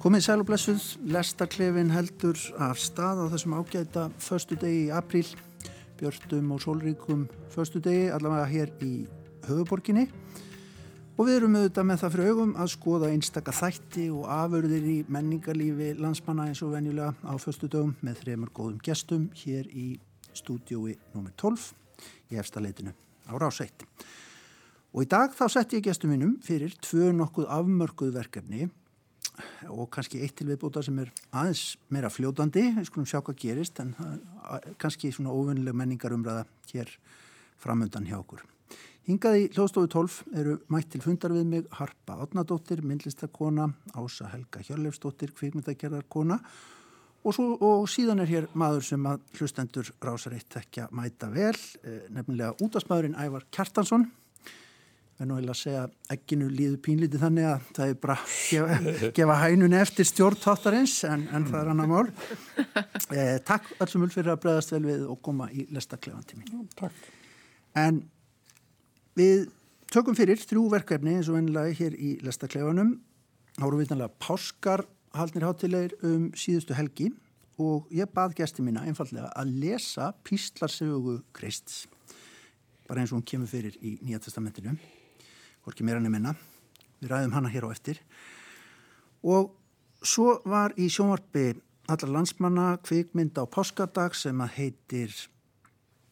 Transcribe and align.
Komið 0.00 0.22
sæl 0.24 0.40
og 0.40 0.46
blessuð, 0.48 0.84
lestarklefin 1.12 1.90
heldur 1.92 2.38
af 2.64 2.78
stað 2.80 3.18
á 3.20 3.24
þessum 3.34 3.52
ágæta 3.58 4.06
förstu 4.16 4.56
degi 4.56 4.86
í 4.86 4.94
apríl, 4.96 5.28
björnum 6.00 6.54
og 6.56 6.62
sólríkum 6.64 7.26
förstu 7.52 7.82
degi, 7.84 8.06
allavega 8.08 8.46
hér 8.48 8.72
í 8.80 9.04
höfuborginni 9.44 10.06
og 11.18 11.28
við 11.28 11.34
erum 11.34 11.60
auðvitað 11.60 11.88
með 11.90 12.00
það 12.00 12.16
fyrir 12.16 12.32
augum 12.32 12.56
að 12.56 12.72
skoða 12.78 13.12
einstakka 13.12 13.56
þætti 13.60 14.06
og 14.08 14.24
afurðir 14.38 14.88
í 14.88 14.96
menningarlífi 15.04 15.92
landsmanna 16.00 16.48
eins 16.48 16.64
og 16.64 16.72
venjulega 16.78 17.12
á 17.20 17.36
förstu 17.36 17.68
dögum 17.68 17.92
með 18.00 18.24
þremur 18.24 18.56
góðum 18.56 18.80
gestum 18.80 19.28
hér 19.44 19.68
í 19.68 20.00
stúdiói 20.32 20.96
nr. 21.12 21.30
12 21.36 21.70
í 22.32 22.40
efstaleitinu 22.40 22.96
á 23.28 23.36
Ráseitt. 23.36 23.84
Og 24.96 25.04
í 25.04 25.12
dag 25.12 25.36
þá 25.36 25.44
sett 25.52 25.76
ég 25.76 25.84
gestum 25.92 26.16
mínum 26.16 26.38
fyrir 26.40 26.72
tvö 26.80 27.12
nokkuð 27.12 27.52
afmörkuð 27.52 28.16
verkefni 28.16 28.70
og 29.68 29.90
kannski 29.94 30.20
eitt 30.24 30.36
til 30.38 30.48
viðbúta 30.50 30.82
sem 30.84 30.98
er 31.02 31.10
aðeins 31.30 31.76
meira 31.92 32.10
fljótandi, 32.12 32.66
við 32.76 32.88
skulum 32.88 33.08
sjá 33.08 33.20
hvað 33.20 33.40
gerist 33.42 33.80
en 33.82 33.94
kannski 34.80 35.12
svona 35.14 35.34
óvunnileg 35.34 35.76
menningarumræða 35.76 36.46
hér 36.72 36.94
framöndan 37.60 38.08
hjá 38.08 38.18
okkur. 38.20 38.42
Hingað 39.08 39.38
í 39.40 39.46
hljóðstofu 39.54 39.88
12 39.90 40.18
eru 40.38 40.58
mætt 40.70 40.92
til 40.92 41.00
fundar 41.02 41.32
við 41.34 41.46
mig 41.48 41.70
Harpa 41.74 42.18
Átnadóttir, 42.22 42.82
myndlistakona, 42.86 43.70
Ása 43.96 44.28
Helga 44.30 44.62
Hjörleifsdóttir, 44.62 45.32
kvikmyndagerðarkona 45.38 46.36
og, 47.24 47.32
svo, 47.34 47.56
og 47.58 47.88
síðan 47.90 48.22
er 48.22 48.30
hér 48.30 48.48
maður 48.54 48.86
sem 48.92 49.08
að 49.10 49.24
hlustendur 49.38 49.90
rásar 50.04 50.36
eitt 50.36 50.56
ekki 50.60 50.84
að 50.84 50.94
mæta 51.00 51.30
vel, 51.32 51.56
eh, 51.82 52.04
nefnilega 52.12 52.54
útastmaðurinn 52.62 53.18
Ævar 53.18 53.48
Kjartansson 53.50 54.06
nú 55.28 55.36
vil 55.36 55.52
að 55.52 55.58
segja 55.60 55.82
ekkinu 56.14 56.48
líðu 56.48 56.78
pínlítið 56.84 57.24
þannig 57.24 57.48
að 57.50 57.68
það 57.76 57.92
er 57.92 57.98
bara 58.00 58.16
gefa, 58.48 58.78
gefa 59.18 59.38
hænun 59.42 59.76
eftir 59.76 60.08
stjórntáttarins 60.08 60.96
en, 61.08 61.26
en 61.34 61.46
það 61.50 61.60
er 61.62 61.72
annar 61.74 61.90
mál. 61.90 62.06
Eh, 63.10 63.40
Takk 63.42 63.66
allsum 63.82 64.04
ull 64.06 64.12
fyrir 64.12 64.30
að 64.30 64.42
bregðast 64.44 64.70
vel 64.70 64.84
við 64.84 65.00
og 65.10 65.18
koma 65.26 65.48
í 65.50 65.64
lestaklefan 65.74 66.26
til 66.28 66.36
mín 66.38 66.68
Takk. 66.78 67.08
En 67.74 68.04
við 69.18 69.48
tökum 69.90 70.14
fyrir 70.14 70.38
þrjú 70.38 70.68
verkefni 70.70 71.16
eins 71.18 71.30
og 71.30 71.38
vennilega 71.40 71.74
hér 71.80 71.96
í 71.98 72.12
lestaklefanum 72.22 72.92
árum 73.58 73.82
vitanlega 73.82 74.14
páskar 74.22 74.84
haldnir 75.16 75.48
hátilegir 75.48 75.96
um 76.06 76.28
síðustu 76.38 76.76
helgi 76.78 77.10
og 77.60 77.90
ég 77.94 78.10
bað 78.14 78.36
gæsti 78.38 78.62
mína 78.64 78.86
einfallega 78.86 79.32
að 79.34 79.56
lesa 79.64 80.12
Píslarsögu 80.24 81.18
Krist 81.34 81.88
bara 82.86 83.02
eins 83.02 83.12
og 83.12 83.20
hún 83.20 83.26
kemur 83.26 83.50
fyrir 83.50 83.76
í 83.82 83.96
Nýja 84.04 84.22
testamentinu 84.22 84.76
hvorki 85.64 85.86
meira 85.86 86.02
nefnina 86.02 86.34
við 87.00 87.12
ræðum 87.12 87.34
hana 87.36 87.50
hér 87.52 87.66
á 87.68 87.72
eftir. 87.72 88.00
Og 89.24 89.52
svo 90.00 90.38
var 90.48 90.74
í 90.80 90.88
sjónvarpi 90.92 91.54
allar 91.90 92.14
landsmanna 92.14 92.66
kvikmynd 92.84 93.38
á 93.40 93.44
páskadag 93.50 94.14
sem 94.16 94.40
að 94.40 94.56
heitir 94.58 95.16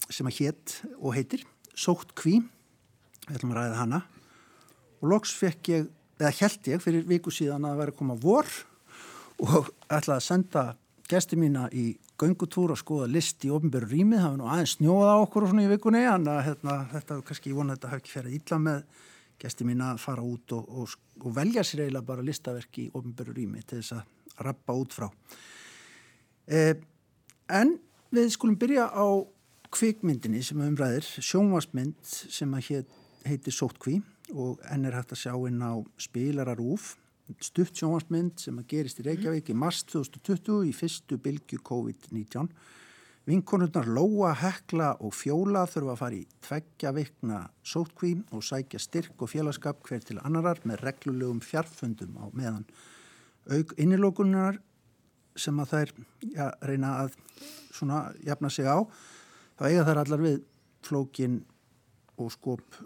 sem 0.08 0.28
að 0.28 0.40
hétt 0.40 0.80
og 0.98 1.14
heitir 1.16 1.44
Sótt 1.78 2.10
kví. 2.18 2.40
Við 3.28 3.36
ætlum 3.36 3.52
að 3.52 3.60
ræða 3.60 3.76
hana. 3.78 4.00
Og 4.98 5.12
loks 5.12 5.30
fekk 5.38 5.68
ég, 5.70 5.84
eða 6.18 6.32
held 6.40 6.70
ég 6.72 6.82
fyrir 6.82 7.04
viku 7.06 7.30
síðan 7.30 7.68
að 7.68 7.82
væri 7.82 7.94
að 7.94 7.98
koma 8.00 8.16
vor 8.18 8.48
og 9.38 9.68
ætlaði 9.86 10.16
að 10.16 10.24
senda 10.26 10.64
gæsti 11.08 11.38
mína 11.38 11.68
í 11.70 11.92
göngutúr 12.18 12.72
og 12.74 12.80
skoða 12.80 13.06
list 13.12 13.44
í 13.46 13.52
ofnbjörn 13.54 13.92
rýmið, 13.92 14.22
það 14.24 14.32
var 14.32 14.40
nú 14.40 14.48
aðeins 14.50 14.74
snjóða 14.76 15.12
á 15.14 15.18
okkur 15.22 15.46
og 15.46 15.52
svona 15.52 15.64
í 15.64 15.70
vikunni, 15.70 16.02
en 16.02 16.26
að, 16.28 16.40
hérna, 16.48 16.74
þetta 16.90 17.18
kannski, 17.28 17.52
ég 17.52 17.60
vona 17.60 17.74
að 17.74 17.78
þetta 17.78 17.92
hafi 17.92 18.02
ekki 18.02 18.14
ferið 18.16 18.36
ítla 18.40 18.58
með 18.64 18.80
gæsti 19.38 19.66
mín 19.66 19.82
að 19.84 20.00
fara 20.02 20.24
út 20.24 20.52
og, 20.56 20.68
og, 20.68 20.94
og 21.22 21.34
velja 21.36 21.64
sér 21.66 21.84
eiginlega 21.84 22.08
bara 22.10 22.26
listaverk 22.26 22.80
í 22.82 22.88
ofnbjörn 22.98 23.36
rými 23.36 23.62
til 23.62 23.80
þess 23.80 23.96
að 23.98 24.44
rappa 24.46 24.76
út 24.78 24.94
frá. 24.94 25.08
Eh, 26.48 26.74
en 27.48 27.74
við 28.14 28.30
skulum 28.34 28.58
byrja 28.58 28.88
á 28.90 29.06
kvikmyndinni 29.74 30.40
sem 30.44 30.60
umræðir, 30.64 31.06
sjónvarsmynd 31.20 31.98
sem 32.04 32.54
heit, 32.56 32.88
heiti 33.28 33.52
Sóttkví 33.52 33.98
og 34.32 34.62
enn 34.72 34.88
er 34.88 34.96
hægt 34.96 35.12
að 35.12 35.22
sjá 35.22 35.34
inn 35.48 35.60
á 35.60 35.76
spilararúf, 36.00 36.94
stutt 37.44 37.76
sjónvarsmynd 37.76 38.40
sem 38.40 38.56
að 38.60 38.68
gerist 38.72 39.02
í 39.02 39.06
Reykjavík 39.06 39.52
í 39.52 39.56
mars 39.56 39.82
2020 39.90 40.70
í 40.70 40.74
fyrstu 40.76 41.18
bylgu 41.20 41.60
COVID-19 41.68 42.48
Vinkonurnar 43.28 43.84
Lóa, 43.84 44.30
Hekla 44.40 44.94
og 45.04 45.12
Fjóla 45.12 45.66
þurfa 45.68 45.92
að 45.92 45.98
fara 46.00 46.16
í 46.16 46.22
tveggja 46.46 46.92
vikna 46.96 47.40
sótkví 47.60 48.14
og 48.32 48.44
sækja 48.46 48.80
styrk 48.80 49.20
og 49.20 49.28
félagskap 49.28 49.82
hver 49.84 50.00
til 50.00 50.16
annarar 50.22 50.62
með 50.64 50.80
reglulegum 50.86 51.42
fjarfundum 51.44 52.16
á 52.16 52.24
meðan. 52.32 52.64
Aug 53.52 53.74
innilókunar 53.76 54.56
sem 55.36 55.60
að 55.60 55.74
þær 55.74 55.92
ja, 56.32 56.48
reyna 56.64 56.94
að 57.02 57.20
svona 57.68 58.00
jafna 58.24 58.48
sig 58.48 58.64
á, 58.64 58.80
þá 59.60 59.62
eiga 59.68 59.84
þær 59.90 60.02
allar 60.06 60.24
við 60.24 60.40
flókin 60.88 61.38
og 62.16 62.32
skop, 62.32 62.80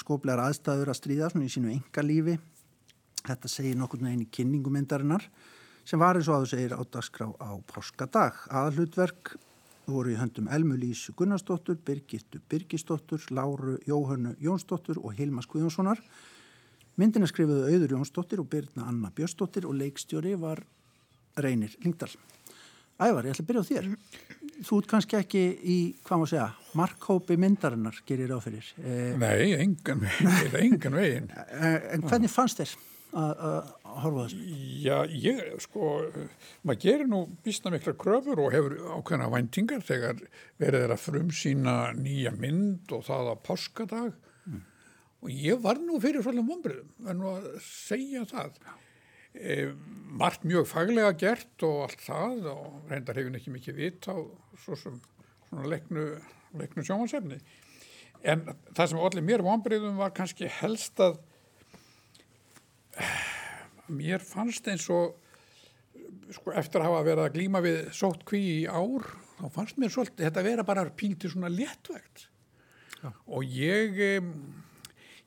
skoplegar 0.00 0.42
aðstæður 0.48 0.90
að 0.90 1.00
stríða 1.04 1.30
svona 1.30 1.46
í 1.46 1.54
sínu 1.54 1.70
enga 1.70 2.02
lífi. 2.02 2.38
Þetta 3.22 3.48
segir 3.48 3.78
nokkur 3.78 4.02
með 4.02 4.18
eini 4.18 4.30
kynningumindarinnar 4.34 5.30
sem 5.86 6.02
var 6.02 6.18
eins 6.18 6.26
og 6.26 6.40
að 6.40 6.48
þú 6.48 6.54
segir 6.56 6.74
á 6.74 6.82
dagskrá 6.82 7.30
á 7.38 7.50
páskadag. 7.70 8.42
Aðalutverk 8.50 9.36
voru 9.86 10.12
í 10.14 10.18
höndum 10.18 10.48
Elmu 10.52 10.76
Lísu 10.80 11.14
Gunnarsdóttur, 11.16 11.76
Birgittu 11.84 12.40
Birgisdóttur, 12.50 13.22
Láru 13.34 13.78
Jóhannu 13.88 14.34
Jónsdóttur 14.42 15.00
og 15.02 15.16
Hilmas 15.18 15.48
Guðjónssonar. 15.50 16.00
Myndina 17.00 17.26
skrifuðu 17.26 17.66
Auður 17.72 17.96
Jónsdóttir 17.96 18.40
og 18.42 18.48
Birna 18.52 18.86
Anna 18.88 19.10
Björnsdóttir 19.14 19.66
og 19.68 19.76
leikstjóri 19.80 20.36
var 20.40 20.62
Reynir 21.36 21.74
Lingdal. 21.82 22.12
Ævar, 23.02 23.26
ég 23.26 23.34
ætla 23.34 23.42
að 23.42 23.48
byrja 23.48 23.62
á 23.64 23.70
þér. 23.70 23.86
Þú 24.64 24.76
ert 24.78 24.90
kannski 24.92 25.16
ekki 25.18 25.40
í, 25.66 25.78
hvað 26.06 26.20
maður 26.20 26.30
segja, 26.30 26.48
markhópi 26.78 27.36
myndarinnar 27.42 27.96
gerir 28.06 28.34
áfyrir. 28.36 28.68
Eh, 28.78 29.16
Nei, 29.18 29.50
engan 29.58 30.04
veginn. 30.04 30.58
engan 30.62 30.98
veginn. 31.00 31.30
En 31.58 32.06
hvernig 32.06 32.30
fannst 32.30 32.62
þér 32.62 32.76
að 33.14 33.72
horfa 34.02 34.26
þessu? 34.26 34.58
Já, 34.84 34.96
ég, 35.10 35.40
sko, 35.62 35.90
maður 36.66 36.80
gerir 36.82 37.10
nú 37.10 37.20
vísna 37.44 37.72
mikla 37.74 37.94
kröfur 38.00 38.42
og 38.42 38.54
hefur 38.54 38.76
ákveðna 38.96 39.30
væntingar 39.32 39.84
þegar 39.86 40.22
verið 40.62 40.86
er 40.86 40.94
að 40.94 41.02
frumsýna 41.04 41.76
nýja 41.98 42.34
mynd 42.36 42.94
og 42.96 43.04
það 43.06 43.30
á 43.30 43.34
páskadag 43.46 44.12
mm. 44.48 44.62
og 45.22 45.34
ég 45.34 45.60
var 45.64 45.82
nú 45.82 46.00
fyrir 46.02 46.24
svolítið 46.26 46.50
vonbröðum, 46.50 46.94
verður 47.06 47.20
nú 47.20 47.30
að 47.32 47.50
segja 47.66 48.24
það. 48.30 48.62
E, 49.34 49.58
margt 50.14 50.46
mjög 50.46 50.68
faglega 50.70 51.14
gert 51.18 51.66
og 51.66 51.84
allt 51.88 52.06
það 52.06 52.48
og 52.54 52.90
reyndar 52.90 53.18
hefur 53.18 53.38
ekki 53.38 53.54
mikið 53.54 53.78
vitt 53.82 54.08
á 54.10 54.16
svo 54.62 54.78
sem 54.78 54.98
svona 55.48 55.70
leiknu, 55.70 56.08
leiknu 56.58 56.86
sjómansefni. 56.86 57.38
En 58.24 58.46
það 58.72 58.90
sem 58.90 59.00
allir 59.04 59.26
mér 59.26 59.44
vonbröðum 59.44 59.98
var 60.00 60.14
kannski 60.16 60.48
helst 60.60 61.02
að 61.02 61.18
mér 64.00 64.22
fannst 64.24 64.68
eins 64.70 64.86
og 64.92 65.16
sko, 66.32 66.54
eftir 66.56 66.80
að 66.80 66.88
hafa 66.90 67.06
verið 67.06 67.24
að 67.24 67.34
glíma 67.38 67.62
við 67.64 67.80
sótt 67.96 68.24
kví 68.28 68.42
í 68.60 68.60
ár 68.68 69.06
þá 69.38 69.46
fannst 69.56 69.80
mér 69.80 69.92
svolítið 69.92 70.28
þetta 70.28 70.46
vera 70.46 70.66
bara 70.66 70.86
píntið 70.90 71.34
svona 71.34 71.52
léttvægt. 71.52 72.28
Ja. 73.04 73.10
og 73.26 73.44
ég 73.44 73.98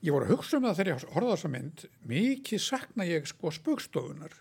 ég 0.02 0.14
voru 0.14 0.26
að 0.26 0.32
hugsa 0.34 0.58
um 0.58 0.66
það 0.66 0.80
þegar 0.80 0.90
ég 0.90 1.12
horfaði 1.14 1.34
þessa 1.36 1.52
mynd 1.54 1.84
mikið 2.10 2.62
sakna 2.64 3.06
ég 3.06 3.28
sko 3.30 3.52
spökstofunar 3.54 4.34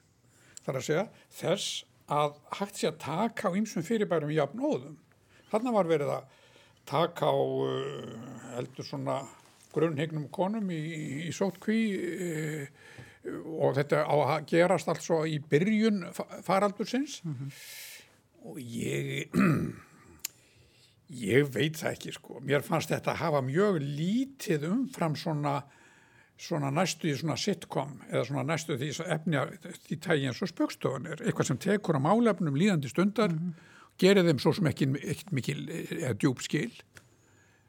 þar 0.64 0.78
að 0.80 0.86
segja 0.86 1.04
þess 1.36 1.84
að 2.16 2.38
hægt 2.56 2.80
sé 2.80 2.88
að 2.88 3.00
taka 3.02 3.50
á 3.52 3.56
ýmsum 3.58 3.84
fyrirbærum 3.84 4.32
jafnóðum 4.32 4.96
þarna 5.50 5.74
var 5.76 5.90
verið 5.90 6.14
að 6.14 6.30
taka 6.88 7.28
á 7.28 7.38
heldur 8.56 8.88
svona 8.88 9.18
grunnhegnum 9.74 10.30
konum 10.32 10.70
í, 10.72 10.80
í, 11.26 11.32
sótt 11.34 11.58
kví 11.60 11.80
uh, 11.92 12.68
og 13.58 13.74
þetta 13.76 14.04
á 14.06 14.14
að 14.14 14.46
gerast 14.52 14.88
alls 14.88 15.10
í 15.26 15.38
byrjun 15.50 16.04
faraldursins. 16.46 17.20
Mm 17.24 17.34
-hmm. 17.34 17.50
og 18.44 18.58
ég 18.60 19.28
ég 21.30 21.54
veit 21.54 21.76
það 21.76 21.92
ekki 21.92 22.12
sko. 22.12 22.40
Mér 22.40 22.62
fannst 22.62 22.90
þetta 22.90 23.12
að 23.12 23.22
hafa 23.22 23.40
mjög 23.42 23.80
lítið 23.80 24.68
umfram 24.70 25.16
svona 25.16 25.62
svona 26.36 26.70
næstu 26.70 27.08
í 27.08 27.14
svona 27.16 27.36
sitcom 27.40 27.94
eða 28.10 28.24
svona 28.28 28.44
næstu 28.44 28.76
því 28.76 28.90
efni 29.14 29.40
því 29.86 29.98
tægi 30.04 30.28
eins 30.28 30.42
og 30.44 30.50
spökstofan 30.50 31.06
er. 31.06 31.22
Eitthvað 31.24 31.46
sem 31.46 31.58
tekur 31.58 31.96
á 31.96 32.00
málefnum 32.00 32.58
líðandi 32.58 32.88
stundar 32.92 33.32
mm 33.32 33.38
-hmm. 33.38 33.52
gerir 33.98 34.24
þeim 34.24 34.38
svo 34.38 34.52
sem 34.52 34.66
ekki, 34.66 34.90
ekki 35.02 35.24
mikil 35.32 35.68
eða 35.70 36.14
djúb 36.14 36.42
skil. 36.42 36.72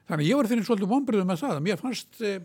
Þannig 0.08 0.28
ég 0.28 0.36
var 0.36 0.48
fyrir 0.48 0.64
svolítið 0.64 0.92
vonbröðum 0.92 1.28
með 1.28 1.42
það. 1.44 1.56
Að 1.56 1.64
mér 1.64 1.78
fannst 1.78 2.22
eh, 2.22 2.42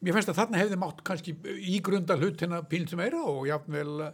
mér 0.00 0.16
finnst 0.16 0.32
að 0.32 0.38
þarna 0.40 0.60
hefði 0.60 0.78
mátt 0.80 1.00
kannski 1.06 1.34
ígrunda 1.76 2.16
hlutina 2.18 2.60
píln 2.68 2.88
sem 2.90 3.00
eira 3.04 3.22
og 3.22 3.48
jáfnvel 3.48 4.12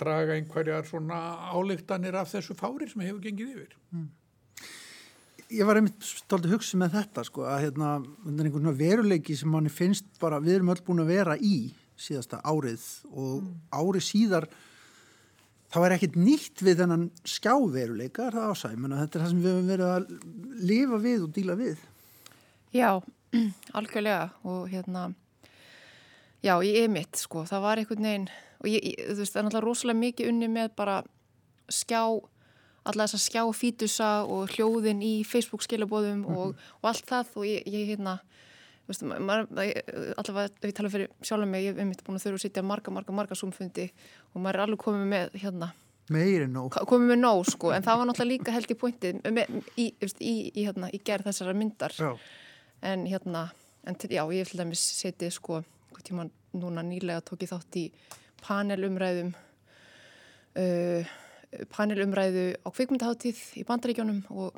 draga 0.00 0.36
einhverjar 0.36 0.86
svona 0.88 1.18
álíktanir 1.52 2.16
af 2.20 2.30
þessu 2.32 2.56
fári 2.58 2.88
sem 2.90 3.04
hefur 3.04 3.22
gengið 3.24 3.52
yfir 3.54 3.74
mm. 3.94 4.06
Ég 5.46 5.62
var 5.62 5.78
einmitt 5.78 6.02
stoltið 6.02 6.50
að 6.50 6.54
hugsa 6.56 6.78
með 6.80 6.94
þetta 6.96 7.22
sko 7.28 7.44
að 7.46 7.60
hérna, 7.62 7.90
einhvern 8.26 8.72
veruleiki 8.74 9.36
sem 9.38 9.52
manni 9.52 9.70
finnst 9.70 10.08
bara, 10.18 10.40
við 10.42 10.56
erum 10.56 10.72
öll 10.72 10.80
búin 10.82 11.04
að 11.04 11.12
vera 11.12 11.36
í 11.38 11.68
síðasta 11.94 12.40
árið 12.42 12.82
og 13.12 13.44
mm. 13.44 13.52
árið 13.78 14.06
síðar 14.08 14.48
þá 15.70 15.78
er 15.84 15.94
ekkit 15.96 16.16
nýtt 16.18 16.64
við 16.66 16.80
þennan 16.82 17.04
skjáveruleika, 17.26 18.26
er 18.26 18.38
það 18.38 18.50
ásæg, 18.50 18.74
menna 18.80 19.00
þetta 19.02 19.18
er 19.18 19.24
það 19.24 19.32
sem 19.32 19.44
við 19.44 19.54
höfum 19.54 19.70
verið 19.70 19.92
að 19.92 20.66
lifa 20.70 21.00
við 21.04 21.24
og 21.26 21.32
díla 21.36 21.56
við. 21.58 21.86
Já, 22.76 22.90
algjörlega 23.78 24.28
og 24.50 24.66
hérna, 24.72 25.06
já, 26.44 26.54
ég 26.64 26.84
er 26.84 26.92
mitt 26.92 27.16
sko, 27.16 27.44
það 27.48 27.64
var 27.64 27.82
einhvern 27.82 28.08
veginn 28.08 28.28
og 28.60 28.70
ég, 28.70 28.80
ég, 28.82 29.04
þú 29.10 29.20
veist, 29.20 29.34
það 29.34 29.40
er 29.40 29.46
náttúrulega 29.46 29.66
rosalega 29.66 30.02
mikið 30.02 30.32
unni 30.32 30.48
með 30.52 30.72
bara 30.78 30.96
skjá, 31.72 32.02
alla 32.86 33.06
þess 33.06 33.18
að 33.18 33.24
skjá 33.24 33.42
fítusa 33.56 34.10
og 34.24 34.54
hljóðin 34.54 35.02
í 35.04 35.14
Facebook 35.26 35.64
skilabóðum 35.66 36.22
mm 36.22 36.26
-hmm. 36.26 36.36
og, 36.36 36.68
og 36.82 36.90
allt 36.90 37.06
það. 37.06 37.32
Og 37.36 37.46
ég, 37.46 37.62
ég 37.66 37.88
hérna, 37.90 38.18
þú 38.86 38.92
veist, 38.92 39.02
allavega 39.02 40.44
ef 40.46 40.68
ég 40.70 40.74
tala 40.74 40.90
fyrir 40.90 41.10
sjálf 41.22 41.48
mig, 41.48 41.64
ég 41.64 41.76
hef 41.76 41.86
mitt 41.86 42.04
búin 42.04 42.16
að 42.16 42.22
þurfa 42.24 42.38
að 42.40 42.46
sitja 42.46 42.62
marga, 42.62 42.90
marga, 42.90 43.12
marga 43.12 43.34
sumfundi 43.34 43.90
og 44.34 44.40
maður 44.40 44.54
er 44.54 44.60
alveg 44.60 44.78
komið 44.78 45.06
með 45.06 45.30
hérna 45.42 45.72
meiri 46.08 46.46
nóg. 46.46 46.76
Komið 46.86 47.08
með 47.08 47.18
nóg 47.18 47.44
sko, 47.50 47.72
en 47.74 47.82
það 47.82 47.98
var 47.98 48.06
náttúrulega 48.06 48.32
líka 48.32 48.52
held 48.54 48.70
í 48.70 48.78
pointið 48.78 49.14
í, 49.76 49.86
í, 50.20 50.34
í, 50.54 50.64
hérna, 50.64 50.90
í 50.94 51.00
gerð 51.02 51.26
þessara 51.30 51.54
myndar. 51.54 51.92
Já. 51.98 52.16
en 52.82 53.06
hérna, 53.06 53.50
en 53.84 53.96
já, 53.96 54.22
ég 54.32 54.44
hef 54.44 54.50
til 54.52 54.60
dæmis 54.60 54.82
setið 55.00 55.32
sko, 55.32 55.64
tíma 56.04 56.28
núna 56.56 56.84
nýlega 56.84 57.24
tók 57.24 57.44
ég 57.44 57.52
þátt 57.52 57.78
í 57.80 57.84
panelumræðum 58.44 59.32
uh, 60.60 61.14
panelumræðu 61.72 62.46
á 62.64 62.68
kvikmyndaháttíð 62.68 63.42
í 63.60 63.64
bandaríkjónum 63.68 64.24
og, 64.34 64.56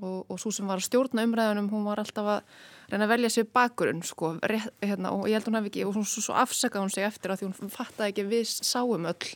og, 0.00 0.30
og 0.30 0.38
svo 0.40 0.52
sem 0.54 0.68
var 0.68 0.80
að 0.80 0.88
stjórna 0.88 1.26
umræðunum 1.26 1.70
hún 1.72 1.84
var 1.86 2.02
alltaf 2.02 2.30
að 2.36 2.54
reyna 2.92 3.06
að 3.08 3.12
velja 3.14 3.32
sér 3.34 3.50
bakgrunn 3.52 4.04
sko, 4.06 4.36
hérna, 4.82 5.12
og 5.12 5.28
ég 5.28 5.38
held 5.38 5.50
hún 5.50 5.58
hef 5.60 5.68
ekki 5.70 5.84
og 5.88 5.98
hún 5.98 6.08
svo, 6.08 6.24
svo 6.28 6.38
afsakaði 6.38 6.86
hún 6.86 6.94
sig 6.94 7.06
eftir 7.08 7.34
að 7.34 7.42
því 7.42 7.50
hún 7.50 7.74
fattaði 7.74 8.14
ekki 8.14 8.26
við 8.30 8.54
sáum 8.62 9.08
öll 9.10 9.30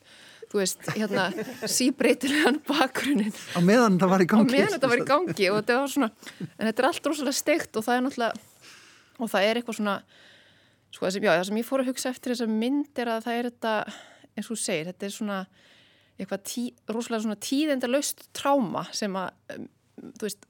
þú 0.46 0.60
veist, 0.60 0.90
hérna, 0.94 1.28
síbreytilegan 1.76 2.60
bakgrunnin 2.68 3.34
á 3.34 3.60
meðan 3.60 3.96
þetta 3.96 4.12
var 4.12 4.24
í 4.24 4.28
gangi. 4.30 4.46
Á 4.46 4.54
meðan 4.54 4.76
þetta 4.76 4.92
var 4.92 5.02
í 5.02 5.08
gangi 5.10 5.50
og 5.50 5.58
þetta 5.60 5.80
var 5.80 5.94
svona 5.96 6.10
en 6.46 6.68
þetta 6.68 6.82
er 6.82 6.88
allt 6.90 7.10
rosalega 7.10 7.40
steikt 7.40 7.80
og 7.80 7.86
það 7.86 7.98
er 7.98 8.06
náttúrulega 8.06 8.44
og 9.16 9.32
það 9.32 9.48
er 9.48 9.60
eitthvað 9.60 9.80
svona 9.80 9.96
Sko 10.94 11.06
það 11.06 11.16
sem, 11.16 11.26
já, 11.26 11.32
það 11.34 11.46
sem 11.48 11.60
ég 11.60 11.68
fór 11.68 11.82
að 11.82 11.90
hugsa 11.90 12.12
eftir 12.12 12.32
þessa 12.32 12.48
mynd 12.50 13.00
er 13.02 13.10
að 13.12 13.24
það 13.26 13.38
er 13.38 13.48
þetta, 13.50 13.72
eins 14.32 14.46
og 14.46 14.52
þú 14.52 14.58
segir, 14.62 14.90
þetta 14.90 15.08
er 15.08 15.14
svona 15.16 15.38
eitthvað 16.16 16.44
tí, 16.48 16.64
rosalega 16.88 17.24
svona 17.26 17.38
tíðenda 17.44 17.90
laust 17.90 18.24
tráma 18.36 18.86
sem 18.96 19.16
að, 19.20 19.56
um, 19.56 19.66
þú 20.16 20.28
veist, 20.28 20.46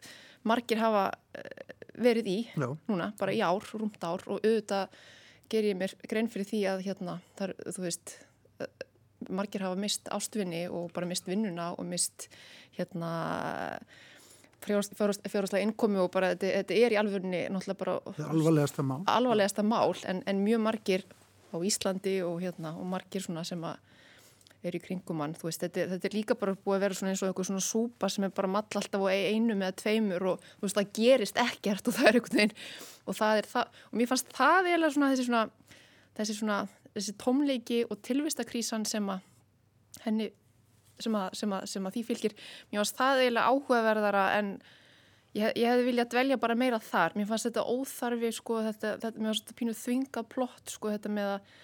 margir 0.47 0.83
hafa 0.83 1.09
uh, 1.11 1.77
verið 2.07 2.31
í 2.31 2.39
já. 2.53 2.69
núna, 2.87 3.11
bara 3.19 3.35
í 3.35 3.43
ár, 3.43 3.67
rúmt 3.75 4.03
ár 4.07 4.23
og 4.29 4.39
auðvitað 4.45 5.01
ger 5.51 5.67
ég 5.67 5.79
mér 5.79 5.95
grein 6.11 6.31
fyrir 6.31 6.51
því 6.51 6.63
að 6.71 6.85
hérna, 6.87 7.19
þar, 7.39 7.55
þú 7.67 7.87
veist, 7.87 8.17
uh, 8.63 8.71
margir 9.33 9.65
hafa 9.67 9.79
mist 9.81 10.11
ástvinni 10.15 10.67
og 10.71 10.93
bara 10.95 11.09
mist 11.11 11.27
vinnuna 11.27 11.73
og 11.75 11.89
mist 11.89 12.29
hérna 12.77 13.11
fjárháslega 14.65 15.63
innkomi 15.63 16.01
og 16.03 16.11
bara 16.15 16.33
þetta, 16.35 16.53
þetta 16.61 16.79
er 16.81 16.95
í 16.95 17.01
alvörunni 17.01 17.43
náttúrulega 17.53 17.81
bara 17.83 17.99
alvarlegasta 18.31 18.85
mál, 18.87 19.03
alvarlegasta 19.11 19.65
mál 19.67 19.95
en, 20.09 20.23
en 20.27 20.43
mjög 20.45 20.63
margir 20.65 21.05
á 21.53 21.57
Íslandi 21.61 22.17
og, 22.27 22.41
hérna, 22.43 22.75
og 22.77 22.89
margir 22.91 23.23
sem 23.23 23.67
er 24.67 24.75
í 24.75 24.81
kringumann 24.83 25.37
veist, 25.39 25.61
þetta, 25.63 25.85
þetta 25.93 26.09
er 26.09 26.17
líka 26.17 26.35
bara 26.39 26.57
búið 26.57 26.79
að 26.79 26.85
vera 26.87 26.99
svona 26.99 27.13
eins 27.13 27.23
og 27.23 27.29
einhver 27.31 27.47
svona 27.47 27.63
súpa 27.63 28.09
sem 28.11 28.27
er 28.27 28.33
bara 28.35 28.51
mall 28.51 28.65
alltaf 28.67 29.05
á 29.05 29.09
einu 29.13 29.55
með 29.59 29.77
tveimur 29.83 30.27
og 30.33 30.49
veist, 30.63 30.79
það 30.79 30.91
gerist 30.97 31.39
ekkert 31.39 31.87
og 31.87 31.99
það 31.99 32.09
er 32.09 32.19
einhvern 32.19 32.41
veginn 32.41 32.57
og 33.07 33.19
það 33.21 33.43
er 33.43 33.51
það 33.53 33.79
og 33.93 34.01
mér 34.01 34.11
fannst 34.11 34.35
það 34.35 34.73
svona 34.97 35.13
þessi 35.13 35.29
svona 35.29 35.45
þessi, 36.17 36.37
svona, 36.41 36.59
þessi 36.97 37.15
tómleiki 37.21 37.83
og 37.91 38.01
tilvistakrísan 38.07 38.87
sem 38.89 39.09
að 39.13 39.25
henni 40.07 40.31
sem 41.03 41.15
að, 41.19 41.29
sem 41.39 41.53
að, 41.53 41.69
sem 41.71 41.87
að 41.87 41.97
því 41.97 42.03
fylgir. 42.11 42.35
Mér 42.71 42.83
fannst 42.83 42.99
það 42.99 43.23
eiginlega 43.23 43.53
áhugaverðara 43.53 44.25
en 44.39 44.51
ég, 45.37 45.53
ég 45.53 45.71
hefði 45.71 45.87
viljað 45.91 46.11
dvelja 46.15 46.41
bara 46.43 46.59
meira 46.59 46.81
þar. 46.83 47.17
Mér 47.19 47.31
fannst 47.31 47.49
þetta 47.51 47.67
óþarfi 47.71 48.33
sko, 48.37 48.59
þetta, 48.67 48.93
þetta, 49.05 49.21
mér 49.21 49.33
fannst 49.33 49.47
þetta 49.47 49.59
pínuð 49.61 49.81
þvingað 49.83 50.29
plott 50.35 50.77
sko, 50.77 50.93
þetta 50.95 51.13
með 51.17 51.33
að 51.37 51.55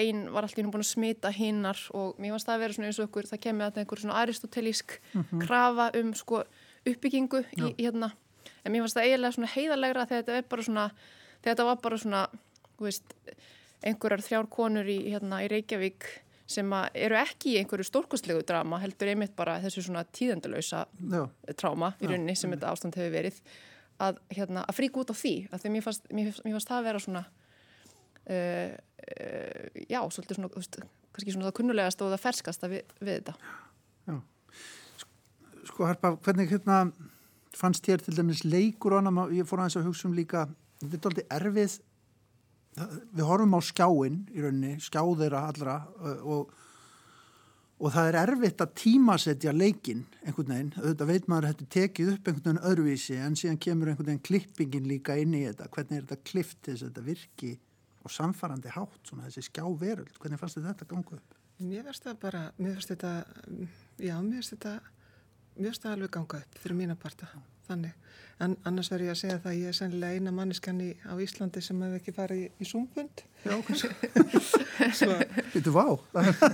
einn 0.00 0.26
var 0.30 0.46
alltaf 0.46 0.66
búin 0.70 0.84
að 0.84 0.86
smita 0.86 1.32
hinnar 1.34 1.78
og 1.98 2.18
mér 2.22 2.34
fannst 2.36 2.46
það 2.46 2.56
að 2.56 2.60
vera 2.62 2.74
svona 2.76 2.90
eins 2.90 2.98
og 3.00 3.08
okkur 3.08 3.26
það 3.26 3.40
kemur 3.46 3.66
að 3.66 3.80
einhver 3.82 4.02
svona 4.02 4.18
aristotelísk 4.20 4.92
mm 5.00 5.22
-hmm. 5.22 5.40
krafa 5.46 5.90
um 5.98 6.12
sko, 6.14 6.44
uppbyggingu 6.86 7.40
í, 7.58 7.74
hérna. 7.78 8.12
En 8.64 8.72
mér 8.72 8.84
fannst 8.84 8.96
það 8.96 9.08
eiginlega 9.08 9.54
heiðalegra 9.54 10.06
þegar 10.06 10.22
þetta 10.22 10.36
er 10.36 10.46
bara 10.48 10.62
svona 10.62 10.90
þetta 11.44 11.64
var 11.64 11.78
bara 11.82 11.98
svona 11.98 12.28
veist, 12.80 13.14
einhverjar 13.84 14.24
þrjár 14.24 14.48
konur 14.52 14.88
í, 14.88 14.98
hérna, 15.10 15.42
í 15.44 15.48
Reykjavík 15.48 16.08
sem 16.50 16.72
eru 16.98 17.18
ekki 17.20 17.54
í 17.54 17.58
einhverju 17.60 17.86
stórkostlegu 17.86 18.44
drama 18.46 18.80
heldur 18.82 19.12
einmitt 19.12 19.36
bara 19.38 19.58
þessu 19.62 19.84
svona 19.86 20.02
tíðendalösa 20.10 20.84
tráma 21.58 21.92
í 22.00 22.10
rauninni 22.10 22.34
sem 22.38 22.50
þetta 22.54 22.72
ástand 22.72 22.98
hefur 22.98 23.14
verið 23.14 23.42
að, 24.00 24.18
hérna, 24.32 24.64
að 24.64 24.78
frík 24.80 24.96
út 25.00 25.12
á 25.12 25.14
því 25.14 25.34
að 25.50 25.62
því 25.62 25.72
mér 25.74 25.84
fannst, 25.86 26.08
mér, 26.16 26.32
fannst 26.40 26.70
það 26.70 26.80
að 26.80 26.88
vera 26.88 27.02
svona 27.04 27.22
uh, 27.26 28.72
uh, 28.72 29.66
já, 29.84 30.00
svolítið 30.00 30.40
svona, 30.40 30.52
veist, 30.56 30.80
kannski 31.14 31.34
svona 31.34 31.48
það 31.50 31.56
kunnulegast 31.60 32.04
og 32.04 32.14
það 32.14 32.24
ferskast 32.24 32.66
við, 32.70 32.94
við 33.00 33.20
þetta. 33.20 33.36
Já. 34.08 34.16
Sko 35.70 35.86
Harpa, 35.86 36.14
hvernig 36.24 36.50
hérna 36.50 36.80
fannst 37.56 37.86
þér 37.86 38.06
til 38.06 38.16
dæmis 38.16 38.42
leikur 38.46 38.96
og 38.96 39.04
annað, 39.04 39.36
ég 39.38 39.48
fór 39.48 39.62
aðeins 39.62 39.78
að 39.80 39.88
hugsa 39.90 40.08
um 40.08 40.16
líka 40.16 40.46
þetta 40.80 40.96
er 40.96 41.04
doldið 41.06 41.32
erfið 41.36 41.78
við 42.78 43.22
horfum 43.26 43.56
á 43.58 43.60
skjáin 43.64 44.18
í 44.30 44.42
rauninni, 44.44 44.76
skjáðeira 44.82 45.42
allra 45.48 45.76
og, 46.22 46.52
og 47.80 47.94
það 47.94 48.10
er 48.10 48.18
erfitt 48.22 48.62
að 48.62 48.76
tímasetja 48.78 49.54
leikin 49.56 50.04
einhvern 50.22 50.54
veginn, 50.54 50.70
auðvitað 50.78 51.10
veit 51.10 51.26
maður 51.30 51.48
að 51.48 51.54
þetta 51.54 51.74
tekið 51.76 52.12
upp 52.14 52.30
einhvern 52.30 52.46
veginn 52.46 52.70
öðruvísi 52.70 53.18
en 53.18 53.36
síðan 53.40 53.60
kemur 53.66 53.90
einhvern 53.90 54.12
veginn 54.12 54.24
klippingin 54.30 54.88
líka 54.90 55.18
inn 55.18 55.34
í 55.34 55.42
þetta. 55.48 55.68
Hvernig 55.74 55.98
er 55.98 56.06
þetta 56.06 56.30
klippt 56.30 56.62
þess 56.68 56.84
að 56.84 56.92
þetta 56.92 57.06
virki 57.10 57.52
og 58.00 58.14
samfarrandi 58.14 58.72
hátt, 58.76 59.02
svona 59.08 59.26
þessi 59.26 59.48
skjáveröld? 59.50 60.16
Hvernig 60.22 60.40
fannst 60.40 60.62
þetta 60.62 60.88
gangu 60.88 61.18
upp? 61.18 61.36
Mér 61.60 61.84
finnst 61.90 62.06
þetta 62.06 62.20
bara, 62.22 62.46
mér 62.56 62.78
finnst 62.78 62.94
þetta 62.94 63.14
já, 64.00 64.14
mér 64.22 64.38
finnst 64.38 64.54
þetta 64.54 64.76
mér 65.58 65.66
finnst 65.66 65.82
þetta 65.82 65.96
alveg 65.96 66.14
ganga 66.14 66.40
upp 66.40 66.60
fyrir 66.62 66.78
mína 66.78 66.96
parta 66.96 67.28
þannig 67.70 67.96
En 68.40 68.54
annars 68.64 68.88
verður 68.88 69.10
ég 69.10 69.12
að 69.12 69.18
segja 69.20 69.38
það 69.42 69.50
að 69.50 69.58
ég 69.58 69.70
er 69.70 69.76
sennilega 69.76 70.16
eina 70.16 70.30
manniskanni 70.32 70.86
á 71.04 71.12
Íslandi 71.20 71.60
sem 71.60 71.80
hefur 71.84 71.98
ekki 71.98 72.14
farið 72.16 72.38
í, 72.40 72.46
í 72.56 72.68
Zoom-fund. 72.70 73.22
Já, 73.44 73.52
kannski. 73.66 73.90
Þetta 75.52 75.74
vá. 75.76 75.84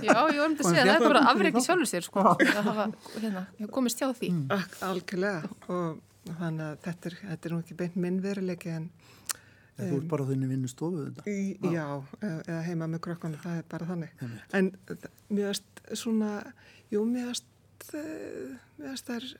Já, 0.03 0.17
ég 0.33 0.41
var 0.41 0.49
um 0.49 0.57
til 0.59 0.65
að 0.65 0.73
segja 0.73 0.83
að 0.83 0.89
það 0.89 0.97
er 0.97 1.05
bara 1.05 1.21
afreikið 1.31 1.67
sjálfur 1.69 1.89
sér, 1.93 2.07
sko. 2.09 2.25
Það 2.41 2.67
hafa, 2.67 2.87
hérna, 3.13 3.45
ég 3.61 3.71
komist 3.77 4.03
hjá 4.03 4.09
því. 4.19 4.33
Mm. 4.35 4.67
Algjörlega. 4.89 5.53
Og 5.77 6.35
þannig 6.41 6.65
að 6.67 6.83
þetta 6.89 7.11
er, 7.11 7.17
þetta 7.31 7.49
er 7.49 7.55
nú 7.55 7.61
ekki 7.63 7.79
beint 7.79 7.97
minn 8.03 8.19
veruleiki 8.25 8.75
en... 8.75 8.91
Um, 9.77 9.87
þú 9.87 9.95
ert 10.01 10.11
bara 10.11 10.27
þunni 10.27 10.51
vinnustofu 10.51 11.07
þetta. 11.07 11.27
Í, 11.31 11.71
já, 11.71 11.87
eða 12.19 12.61
heima 12.67 12.91
með 12.91 13.05
krokkanum, 13.07 13.39
það 13.45 13.61
er 13.61 13.67
bara 13.71 13.91
þannig. 13.93 14.15
Heimitt. 14.19 14.55
En 14.59 14.71
mér 15.29 15.53
veist 15.53 15.83
svona, 16.03 16.31
jú, 16.91 17.07
mér 17.07 17.29
veist, 17.29 17.51
eh, 17.93 18.57
mér 18.75 18.89
veist 18.91 19.07
það 19.07 19.21
er 19.21 19.35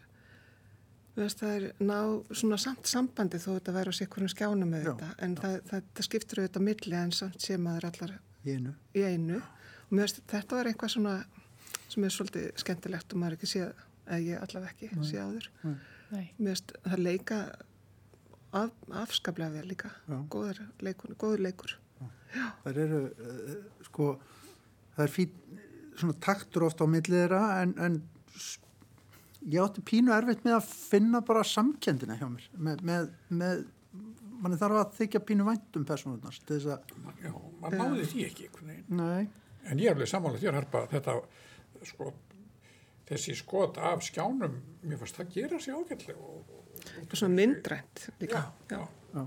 það 1.17 1.53
er 1.55 1.65
ná 1.81 1.97
svona 2.31 2.59
samt 2.61 2.89
sambandi 2.89 3.39
þó 3.41 3.49
þetta 3.55 3.75
væri 3.75 3.93
á 3.93 3.97
hverjum 3.97 4.31
skjánum 4.33 4.71
með 4.71 4.85
já, 4.85 4.89
þetta 4.91 5.09
en 5.25 5.35
það, 5.39 5.57
það, 5.71 5.87
það 5.97 6.07
skiptur 6.09 6.41
auðvitað 6.43 6.65
milli 6.67 6.99
en 6.99 7.13
samt 7.17 7.47
sé 7.47 7.57
maður 7.61 7.89
allar 7.91 8.13
í 8.45 8.55
einu, 8.55 8.73
í 8.93 9.05
einu. 9.07 9.41
og 9.89 9.97
veist, 9.99 10.21
þetta 10.29 10.59
var 10.59 10.69
eitthvað 10.71 10.93
svona 10.93 11.15
sem 11.87 12.05
er 12.05 12.13
svolítið 12.13 12.47
skemmtilegt 12.61 13.13
og 13.15 13.21
maður 13.23 13.37
ekki 13.37 13.51
séð 13.53 13.85
eða 14.07 14.19
ég 14.23 14.43
allaveg 14.45 14.75
ekki 14.75 14.91
Nei. 14.93 15.07
sé 15.07 15.23
áður. 15.23 15.49
veist, 16.37 16.75
það 16.85 17.03
leika 17.03 17.39
af, 18.55 18.71
afskaplega 19.03 19.51
vel 19.57 19.67
líka. 19.67 19.91
Góður 20.31 20.61
leikur, 20.85 21.15
góður 21.19 21.43
leikur. 21.47 21.77
það 22.63 22.79
eru 22.83 23.01
uh, 23.07 23.57
sko 23.87 24.07
það 24.95 25.03
er 25.05 25.13
fín 25.13 25.35
svona 25.97 26.17
taktur 26.21 26.67
ofta 26.67 26.85
á 26.85 26.87
millið 26.91 27.21
þeirra 27.23 27.41
en, 27.63 27.73
en 27.81 28.01
ég 29.47 29.63
átti 29.63 29.83
pínu 29.87 30.13
erfitt 30.15 30.45
með 30.45 30.57
að 30.59 30.69
finna 30.69 31.21
bara 31.25 31.43
samkendina 31.47 32.17
hjá 32.19 32.27
mér 32.29 32.47
með, 32.53 32.85
með, 32.89 33.09
með 33.41 33.65
manni 34.41 34.59
þarf 34.59 34.81
að 34.81 34.95
þykja 34.99 35.23
pínu 35.27 35.47
væntum 35.47 35.85
personunars 35.87 36.39
til 36.43 36.57
þess 36.57 36.71
að 36.75 37.21
Já, 37.23 37.33
maður 37.61 37.77
náði 37.81 38.07
því 38.11 38.25
ekki 38.27 38.49
Nei. 38.93 39.27
en 39.67 39.81
ég 39.81 39.89
er 39.89 39.95
alveg 39.95 40.11
samanlega 40.11 40.43
því 40.43 40.51
að 40.51 40.59
harpa 40.59 40.83
þetta 40.93 41.15
sko, 41.91 42.11
þessi 43.09 43.37
skot 43.39 43.79
af 43.91 44.03
skjánum 44.05 44.59
mér 44.83 45.01
fannst 45.01 45.21
það 45.21 45.33
gera 45.37 45.61
sér 45.63 45.79
ágætlega 45.79 46.19
og, 46.19 46.51
og, 46.57 46.83
og 47.05 47.15
svona 47.15 47.39
myndrænt 47.39 48.07
líka 48.21 48.43
já, 48.43 48.75
já. 48.75 49.23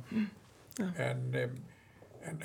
Já. 0.79 0.93
en 1.09 1.27
um, 1.45 1.59
en 2.29 2.45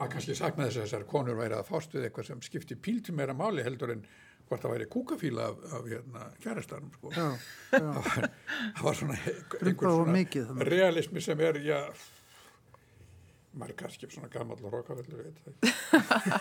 maður 0.00 0.12
kannski 0.14 0.36
sakna 0.38 0.66
þess 0.66 0.80
að 0.80 0.86
þessar 0.86 1.06
konur 1.08 1.38
væri 1.38 1.56
að 1.56 1.68
fást 1.68 1.94
við 1.94 2.08
eitthvað 2.08 2.30
sem 2.30 2.42
skipti 2.44 2.78
píltum 2.80 3.18
meira 3.20 3.36
máli 3.36 3.64
heldur 3.66 3.94
en 3.94 4.04
hvort 4.50 4.64
það 4.64 4.72
væri 4.74 4.86
kúkafíla 4.90 5.42
af, 5.46 5.58
af 5.78 5.84
hérna, 5.86 6.28
kjærastanum 6.42 6.94
sko. 6.96 7.12
já, 7.14 7.26
já. 7.72 7.78
Það, 7.80 8.00
var, 8.06 8.30
það 8.76 8.86
var 8.88 8.96
svona 8.98 9.18
einhver 9.20 9.76
svona 9.78 10.14
mikið, 10.16 10.48
realismi 10.66 11.22
sem 11.22 11.42
er 11.46 11.60
já, 11.62 11.78
maður 13.54 13.74
er 13.74 13.76
kannski 13.78 14.08
svona 14.10 14.30
gammal 14.32 14.58
og 14.66 14.90
ekki. 15.04 15.54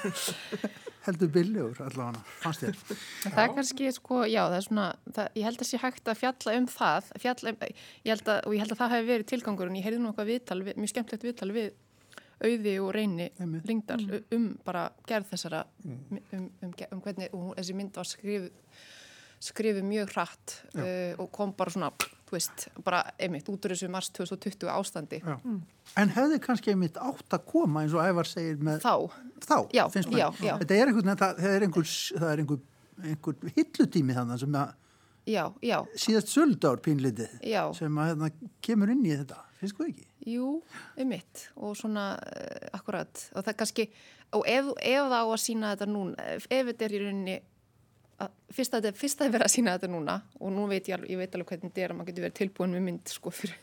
heldur 1.06 1.30
billegur 1.34 1.82
allavega, 1.86 2.24
fannst 2.42 2.66
þér 2.66 2.80
Það 2.80 3.44
er 3.44 3.54
kannski, 3.60 3.92
sko, 3.94 4.24
já, 4.25 4.42
það 4.42 4.58
er 4.58 4.66
svona, 4.68 4.88
það, 5.18 5.30
ég 5.39 5.50
held 5.50 5.63
að 5.63 5.70
sé 5.70 5.82
hægt 5.84 6.10
að 6.10 6.20
fjalla 6.24 6.58
um 6.58 6.68
það, 6.74 7.12
fjalla 7.25 7.54
um, 7.54 7.62
ég 7.70 8.12
held 8.16 8.34
að, 8.34 8.42
og 8.42 8.58
ég 8.58 8.66
held 8.66 8.74
að 8.74 8.82
það 8.82 8.96
hefði 8.96 9.12
verið 9.13 9.30
tilgangur 9.34 9.70
en 9.70 9.80
ég 9.80 9.88
heyrði 9.88 10.01
nú 10.01 10.12
eitthvað 10.12 10.32
viðtal, 10.34 10.60
við, 10.66 10.82
mjög 10.82 10.94
skemmtilegt 10.96 11.30
viðtal 11.30 11.51
við 11.60 11.72
auði 12.43 12.75
og 12.79 12.93
reyni 12.96 13.29
Einmitt. 13.39 13.65
ringdal 13.67 14.22
um 14.36 14.46
bara 14.65 14.88
gerð 15.08 15.29
þessara, 15.34 15.63
um, 15.86 15.98
um, 16.34 16.50
um, 16.63 16.74
um 16.91 17.01
hvernig 17.01 17.29
og 17.34 17.39
hún- 17.50 17.55
þessi 17.60 17.75
mynd 17.75 17.96
var 18.00 18.08
skrifuð 18.08 18.50
skrifuð 19.39 19.86
mjög 19.88 20.10
hratt 20.15 20.53
uh, 20.75 21.13
og 21.24 21.29
kom 21.31 21.53
bara 21.55 21.72
svona, 21.72 21.89
þú 22.27 22.36
veist, 22.36 22.65
bara 22.84 23.00
einmitt 23.19 23.48
út 23.48 23.63
úr 23.65 23.72
þessu 23.72 23.88
mars 23.91 24.10
2020 24.12 24.67
ástandi. 24.74 25.22
Já. 25.24 25.38
en 25.98 26.10
hefði 26.15 26.39
kannski 26.43 26.74
einmitt 26.74 26.98
átt 27.00 27.31
að 27.38 27.46
koma 27.48 27.86
eins 27.86 27.96
og 27.96 28.03
Ævar 28.03 28.27
segir 28.27 28.60
með 28.60 28.84
Þá, 28.84 28.96
þá, 29.48 29.55
Já, 29.74 29.86
finnst 29.93 30.12
já. 30.12 30.27
þetta 30.60 30.75
er 30.75 30.91
einhvern 30.91 31.15
það, 31.15 31.39
það 31.39 31.55
er 31.55 31.65
einhver, 31.69 31.88
það 32.19 32.34
er 32.34 32.43
einhver, 32.43 32.60
einhver 33.13 33.55
hillutími 33.55 34.17
þannig 34.19 34.43
sem 34.43 34.60
að 34.60 34.75
já, 35.29 35.43
já, 35.63 35.77
síðast 35.96 36.31
söldár 36.36 36.84
pínlitið 36.84 37.39
sem 37.79 37.98
að 38.03 38.12
hérna, 38.12 38.31
kemur 38.65 38.91
inn 38.91 39.05
í 39.08 39.15
þetta, 39.22 39.39
finnst 39.62 39.79
þú 39.79 39.88
ekki? 39.88 40.05
Jú, 40.29 40.50
um 41.00 41.09
mitt 41.09 41.45
og 41.57 41.77
svona 41.79 42.12
uh, 42.17 42.65
akkurat. 42.77 43.24
Og 43.36 43.45
það 43.45 43.59
kannski, 43.62 43.88
og 44.38 44.43
ef, 44.50 44.74
ef 44.77 45.07
það 45.13 45.15
á 45.15 45.27
að 45.27 45.39
sína 45.43 45.71
þetta 45.74 45.89
núna, 45.89 46.27
ef, 46.36 46.50
ef 46.50 46.69
þetta 46.71 46.88
er 46.88 46.95
í 46.95 47.01
rauninni 47.05 47.39
að, 48.19 48.36
fyrst 48.53 48.75
að 48.75 48.88
þetta 48.89 49.25
er 49.25 49.33
verið 49.33 49.48
að 49.48 49.53
sína 49.53 49.75
þetta 49.77 49.91
núna 49.91 50.15
og 50.39 50.53
nú 50.53 50.67
veit 50.69 50.88
ég, 50.91 51.03
ég 51.12 51.19
veit 51.19 51.36
alveg 51.36 51.53
hvernig 51.53 51.71
þetta 51.71 51.83
er 51.86 51.93
að 51.93 52.00
maður 52.00 52.09
getur 52.12 52.25
verið 52.25 52.38
tilbúin 52.39 52.75
með 52.75 52.86
mynd 52.88 53.12
sko 53.13 53.33
fyrir, 53.33 53.57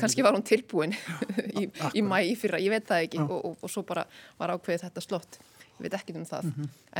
kannski 0.00 0.24
var 0.26 0.36
hún 0.36 0.46
tilbúin 0.46 0.94
í, 1.60 1.66
í 1.70 2.04
mæ 2.04 2.16
í 2.26 2.34
fyrra, 2.38 2.62
ég 2.62 2.74
veit 2.74 2.88
það 2.88 3.08
ekki. 3.08 3.22
Og, 3.24 3.36
og, 3.38 3.58
og 3.60 3.72
svo 3.72 3.84
bara 3.86 4.06
var 4.40 4.54
ákveðið 4.56 4.86
þetta 4.88 5.04
slott. 5.04 5.38
Ég 5.74 5.86
veit 5.86 5.98
ekki 5.98 6.14
um 6.14 6.26
það, 6.28 6.50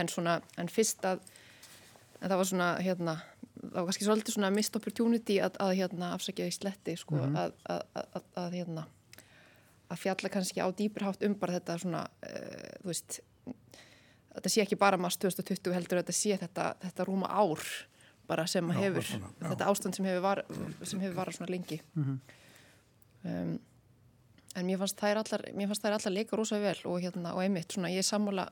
en 0.01 0.11
svona 0.11 0.39
en 0.59 0.71
fyrst 0.73 1.05
að 1.07 1.23
en 2.25 2.33
það 2.33 2.41
var 2.41 2.49
svona, 2.49 2.69
hérna, 2.81 3.15
það 3.61 3.75
var 3.77 3.87
kannski 3.91 4.07
svolítið 4.09 4.37
svona 4.39 4.51
missed 4.55 4.79
opportunity 4.79 5.39
að, 5.45 5.59
að 5.61 5.73
hérna, 5.83 6.13
afsækja 6.17 6.49
í 6.49 6.55
sletti, 6.57 6.97
sko, 7.01 7.21
að, 7.21 7.57
að, 7.69 7.83
að, 7.85 8.07
að, 8.09 8.29
að, 8.41 8.57
hérna, 8.59 8.85
að 9.93 10.01
fjalla 10.07 10.31
kannski 10.33 10.65
á 10.65 10.69
dýpur 10.79 11.05
hátt 11.05 11.27
um 11.29 11.37
bara 11.41 11.59
þetta 11.59 11.77
svona, 11.83 12.05
uh, 12.25 12.71
þú 12.81 12.93
veist, 12.93 13.19
þetta 14.39 14.55
sé 14.55 14.65
ekki 14.65 14.81
bara 14.81 15.01
mars 15.01 15.21
2020 15.21 15.77
heldur, 15.77 16.01
þetta 16.01 16.17
sé 16.17 16.41
þetta, 16.41 16.71
þetta 16.87 17.09
rúma 17.11 17.29
ár 17.29 17.69
bara 18.25 18.49
sem 18.49 18.73
Já, 18.73 18.79
hefur, 18.81 19.05
svona, 19.11 19.31
þetta 19.45 19.69
ástand 19.69 19.99
sem 19.99 20.09
hefur, 20.09 20.25
var, 20.25 20.43
sem 20.81 21.05
hefur 21.05 21.21
varað 21.21 21.39
svona 21.39 21.53
lengi. 21.53 21.81
um, 22.01 23.55
en 24.55 24.69
mér 24.69 24.81
fannst 24.81 25.01
þær 25.03 25.21
allar, 25.21 25.49
mér 25.53 25.69
fannst 25.69 25.85
þær 25.85 25.99
allar 25.99 26.15
leika 26.15 26.39
rosa 26.41 26.61
vel 26.63 26.79
og 26.89 27.03
hérna, 27.05 27.35
og 27.37 27.45
einmitt, 27.45 27.75
svona, 27.75 27.93
ég 27.93 28.01
er 28.01 28.09
sammála 28.09 28.49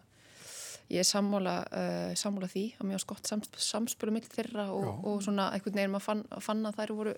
ég 0.93 1.01
er 1.01 1.09
sammála, 1.09 1.57
uh, 1.73 2.13
sammála 2.19 2.51
því 2.53 2.67
að 2.77 2.89
mér 2.89 2.99
var 2.99 3.05
skott 3.07 3.31
sams, 3.31 3.51
samspölu 3.65 4.15
mitt 4.15 4.29
þeirra 4.33 4.69
og, 4.75 5.07
og 5.09 5.23
svona 5.25 5.49
einhvern 5.55 5.79
veginn 5.79 5.95
maður 5.95 6.09
fann, 6.11 6.23
fann 6.45 6.69
að 6.69 6.79
þær 6.81 6.95
voru 6.99 7.17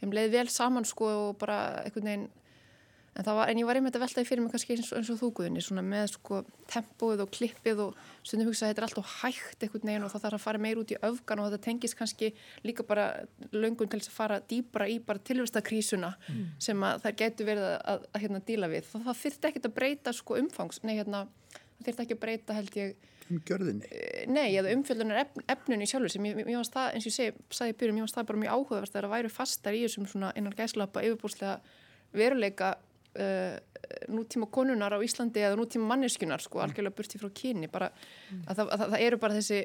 þeim 0.00 0.14
leið 0.14 0.32
vel 0.38 0.48
saman 0.52 0.86
sko 0.88 1.10
og 1.28 1.36
bara 1.42 1.58
einhvern 1.82 2.10
veginn 2.10 2.26
en, 3.14 3.26
var, 3.26 3.48
en 3.48 3.58
ég 3.60 3.66
var 3.66 3.78
einmitt 3.78 3.94
að 3.94 4.02
velta 4.04 4.20
því 4.20 4.26
fyrir 4.28 4.42
mig 4.42 4.54
kannski 4.54 4.74
eins 4.74 4.90
eins 4.96 5.10
og 5.12 5.18
þúguðinni 5.20 5.62
svona 5.62 5.84
með 5.86 6.08
sko 6.16 6.40
tempóið 6.70 7.22
og 7.24 7.30
klippið 7.34 7.82
og 7.84 8.00
stundum 8.26 8.48
hugsa 8.48 8.66
að 8.66 8.72
þetta 8.72 8.82
er 8.82 8.86
alltaf 8.88 9.12
hægt 9.20 9.66
einhvern 9.66 9.90
veginn 9.90 10.06
og 10.06 10.12
það 10.12 10.24
þarf 10.24 10.38
að 10.38 10.44
fara 10.46 10.62
meir 10.64 10.80
út 10.80 10.94
í 10.94 10.98
öfgan 11.08 11.42
og 11.42 11.48
þetta 11.50 11.66
tengist 11.68 11.98
kannski 11.98 12.32
líka 12.66 12.86
bara 12.88 13.06
löngun 13.54 13.92
til 13.92 14.00
að 14.00 14.10
fara 14.14 14.40
dýbra 14.50 14.88
í 14.90 14.98
bara 15.06 15.22
tilvistakrísuna 15.30 16.14
sem 16.58 16.86
að 16.88 17.06
það 17.06 17.18
getur 17.22 17.50
verið 17.52 17.68
að, 17.68 17.78
að, 17.92 18.08
að 18.10 18.24
hérna 18.24 18.42
díla 18.50 18.72
við. 18.72 18.90
Það, 18.90 19.06
það 19.06 19.22
þyrfti 19.22 19.50
ekkert 19.50 19.70
að 19.70 19.76
breyta 19.78 20.16
sko 20.16 20.40
umfangs 20.40 20.82
nei 20.82 20.96
hérna, 20.96 21.26
það 21.78 21.88
þyrfti 21.88 22.06
ekki 22.06 22.16
að 22.16 22.24
breyta 22.26 22.56
held 22.58 22.78
ég 22.80 22.96
Um 23.32 23.38
gjörðinni. 23.40 23.88
Nei, 24.28 24.52
eða 24.52 24.72
umfjöldunar 24.76 25.22
efn, 25.22 25.44
efnun 25.48 25.80
í 25.80 25.86
sjálfur 25.88 26.12
sem 26.12 26.26
ég, 26.28 26.40
ég 26.44 26.72
það, 26.74 26.90
eins 26.92 27.06
og 27.08 27.20
ég 27.22 27.38
sagði 27.56 27.72
í 27.72 27.76
byrjun, 27.80 28.00
ég 28.00 28.04
varst 28.04 28.18
það 28.18 28.26
bara 28.30 28.40
mjög 28.42 28.56
áhugaverst 28.58 28.96
að 28.98 29.06
það 29.06 29.14
væri 29.14 29.30
fastar 29.32 29.76
í 29.76 29.80
þessum 29.86 30.08
svona 30.10 30.32
innan 30.36 30.56
gæslappa 30.58 31.04
yfirbúrslega 31.06 31.54
veruleika 32.12 32.74
uh, 32.76 33.56
nútíma 34.12 34.50
konunar 34.52 34.92
á 34.92 35.00
Íslandi 35.00 35.40
eða 35.40 35.56
nútíma 35.56 35.88
manneskjunar, 35.94 36.44
sko, 36.44 36.60
algjörlega 36.66 36.98
burti 37.00 37.22
frá 37.22 37.32
kyni, 37.40 37.72
bara 37.72 37.88
að 38.44 38.60
það, 38.60 38.74
að 38.76 38.84
það, 38.84 38.98
eru 39.08 39.22
bara 39.24 39.40
þessi, 39.40 39.62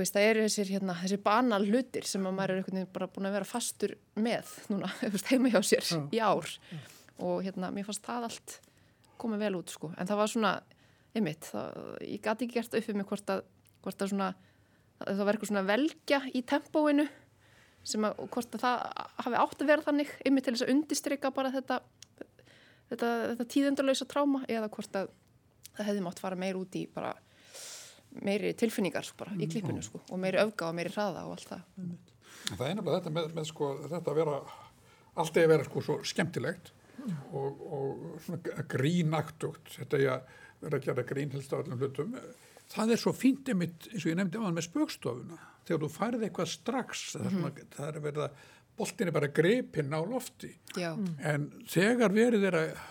veist, 0.00 0.16
það 0.16 0.32
eru 0.32 0.48
þessir, 0.48 0.74
hérna, 0.78 0.98
þessi 1.04 1.22
banal 1.28 1.62
hlutir 1.68 2.08
sem 2.08 2.24
að 2.24 2.36
maður 2.40 2.56
er 2.62 2.90
bara 2.96 3.12
búin 3.12 3.28
að 3.28 3.36
vera 3.36 3.52
fastur 3.52 3.98
með 4.16 4.56
núna, 4.72 4.88
heima 5.28 5.52
hjá 5.52 5.60
sér 5.74 5.94
í 6.08 6.24
ár. 6.24 6.56
Og 7.20 7.44
hérna, 7.44 7.68
mér 7.68 7.84
fannst 7.84 8.06
það 8.08 8.30
allt 8.30 8.60
komið 9.20 9.42
vel 9.44 9.56
út, 9.60 9.72
sko, 9.76 9.92
en 10.00 10.08
það 10.08 10.22
var 10.24 10.38
svona 10.38 10.58
einmitt, 11.16 11.48
það, 11.50 11.80
ég 12.06 12.22
gati 12.24 12.46
ekki 12.46 12.60
gert 12.60 12.76
upp 12.78 12.92
mig 12.94 13.08
hvort 13.10 13.34
að, 13.34 13.42
hvort 13.84 14.04
að 14.04 14.12
svona 14.12 14.30
að 15.00 15.16
það 15.16 15.24
var 15.24 15.36
eitthvað 15.36 15.50
svona 15.50 15.66
velgja 15.68 16.20
í 16.36 16.42
tempóinu 16.46 17.06
sem 17.90 18.04
að, 18.04 18.20
hvort 18.34 18.56
að 18.56 18.64
það 18.66 18.82
hafi 19.24 19.40
átt 19.40 19.62
að 19.64 19.72
vera 19.72 19.86
þannig, 19.86 20.12
einmitt 20.26 20.46
til 20.46 20.54
þess 20.54 20.66
að 20.66 20.72
undistrykka 20.74 21.32
bara 21.34 21.52
þetta 21.54 21.80
þetta, 22.90 23.10
þetta 23.30 23.48
tíðendalösa 23.54 24.06
tráma 24.10 24.42
eða 24.50 24.70
hvort 24.72 24.98
að 25.00 25.10
það 25.76 25.88
hefði 25.88 26.04
mátt 26.04 26.22
fara 26.22 26.38
meir 26.38 26.58
út 26.60 26.76
í 26.76 26.84
bara 26.90 27.14
meiri 28.26 28.52
tilfinningar 28.58 29.06
sko, 29.06 29.20
bara, 29.22 29.36
í 29.38 29.46
klippinu 29.50 29.82
sko, 29.86 30.02
og 30.10 30.20
meiri 30.20 30.40
öfga 30.42 30.68
og 30.70 30.76
meiri 30.76 30.90
hraða 30.90 31.22
og 31.28 31.36
allt 31.36 31.52
það. 31.52 31.62
Það 32.50 32.64
er 32.66 32.76
nefnilega 32.76 32.98
þetta 32.98 33.12
með, 33.14 33.32
með 33.36 33.48
sko, 33.52 33.70
þetta 33.86 34.12
að 34.12 34.18
vera, 34.18 34.36
allt 35.22 35.38
að 35.38 35.50
vera 35.52 35.66
sko 35.68 35.82
svo 35.86 35.96
skemmtilegt 36.10 36.72
og, 37.38 37.62
og 37.78 38.02
svona 38.26 38.64
grínaktugt, 38.74 39.76
þetta 39.78 40.00
er 40.00 40.12
að 40.16 40.38
vera 40.60 40.78
að 40.78 40.86
gera 40.88 41.04
grín 41.08 41.34
helst 41.34 41.52
á 41.54 41.60
öllum 41.60 41.80
hlutum. 41.80 42.16
Það 42.70 42.94
er 42.94 43.02
svo 43.02 43.12
fínt 43.16 43.50
einmitt, 43.50 43.88
eins 43.90 44.04
og 44.04 44.12
ég 44.12 44.18
nefndi 44.20 44.40
á 44.40 44.46
hann 44.46 44.56
með 44.56 44.68
spökstofuna, 44.68 45.38
þegar 45.66 45.82
þú 45.84 45.90
færði 45.96 46.26
eitthvað 46.28 46.50
strax, 46.52 47.04
það 47.16 47.26
er, 47.26 47.36
svona, 47.36 47.68
það 47.76 47.88
er 47.88 48.04
verið 48.06 48.26
að, 48.26 48.42
boltin 48.80 49.10
er 49.10 49.16
bara 49.16 49.30
grepinn 49.40 49.96
á 49.96 50.00
lofti, 50.06 50.52
Já, 50.78 50.90
en 51.32 51.48
þegar 51.68 52.14
verið 52.14 52.46
er 52.50 52.58
að 52.60 52.84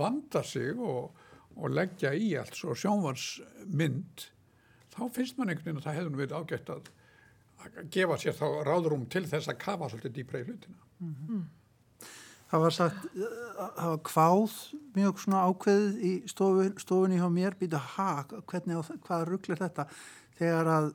vanda 0.00 0.42
sig 0.46 0.78
og, 0.78 1.26
og 1.58 1.74
leggja 1.74 2.14
í 2.16 2.32
allt 2.40 2.56
svo 2.56 2.74
sjónvarsmynd, 2.78 4.24
þá 4.94 5.02
finnst 5.14 5.36
man 5.38 5.52
einhvern 5.52 5.68
veginn 5.68 5.82
að 5.82 5.86
það 5.90 5.98
hefði 6.00 6.14
nú 6.14 6.22
verið 6.24 6.40
ágætt 6.40 6.74
að 6.74 6.90
að 7.60 7.88
gefa 7.92 8.16
sér 8.20 8.36
þá 8.38 8.46
ráðrúm 8.64 9.02
til 9.12 9.26
þess 9.28 9.50
að 9.52 9.58
kafa 9.60 9.88
svolítið 9.92 10.14
dýpra 10.16 10.40
í 10.40 10.46
hlutina. 10.48 10.78
Það 12.50 12.64
var 12.64 12.74
sagt, 12.74 13.04
uh, 13.14 13.26
það 13.78 13.90
var 13.92 14.00
kváð 14.08 14.54
mjög 14.96 15.20
svona 15.22 15.44
ákveðið 15.46 16.00
í 16.02 16.14
stofun, 16.30 16.72
stofunni 16.82 17.20
hjá 17.20 17.28
mér, 17.30 17.54
býta 17.60 17.78
ha, 17.94 18.08
hvernig, 18.50 18.80
hvaða 19.06 19.28
rugl 19.28 19.54
er 19.54 19.62
þetta? 19.62 19.86
Þegar 20.40 20.70
að 20.74 20.88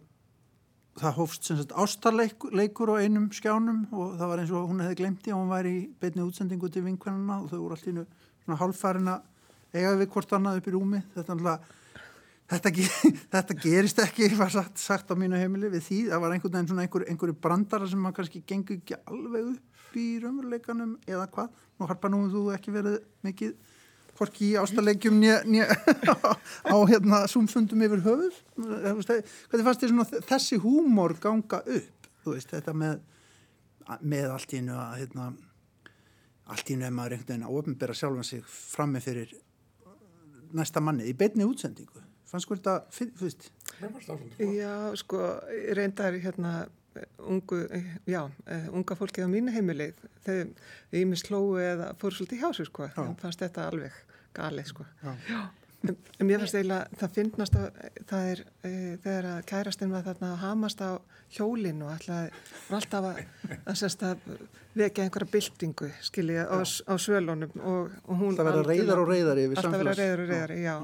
það 0.99 1.15
hófst 1.19 1.47
sem 1.47 1.57
sagt 1.59 1.73
ástarleikur 1.75 2.91
á 2.95 3.03
einum 3.03 3.27
skjánum 3.35 3.81
og 3.91 4.13
það 4.19 4.29
var 4.31 4.41
eins 4.41 4.51
og 4.55 4.69
hún 4.69 4.83
hefði 4.83 4.99
glemt 5.01 5.25
í 5.27 5.33
að 5.33 5.41
hún 5.41 5.51
væri 5.51 5.73
í 5.75 5.81
beinni 5.99 6.23
útsendingu 6.23 6.69
til 6.71 6.85
vinkvennina 6.85 7.41
og 7.43 7.49
þau 7.51 7.57
voru 7.65 7.75
allt 7.75 7.87
í 7.89 7.91
einu 7.95 8.05
svona 8.45 8.59
hálffarin 8.61 9.11
að 9.11 9.25
eiga 9.75 9.95
við 9.99 10.11
hvort 10.13 10.35
annað 10.37 10.61
upp 10.61 10.69
í 10.69 10.73
rúmi. 10.75 11.01
Þetta, 11.15 11.35
náttúrulega- 11.35 11.59
þetta, 12.53 12.71
þetta 13.35 13.57
gerist 13.65 13.99
ekki, 14.05 14.29
var 14.39 14.53
sagt, 14.55 14.79
sagt 14.79 15.11
á 15.11 15.15
mínu 15.19 15.39
heimili 15.39 15.71
við 15.73 15.83
því. 15.89 15.99
Það 16.13 16.23
var 16.23 16.35
einhvern 16.35 16.55
veginn 16.55 16.71
svona 16.71 16.85
einhver, 16.87 17.07
einhverju 17.11 17.37
brandara 17.43 17.91
sem 17.91 17.99
maður 17.99 18.21
kannski 18.21 18.43
gengur 18.47 18.79
ekki 18.79 18.99
alveg 19.03 19.51
upp 19.51 19.74
í 19.99 20.19
raunveruleikanum 20.23 20.97
eða 21.07 21.25
hvað. 21.33 21.63
Nú 21.79 21.89
harpa 21.89 22.11
nú 22.11 22.21
þú 22.31 22.43
ekki 22.55 22.73
verið 22.75 22.99
mikið 23.25 23.55
hvorki 24.15 24.51
í 24.51 24.53
ástalegjum 24.59 25.17
á 26.73 26.75
hérna 26.87 27.25
súmfundum 27.31 27.83
yfir 27.87 28.03
höfuð. 28.05 28.37
Þú 28.55 28.93
veist, 28.99 29.33
Hvernig 29.49 29.67
fannst 29.67 29.83
þér 29.83 29.93
svona 29.93 30.23
þessi 30.29 30.61
húmor 30.63 31.15
ganga 31.21 31.59
upp? 31.65 32.09
Þú 32.23 32.37
veist, 32.37 32.53
þetta 32.53 32.75
með, 32.77 33.01
með 34.01 34.29
allt 34.37 34.55
í 34.55 34.61
einu 34.61 34.77
að 34.79 34.95
hérna, 35.01 35.27
allt 36.53 36.71
í 36.71 36.77
einu 36.77 36.87
er 36.87 36.95
maður 36.95 37.17
einhvern 37.17 37.33
veginn 37.33 37.49
að 37.49 37.59
ofnbera 37.59 37.97
sjálfan 37.97 38.29
sig 38.29 38.47
frammi 38.47 39.03
fyrir 39.03 39.35
næsta 40.55 40.83
manni 40.83 41.09
í 41.09 41.17
beinni 41.17 41.47
útsendingu. 41.47 42.03
Fannst 42.29 42.49
þú 42.49 42.57
þetta, 42.57 42.77
flott. 43.19 43.51
Já, 44.39 44.95
sko, 44.97 45.21
reyndar 45.77 46.15
hérna 46.23 46.55
ungu, 47.19 47.59
já, 48.07 48.21
eh, 48.47 48.67
unga 48.71 48.95
fólki 48.95 49.23
á 49.23 49.27
mínu 49.27 49.51
heimili, 49.55 49.89
þegar 50.25 50.47
við 50.93 51.01
ími 51.05 51.17
slóu 51.19 51.57
eða 51.59 51.91
fóru 51.99 52.15
svolítið 52.15 52.41
hjá 52.43 52.49
sér, 52.55 52.69
sko, 52.71 52.87
Já. 52.87 52.95
þeim 52.97 53.15
fannst 53.19 53.41
þetta 53.43 53.67
alveg 53.71 53.91
galið, 54.35 54.65
sko. 54.71 54.85
Já. 55.03 55.15
En, 55.85 55.97
en 56.19 56.25
mér 56.27 56.39
fannst 56.41 56.55
eiginlega, 56.57 56.87
það 56.97 57.11
finnast 57.17 57.55
að 57.59 57.65
það 58.09 58.29
er, 58.31 58.39
e, 58.65 58.69
þegar 59.03 59.25
að 59.35 59.41
kærastinn 59.51 59.91
var 59.93 60.05
þarna 60.07 60.29
að 60.33 60.39
hamast 60.41 60.79
á 60.81 60.91
hjólinu 61.35 61.85
og 61.85 61.91
ætlaði, 61.99 62.31
var 62.69 62.77
alltaf 62.79 63.09
að, 63.11 63.19
að, 63.65 63.83
að 64.09 64.39
vekja 64.81 65.03
einhverja 65.05 65.31
byltingu, 65.35 65.91
skilja, 66.07 66.47
á, 66.49 66.57
á 66.65 66.93
svölunum 66.97 67.53
og, 67.61 67.91
og 68.07 68.17
hún... 68.17 68.33
Það 68.39 68.49
algjörlega- 68.53 68.71
reiðar 68.71 69.03
og 69.03 69.11
reiðari 69.13 69.45
yfir 69.45 69.61
Alltaf 69.61 69.75
verða 69.77 69.93
samfélags- 69.93 70.01
reiðar 70.01 70.23
og 70.25 70.33
reiðari, 70.33 70.57
já. 70.63 70.75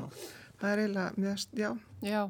Það 0.62 0.70
er 0.76 0.84
eiginlega, 0.84 1.16
mér, 1.18 1.34
finnst- 1.34 1.58
já, 1.58 1.72
já, 2.06 2.22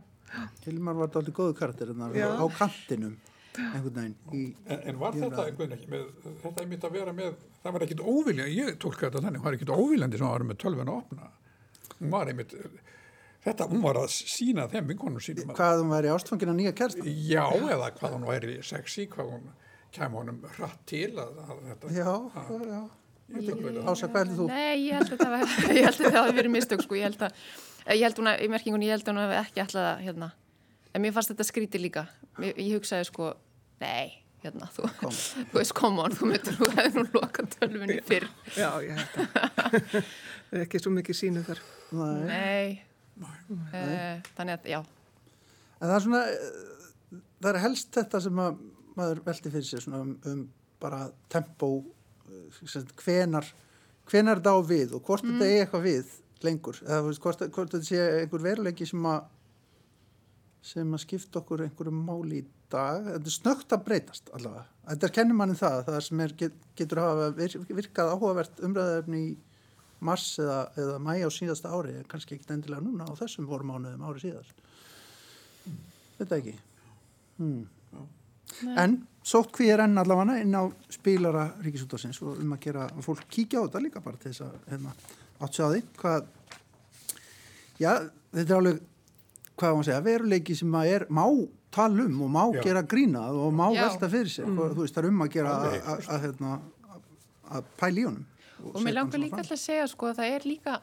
Hilmar 0.63 0.95
var 0.95 1.09
þetta 1.09 1.19
aldrei 1.19 1.33
góðu 1.35 1.53
karakter 1.59 1.89
hérna, 1.91 2.05
Já. 2.15 2.29
á 2.39 2.45
kantinum. 2.55 3.17
Einhvern 3.58 3.96
veginn 3.98 4.15
í, 4.38 4.43
En, 4.65 4.79
en 4.91 5.00
var 5.01 5.15
þetta 5.17 5.46
einhvern 5.48 5.58
veginn 5.60 5.75
ekki 5.77 5.89
með, 5.91 6.05
þetta 6.43 6.63
er 6.63 6.70
mitt 6.72 6.86
að 6.88 6.96
vera 6.96 7.13
með, 7.17 7.34
það 7.63 7.75
var 7.77 7.86
ekkit 7.88 8.03
óviljandi, 8.13 8.55
ég 8.58 8.77
tólka 8.79 9.08
þetta 9.10 9.24
þannig, 9.25 9.41
hún 9.41 9.48
var 9.50 9.58
ekkit 9.60 9.74
óviljandi 9.75 10.22
sem 10.22 10.29
var 10.31 10.46
með 10.51 10.60
tölvun 10.63 10.91
að 10.93 11.00
opna. 11.01 11.31
Hún 12.01 12.13
var 12.15 12.31
einmitt, 12.31 12.55
þetta, 13.46 13.67
hún 13.74 13.84
var 13.84 14.00
að 14.01 14.08
sína 14.15 14.67
þeim 14.72 14.88
vinkonum 14.93 15.22
sínum 15.25 15.51
að, 15.51 15.58
hvað 15.60 15.81
hún 15.84 15.91
væri 15.96 16.13
ástfangin 16.15 16.53
að 16.53 16.60
nýja 16.62 16.74
kerst 16.79 17.03
já, 17.05 17.43
eða 17.75 17.91
hvað 18.00 18.15
hún 18.17 18.25
væri 18.29 18.55
sexy, 18.65 19.05
hvað 19.12 19.34
hún 19.36 19.50
kem 19.91 20.15
honum 20.15 20.39
hratt 20.55 20.81
til 20.88 21.10
að, 21.20 21.36
að 21.43 21.62
þetta, 21.72 21.93
já, 21.98 22.08
já, 22.08 22.65
já. 22.72 22.81
Að 23.31 23.77
Ása, 23.88 24.08
hvað 24.12 24.17
heldur 24.25 24.38
þú? 24.41 24.46
Nei, 24.51 24.89
ég 24.89 24.98
held 24.98 25.12
að 25.15 25.22
það 25.22 25.34
var- 25.36 25.51
ég 25.77 25.86
held 25.88 26.01
að 26.01 26.08
það 26.12 26.17
hafi 26.20 26.34
verið 26.36 26.51
mistök 26.51 26.81
sko, 26.84 26.96
ég 27.00 27.05
held 27.08 27.22
að, 27.27 27.38
ég 27.96 28.01
held 28.03 28.17
hún 28.20 28.27
að, 28.31 28.41
í 28.43 28.50
merkingunni, 28.51 28.88
ég 28.89 28.98
held 28.98 29.05
að 29.05 29.13
hún 29.13 29.22
hafi 29.22 29.38
ekki 29.39 29.62
alltaf 29.63 29.86
að, 29.88 30.01
hérna, 30.08 30.27
en 30.91 31.03
mér 31.03 31.15
fannst 31.15 31.33
þetta 31.33 31.48
skrítið 31.48 31.86
líka, 31.88 32.05
ég, 32.43 32.55
ég 32.57 32.77
hugsaði 32.77 33.07
sko, 33.10 33.31
nei, 33.83 34.17
hérna, 34.43 34.69
þú, 34.75 34.88
þú 35.01 35.60
veist, 35.60 35.75
come 35.77 36.05
on, 36.05 36.15
þú 36.17 36.31
myndir, 36.31 36.57
þú 36.60 36.71
hefði 36.77 37.03
nú 37.03 37.19
lokað 37.19 37.51
tölvunni 37.57 38.00
fyrr, 38.07 38.29
Já, 38.57 38.69
ég 38.86 38.98
held 38.98 39.19
að. 39.21 40.00
Ekki 40.62 40.81
svo 40.83 40.91
mikið 40.91 41.15
sínu 41.15 41.45
þar. 41.48 41.62
Nei. 41.95 42.81
nei, 43.21 43.29
uh, 43.71 44.33
þannig 44.36 44.57
að, 44.57 44.74
já, 44.74 44.81
En 45.81 45.89
það 45.89 45.95
er 45.95 46.03
svona, 46.05 46.21
það 47.41 47.50
er 47.51 47.63
helst 47.63 47.95
þetta 47.95 48.19
sem 48.21 48.41
að 48.43 48.57
maður 48.98 49.21
veldi 49.25 49.51
fyrir 49.53 49.65
sér 49.65 49.83
svona 49.86 50.01
um, 50.05 50.12
um 50.29 50.41
bara 50.81 51.03
tempó, 51.31 51.69
eh, 52.29 52.83
hvenar, 53.01 53.48
hvenar 54.10 54.41
þetta 54.41 54.53
á 54.53 54.60
við 54.65 54.95
og 54.98 55.05
hvort 55.05 55.25
þetta 55.25 55.48
er 55.48 55.63
eitthvað 55.63 55.88
við 55.88 56.12
lengur. 56.45 56.81
Eða 56.86 57.15
hvort, 57.21 57.43
hvort 57.53 57.74
þetta 57.74 57.88
sé 57.88 58.01
einhver 58.21 58.45
veruleiki 58.45 58.88
sem 58.89 59.05
að, 59.10 59.25
sem 60.61 60.93
að 60.93 61.03
skipta 61.05 61.41
okkur 61.41 61.65
einhverju 61.65 61.93
máli 61.95 62.41
í 62.41 62.47
dag. 62.71 63.05
Þetta 63.07 63.31
er 63.31 63.35
snögt 63.35 63.75
að 63.75 63.85
breytast 63.87 64.29
allavega. 64.35 64.65
Þetta 64.87 65.07
er 65.07 65.15
kennum 65.15 65.41
manni 65.41 65.57
það, 65.57 65.77
það 65.87 66.01
sem 66.07 66.23
er, 66.25 66.35
get, 66.37 66.57
getur 66.77 67.01
hafa 67.01 67.29
vir, 67.37 67.55
virkað 67.69 68.13
áhugavert 68.15 68.61
umræðefni 68.67 69.21
í 69.25 69.31
mars 70.01 70.27
eða, 70.41 70.59
eða 70.81 70.97
mæ 71.03 71.13
á 71.21 71.29
síðasta 71.33 71.71
ári, 71.73 71.93
kannski 72.09 72.37
ekki 72.37 72.49
endilega 72.55 72.85
núna 72.85 73.05
á 73.05 73.13
þessum 73.19 73.49
voru 73.49 73.69
mánuðum 73.69 74.05
ári 74.09 74.23
síðast. 74.23 74.65
Þetta 76.17 76.39
ekki. 76.39 76.55
Hmm. 77.37 77.63
En 78.77 78.99
sótt 79.25 79.53
hví 79.57 79.69
er 79.71 79.83
enn 79.85 80.01
allavega 80.01 80.39
inn 80.41 80.57
á 80.57 80.65
spílara 80.91 81.47
ríkisútásins 81.61 82.21
og 82.25 82.41
um 82.41 82.55
að 82.55 82.63
gera 82.65 82.87
að 82.89 83.03
fólk 83.05 83.25
kíkja 83.31 83.61
á 83.61 83.65
þetta 83.67 83.83
líka 83.85 84.03
bara 84.03 84.21
til 84.21 84.31
þess 84.33 84.45
að 84.47 84.55
hérna, 84.71 84.93
átt 85.41 85.57
sjá 85.57 85.65
því 85.67 85.81
hvað 86.01 86.29
já, 87.81 87.91
þetta 88.33 88.47
er 88.47 88.57
alveg 88.57 88.81
hvað 89.61 89.77
maður 89.77 89.89
segja, 89.89 90.05
veruleiki 90.05 90.57
sem 90.57 90.77
að 90.81 90.93
er 90.95 91.07
má 91.13 91.25
tala 91.71 92.05
um 92.05 92.21
og 92.25 92.31
má 92.33 92.43
Já. 92.55 92.61
gera 92.65 92.83
grínað 92.83 93.39
og 93.45 93.53
má 93.55 93.67
Já. 93.71 93.85
velta 93.85 94.09
fyrir 94.11 94.33
sér 94.33 94.49
mm. 94.49 94.61
þú 94.75 94.83
veist, 94.83 94.95
það 94.95 95.03
er 95.03 95.11
um 95.11 95.23
að 95.25 95.33
gera 95.35 95.53
að, 95.55 95.75
að, 95.77 96.07
að, 96.15 96.25
hérna, 96.25 96.55
að, 96.95 97.05
að 97.57 97.69
pæla 97.79 98.01
í 98.01 98.07
honum 98.09 98.25
og 98.61 98.73
setja 98.75 98.85
mér 98.85 98.97
langar 98.97 99.23
líka 99.23 99.39
alltaf 99.39 99.57
að 99.57 99.63
segja 99.63 99.87
sko 99.91 100.09
að 100.09 100.19
það 100.19 100.35
er 100.35 100.47
líka 100.49 100.75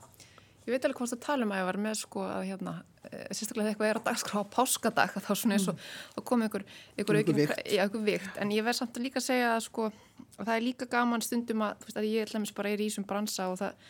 ég 0.68 0.74
veit 0.74 0.84
alveg 0.84 1.00
hvort 1.00 1.16
að 1.16 1.24
tala 1.24 1.46
um 1.46 1.54
að 1.54 1.60
ég 1.62 1.68
var 1.68 1.80
með 1.84 2.00
sko 2.02 2.24
að 2.28 2.42
hérna, 2.48 2.74
eh, 3.08 3.28
sérstaklega 3.30 3.68
þegar 3.68 3.72
eitthvað 3.72 3.92
er 3.92 4.00
á 4.00 4.06
dagskrá 4.08 4.42
á 4.42 4.52
páskadag 4.52 5.14
þá 5.14 5.30
svona 5.32 5.56
eins 5.56 5.68
og 5.70 5.86
þá 6.16 6.20
kom 6.28 6.44
einhver, 6.44 6.64
einhver, 6.96 7.20
aukin, 7.20 7.40
já, 7.44 7.84
einhver 7.84 8.04
vikt 8.08 8.42
en 8.42 8.52
ég 8.52 8.66
verð 8.66 8.80
samt 8.82 8.98
að 8.98 9.06
líka 9.06 9.22
að 9.22 9.28
segja 9.28 9.54
að 9.54 9.62
sko 9.68 9.88
að 9.88 10.44
það 10.44 10.54
er 10.56 10.66
líka 10.66 10.90
gaman 10.92 11.24
stundum 11.24 11.64
að, 11.64 11.80
þú 11.80 11.88
veist, 11.88 12.00
að 12.00 12.10
ég 12.10 12.28
ætla 12.28 12.42
bara 12.58 12.72
er 12.74 12.82
í 12.84 12.90
þessum 12.90 13.08
bransa 13.08 13.48
og 13.52 13.60
það 13.62 13.88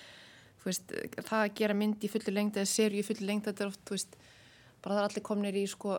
þú 0.59 0.71
veist, 0.71 0.95
það 1.19 1.41
að 1.41 1.55
gera 1.59 1.79
mynd 1.79 2.05
í 2.05 2.13
fullu 2.13 2.35
lengd 2.35 2.59
eða 2.59 2.71
serju 2.71 3.03
í 3.03 3.07
fullu 3.07 3.27
lengd, 3.27 3.49
þetta 3.49 3.65
er 3.65 3.73
oft, 3.73 3.83
þú 3.87 3.97
veist 3.97 4.19
bara 4.89 4.97
það 4.97 5.03
er 5.03 5.11
allir 5.11 5.27
komnir 5.29 5.59
í 5.61 5.67
sko 5.69 5.99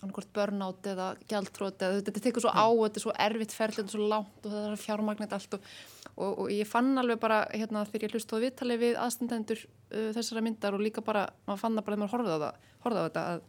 annarkort 0.00 0.30
burnout 0.32 0.86
eða 0.88 1.10
gjaldtrót 1.28 1.82
eða 1.84 2.00
þetta 2.00 2.22
tekur 2.24 2.44
svo 2.46 2.52
á, 2.56 2.64
þetta 2.72 3.00
er 3.00 3.04
svo 3.04 3.12
erfitt 3.26 3.52
ferli 3.52 3.76
þetta 3.82 3.90
er 3.90 3.96
svo 3.98 4.08
langt 4.08 4.46
og 4.46 4.54
það 4.54 4.68
er 4.70 4.80
fjármagnit 4.80 5.34
allt 5.36 5.56
og, 5.58 5.66
og, 6.14 6.30
og 6.30 6.52
ég 6.54 6.68
fann 6.68 6.90
alveg 7.02 7.20
bara 7.20 7.42
hérna 7.52 7.84
þegar 7.88 8.06
ég 8.06 8.14
hlust 8.16 8.32
á 8.32 8.36
viðtalið 8.40 8.80
við 8.80 9.00
aðstandendur 9.04 9.64
uh, 9.66 10.10
þessara 10.16 10.44
myndar 10.46 10.76
og 10.76 10.84
líka 10.84 11.04
bara 11.04 11.26
maður 11.44 11.64
fann 11.66 11.76
það 11.76 11.86
bara 11.86 11.96
þegar 11.96 12.02
maður 12.04 12.14
horfði 12.16 12.32
á 12.32 12.40
það 12.44 12.70
horfði 12.86 13.02
á 13.02 13.06
þetta 13.06 13.24
að 13.34 13.42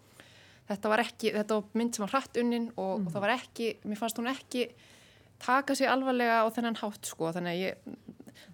þetta 0.72 0.92
var 0.92 1.04
ekki, 1.04 1.32
þetta 1.36 1.58
var 1.58 1.80
mynd 1.80 1.96
sem 1.96 2.06
var 2.06 2.14
hratt 2.16 2.42
unnin 2.42 2.68
og, 2.76 2.92
og 3.06 3.14
það 3.14 3.26
var 3.26 3.36
ekki, 3.38 3.70
mér 3.88 4.00
fannst 4.00 4.20
hún 4.20 4.32
ekki 4.32 4.66
taka 5.42 5.76
sig 5.76 5.90
alvarlega 5.90 6.44
á 6.44 6.48
þennan 6.54 6.80
hátt 6.80 7.08
sko, 7.10 7.32
þannig 7.34 7.56
að 7.56 7.64
ég 7.64 7.80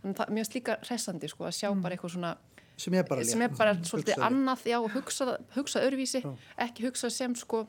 þannig 0.02 0.13
að 0.13 0.19
það, 0.19 0.30
mér 0.30 0.43
finnst 0.43 0.58
líka 0.58 0.78
hressandi 0.86 1.30
sko 1.32 1.47
að 1.50 1.58
sjá 1.58 1.69
bara 1.73 1.97
eitthvað 1.97 2.13
svona 2.15 2.32
sem 2.78 2.94
er 2.94 3.04
bara, 3.10 3.24
sem 3.26 3.42
er 3.42 3.50
bara 3.58 3.74
svolítið 3.82 4.16
Hugsaði. 4.16 4.28
annað 4.28 4.63
já, 4.70 4.78
hugsa, 4.94 5.38
hugsa 5.56 5.82
öðruvísi 5.86 6.22
Já. 6.24 6.30
ekki 6.68 6.86
hugsa 6.88 7.10
sem 7.13 7.36
sko 7.36 7.63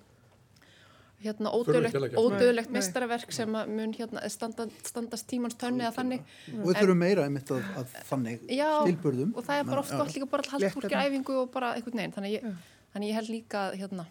hérna 1.24 1.50
að 1.50 2.12
ódöðlegt, 2.22 2.70
meistaraverk 2.70 3.32
sem 3.34 3.54
að 3.58 3.70
mun 3.74 3.94
hérna 3.96 4.22
standa, 4.30 4.68
standast 4.86 5.26
tímans 5.30 5.56
tönni 5.58 5.82
eða 5.82 5.96
þannig 5.96 6.20
og 6.60 6.68
við 6.68 6.78
þurfum 6.78 7.00
meira 7.02 7.24
einmitt 7.26 7.50
að, 7.50 7.64
að 7.80 7.96
þannig 8.10 8.44
Já, 8.54 8.68
stilburðum 8.84 9.32
og 9.34 9.48
það 9.48 9.62
er 9.62 9.70
bara 9.72 9.82
oft 9.82 9.96
gott 9.98 10.12
líka 10.14 10.28
bara 10.30 10.46
að 10.46 10.52
halda 10.54 10.66
Létta 10.68 10.76
fólki 10.76 10.94
það. 10.94 11.08
æfingu 11.08 11.38
og 11.40 11.50
bara 11.56 11.72
einhvern 11.74 11.98
veginn 12.02 12.14
þannig 12.18 12.36
ég, 12.36 12.46
þannig 12.94 13.10
ég 13.10 13.18
held 13.18 13.32
líka 13.34 13.64
að, 13.64 13.78
hérna, 13.82 14.06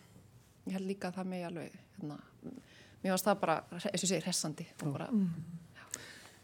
ég 0.68 0.76
held 0.80 0.90
líka 0.92 1.12
að 1.14 1.22
það 1.22 1.32
megi 1.32 1.48
alveg 1.48 1.78
hérna, 1.78 2.20
mér 3.06 3.16
varst 3.16 3.30
það 3.30 3.40
bara, 3.46 3.56
eins 3.72 3.88
og 3.88 3.96
ég 3.96 4.04
segi, 4.04 4.26
hressandi 4.28 4.68
og 4.82 4.92
bara, 4.98 5.08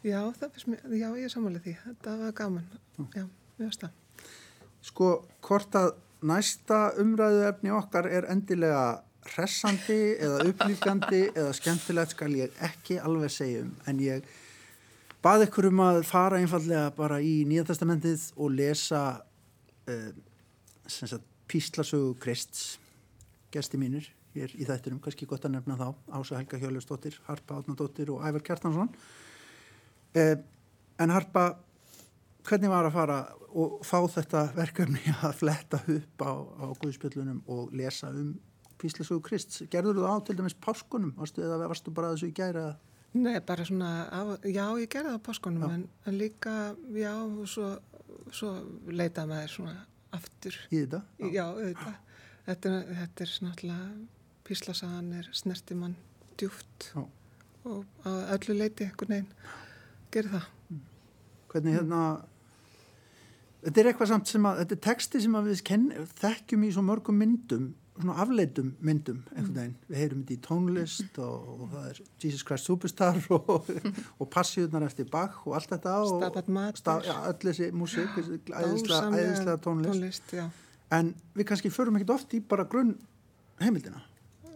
Já, 0.04 0.20
það 0.36 0.50
finnst 0.52 0.68
mér, 0.68 0.80
já, 1.00 1.06
ég 1.16 1.24
er 1.24 1.32
samanlega 1.32 1.64
því. 1.64 1.74
Þetta 1.86 2.14
var 2.20 2.32
gaman. 2.36 2.66
Já, 3.16 3.22
mér 3.56 3.70
finnst 3.70 3.86
það. 3.86 3.94
Sko, 4.84 5.10
hvort 5.46 5.76
að 5.80 5.94
næsta 6.28 6.94
umræðu 7.00 7.44
efni 7.48 7.72
okkar 7.72 8.08
er 8.12 8.28
endilega 8.32 9.04
hressandi 9.34 10.00
eða 10.20 10.44
upplýfgandi 10.50 11.22
eða 11.32 11.52
skemmtilegt 11.56 12.16
skal 12.16 12.34
ég 12.36 12.58
ekki 12.64 12.98
alveg 13.00 13.32
segja 13.32 13.64
um. 13.64 13.72
En 13.88 14.02
ég 14.04 14.28
bað 15.24 15.48
ykkur 15.48 15.70
um 15.70 15.84
að 15.86 16.02
fara 16.08 16.42
einfallega 16.42 16.92
bara 16.98 17.22
í 17.24 17.44
Nýja 17.48 17.68
testamentið 17.70 18.28
og 18.36 18.52
lesa 18.58 19.04
uh, 19.88 20.10
sagt 20.88 21.24
Píslasögu 21.48 22.16
Krists. 22.20 22.78
Gesti 23.54 23.80
mínir 23.80 24.10
hér 24.34 24.52
í 24.58 24.66
þættinum, 24.66 25.00
kannski 25.04 25.28
gott 25.30 25.44
að 25.46 25.56
nefna 25.56 25.78
þá 25.78 25.88
Ása 26.18 26.40
Helga 26.40 26.58
Hjólusdóttir, 26.60 27.20
Harpa 27.28 27.60
Átnadóttir 27.62 28.10
og 28.12 28.24
Ævar 28.26 28.44
Kjartansson. 28.44 28.90
Uh, 30.18 30.36
en 31.00 31.14
Harpa 31.14 31.54
hvernig 32.48 32.70
var 32.72 32.88
að 32.90 32.96
fara 32.98 33.18
og 33.54 33.84
fá 33.86 34.00
þetta 34.10 34.46
verkefni 34.56 35.02
að 35.28 35.36
fletta 35.42 35.80
upp 35.96 36.24
á, 36.26 36.32
á 36.34 36.66
Guðspjöllunum 36.82 37.44
og 37.54 37.72
lesa 37.78 38.10
um 38.14 38.34
Píslasögu 38.82 39.22
Krist. 39.24 39.62
Gerður 39.72 40.02
þú 40.02 40.08
á 40.10 40.16
til 40.28 40.36
dæmis 40.36 40.56
páskunum? 40.60 41.14
Varstu 41.16 41.44
eða 41.46 41.70
varstu 41.72 41.94
bara 41.96 42.10
þessu 42.16 42.32
í 42.32 42.36
gæra? 42.36 42.66
Nei, 43.14 43.38
bara 43.46 43.64
svona, 43.68 43.92
af, 44.12 44.32
já, 44.50 44.66
ég 44.82 44.90
gerði 44.92 45.12
það 45.14 45.20
á 45.22 45.26
páskunum, 45.28 45.64
en, 45.70 45.84
en 46.10 46.16
líka, 46.18 46.54
já, 46.98 47.12
og 47.22 47.46
svo, 47.48 47.70
svo 48.34 48.50
leitaði 48.90 49.30
maður 49.30 49.54
svona 49.54 49.76
aftur. 50.18 50.58
í 50.74 50.82
þetta? 50.82 51.04
Já, 51.30 51.46
já. 51.62 51.94
Þetta, 52.48 52.72
er- 52.74 52.90
þetta 52.98 53.24
er 53.28 53.36
náttúrulega, 53.46 53.92
píslasagan 54.50 55.14
er 55.22 55.30
snertimann 55.32 55.94
djúft 56.42 56.90
Já. 56.90 57.06
og 57.70 57.86
að 58.10 58.18
öllu 58.36 58.58
leiti, 58.58 58.90
einhvern 58.90 59.14
veginn, 59.14 59.30
gerir 60.12 60.34
það. 60.34 60.50
Hvernig 61.54 61.78
hérna 61.78 62.02
þetta 63.64 63.82
er 63.82 63.90
eitthvað 63.92 64.12
samt 64.12 64.32
sem 64.32 64.50
að 64.50 64.60
þetta 64.64 64.76
er 64.76 64.84
texti 64.88 65.22
sem 65.24 65.38
að 65.40 65.50
við 65.52 65.64
kenn, 65.70 65.88
þekkjum 66.20 66.68
í 66.68 66.74
svo 66.76 66.84
mörgum 66.86 67.18
myndum 67.20 67.72
svona 67.94 68.16
afleitum 68.24 68.72
myndum 68.82 69.20
veginn, 69.36 69.76
við 69.86 70.00
heyrum 70.02 70.24
þetta 70.24 70.34
í 70.34 70.40
tónlist 70.48 71.20
og, 71.22 71.52
og 71.54 71.76
það 71.76 71.90
er 71.92 72.00
Jesus 72.24 72.46
Christ 72.48 72.70
Superstar 72.70 73.20
og, 73.38 73.70
og 74.18 74.32
passíðunar 74.34 74.88
eftir 74.88 75.10
Bach 75.14 75.44
og 75.46 75.60
allt 75.60 75.76
þetta 75.76 76.00
og 76.02 76.16
Stabat 76.16 76.50
Mater. 76.56 76.82
sta, 76.82 76.98
já, 77.06 77.14
öll 77.30 77.38
þessi 77.44 77.70
músík, 77.78 78.18
æðislega, 78.50 79.60
tónlist. 79.62 80.26
tónlist. 80.34 80.36
En 80.94 81.14
við 81.38 81.50
kannski 81.52 81.74
förum 81.74 82.00
ekkert 82.00 82.16
oft 82.18 82.34
í 82.34 82.42
bara 82.42 82.66
grunn 82.70 82.96
heimildina 83.62 84.02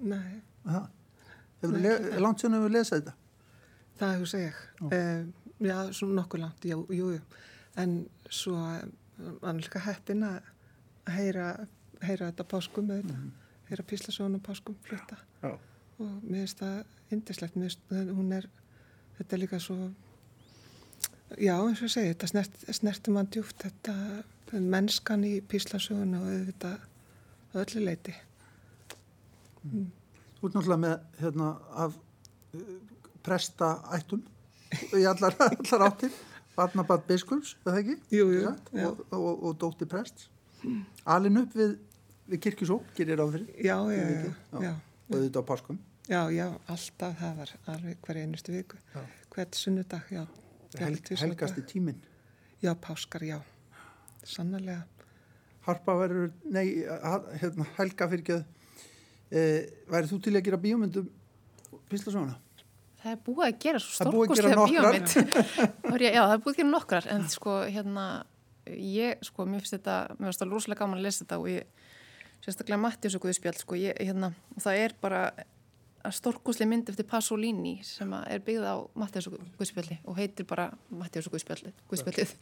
nei, 0.02 0.41
Hefur 0.65 1.78
það. 1.78 2.20
langt 2.22 2.41
sem 2.41 2.54
við 2.58 2.74
lesað 2.74 3.02
þetta 3.02 3.17
það 3.98 4.15
hefur 4.15 4.41
ég. 4.41 4.58
Uh, 4.82 5.22
já, 5.63 5.78
svo 5.96 6.10
nokkuð 6.13 6.43
langt, 6.43 6.67
jú, 6.70 6.82
jú, 6.93 7.13
jú. 7.15 7.22
En 7.78 7.98
svo 8.34 8.58
var 9.42 9.58
líka 9.58 9.82
heppin 9.86 10.26
að 10.26 10.40
heyra, 11.13 11.52
heyra 12.04 12.32
þetta 12.32 12.46
páskum 12.52 12.88
með 12.90 13.04
þetta, 13.04 13.20
heyra 13.70 13.86
píslasögun 13.92 14.38
og 14.40 14.44
páskum 14.46 14.78
flutta. 14.86 15.20
Já. 15.44 15.54
Og 15.98 16.10
mér 16.24 16.44
finnst 16.44 16.62
það 16.62 17.13
indislegt, 17.16 17.58
mér 17.58 17.74
finnst 17.74 18.13
hún 18.18 18.34
er, 18.38 18.48
þetta 19.18 19.36
er 19.36 19.42
líka 19.44 19.60
svo, 19.63 19.78
já, 21.36 21.56
eins 21.56 21.82
og 21.82 21.88
ég 21.88 21.94
segi, 21.94 22.13
þetta 22.13 22.32
snert, 22.34 22.60
snerti 22.80 23.13
mann 23.16 23.30
djúft, 23.34 23.66
þetta 23.66 24.62
mennskan 24.63 25.26
í 25.28 25.38
píslasögun 25.44 26.18
og 26.20 26.28
auðvitað 26.30 26.88
að 27.54 27.62
öllu 27.66 27.84
leiti. 27.84 28.16
Þú 29.68 30.48
ert 30.48 30.56
náttúrulega 30.56 30.82
með 30.84 31.22
hérna, 31.22 31.52
af 31.86 31.98
uh, 31.98 32.74
presta 33.26 33.74
ættum 33.98 34.24
í 34.96 35.04
allar, 35.10 35.36
allar 35.48 35.88
áttir 35.90 36.13
Barnabat 36.58 37.06
Biskups, 37.08 37.56
er 37.63 37.70
það 37.70 37.84
ekki? 37.84 37.98
Jú, 38.17 38.32
jú, 38.34 38.56
og, 38.84 39.04
og, 39.13 39.30
og 39.50 39.60
dóttir 39.62 39.89
prests 39.91 40.32
alin 41.06 41.43
upp 41.43 41.54
við, 41.56 41.76
við 42.32 42.41
kirkjusó 42.48 42.80
gerir 42.98 43.22
á 43.22 43.26
fyrir 43.30 43.52
Já, 43.62 43.78
já, 43.93 44.06
já, 44.10 44.34
já, 44.63 44.74
og 44.74 45.22
þetta 45.22 45.43
á 45.43 45.50
páskum 45.52 45.78
Já, 46.08 46.22
já, 46.32 46.46
alltaf 46.72 47.17
það 47.20 47.39
var 47.41 47.50
alveg 47.67 47.98
hver 48.08 48.17
einustu 48.22 48.54
viku. 48.54 48.78
Já. 48.93 49.02
Hvert 49.34 49.58
sunnudag, 49.60 50.06
já. 50.08 50.22
Hel, 50.80 50.93
dag. 50.96 51.17
helgasti 51.20 51.63
tíminn. 51.67 51.98
Já, 52.63 52.72
páskar, 52.80 53.26
já. 53.28 53.41
Sannarlega. 54.24 54.86
Harpa 55.65 55.98
verður, 56.00 56.32
nei, 56.48 56.80
hérna, 57.41 57.67
Helga 57.76 58.08
fyrir 58.08 58.24
ekki 58.24 58.38
e, 59.36 59.41
værið 59.91 60.13
þú 60.13 60.22
til 60.24 60.34
að 60.39 60.46
gera 60.46 60.62
bíómyndum 60.63 61.10
Píslasóna? 61.91 62.38
Það 63.02 63.12
er 63.14 63.20
búið 63.28 63.44
að 63.48 63.60
gera 63.64 63.82
svo 63.84 63.94
stórkostlega 63.98 64.64
bíómynd. 64.68 65.12
Já, 66.02 66.22
það 66.24 66.34
er 66.34 66.42
búið 66.44 66.54
að 66.54 66.62
gera 66.62 66.70
nokkrar, 66.72 67.10
en 67.14 67.28
sko, 67.30 67.58
hérna, 67.70 68.06
ég, 68.74 69.22
sko, 69.28 69.46
mér 69.50 69.62
finnst 69.64 69.78
þetta, 69.78 69.98
mér 70.18 70.32
finnst 70.32 70.42
það 70.44 70.56
rosalega 70.56 70.82
gaman 70.82 71.00
að 71.00 71.06
lesa 71.06 71.24
þetta 71.24 71.38
og 71.44 71.52
ég, 71.52 71.86
sérstaklega 72.46 72.82
Mattius 72.82 73.20
og 73.20 73.28
Guðspjall, 73.28 73.56
sko, 73.62 73.78
ég, 73.80 74.02
hérna, 74.02 74.32
og 74.56 74.66
það 74.66 74.82
er 74.86 74.98
bara 75.04 75.22
stórkostlega 76.14 76.70
mynd 76.70 76.90
eftir 76.92 77.08
Pasolini 77.08 77.74
sem 77.86 78.12
er 78.18 78.42
byggð 78.46 78.66
á 78.70 78.76
Mattius 79.00 79.28
og 79.30 79.38
Guðspjalli 79.60 79.98
og 80.08 80.18
heitir 80.20 80.48
bara 80.48 80.70
Mattius 80.94 81.28
og 81.28 81.36
Guðspjalli, 81.36 81.74
Guðspjallið. 81.90 82.34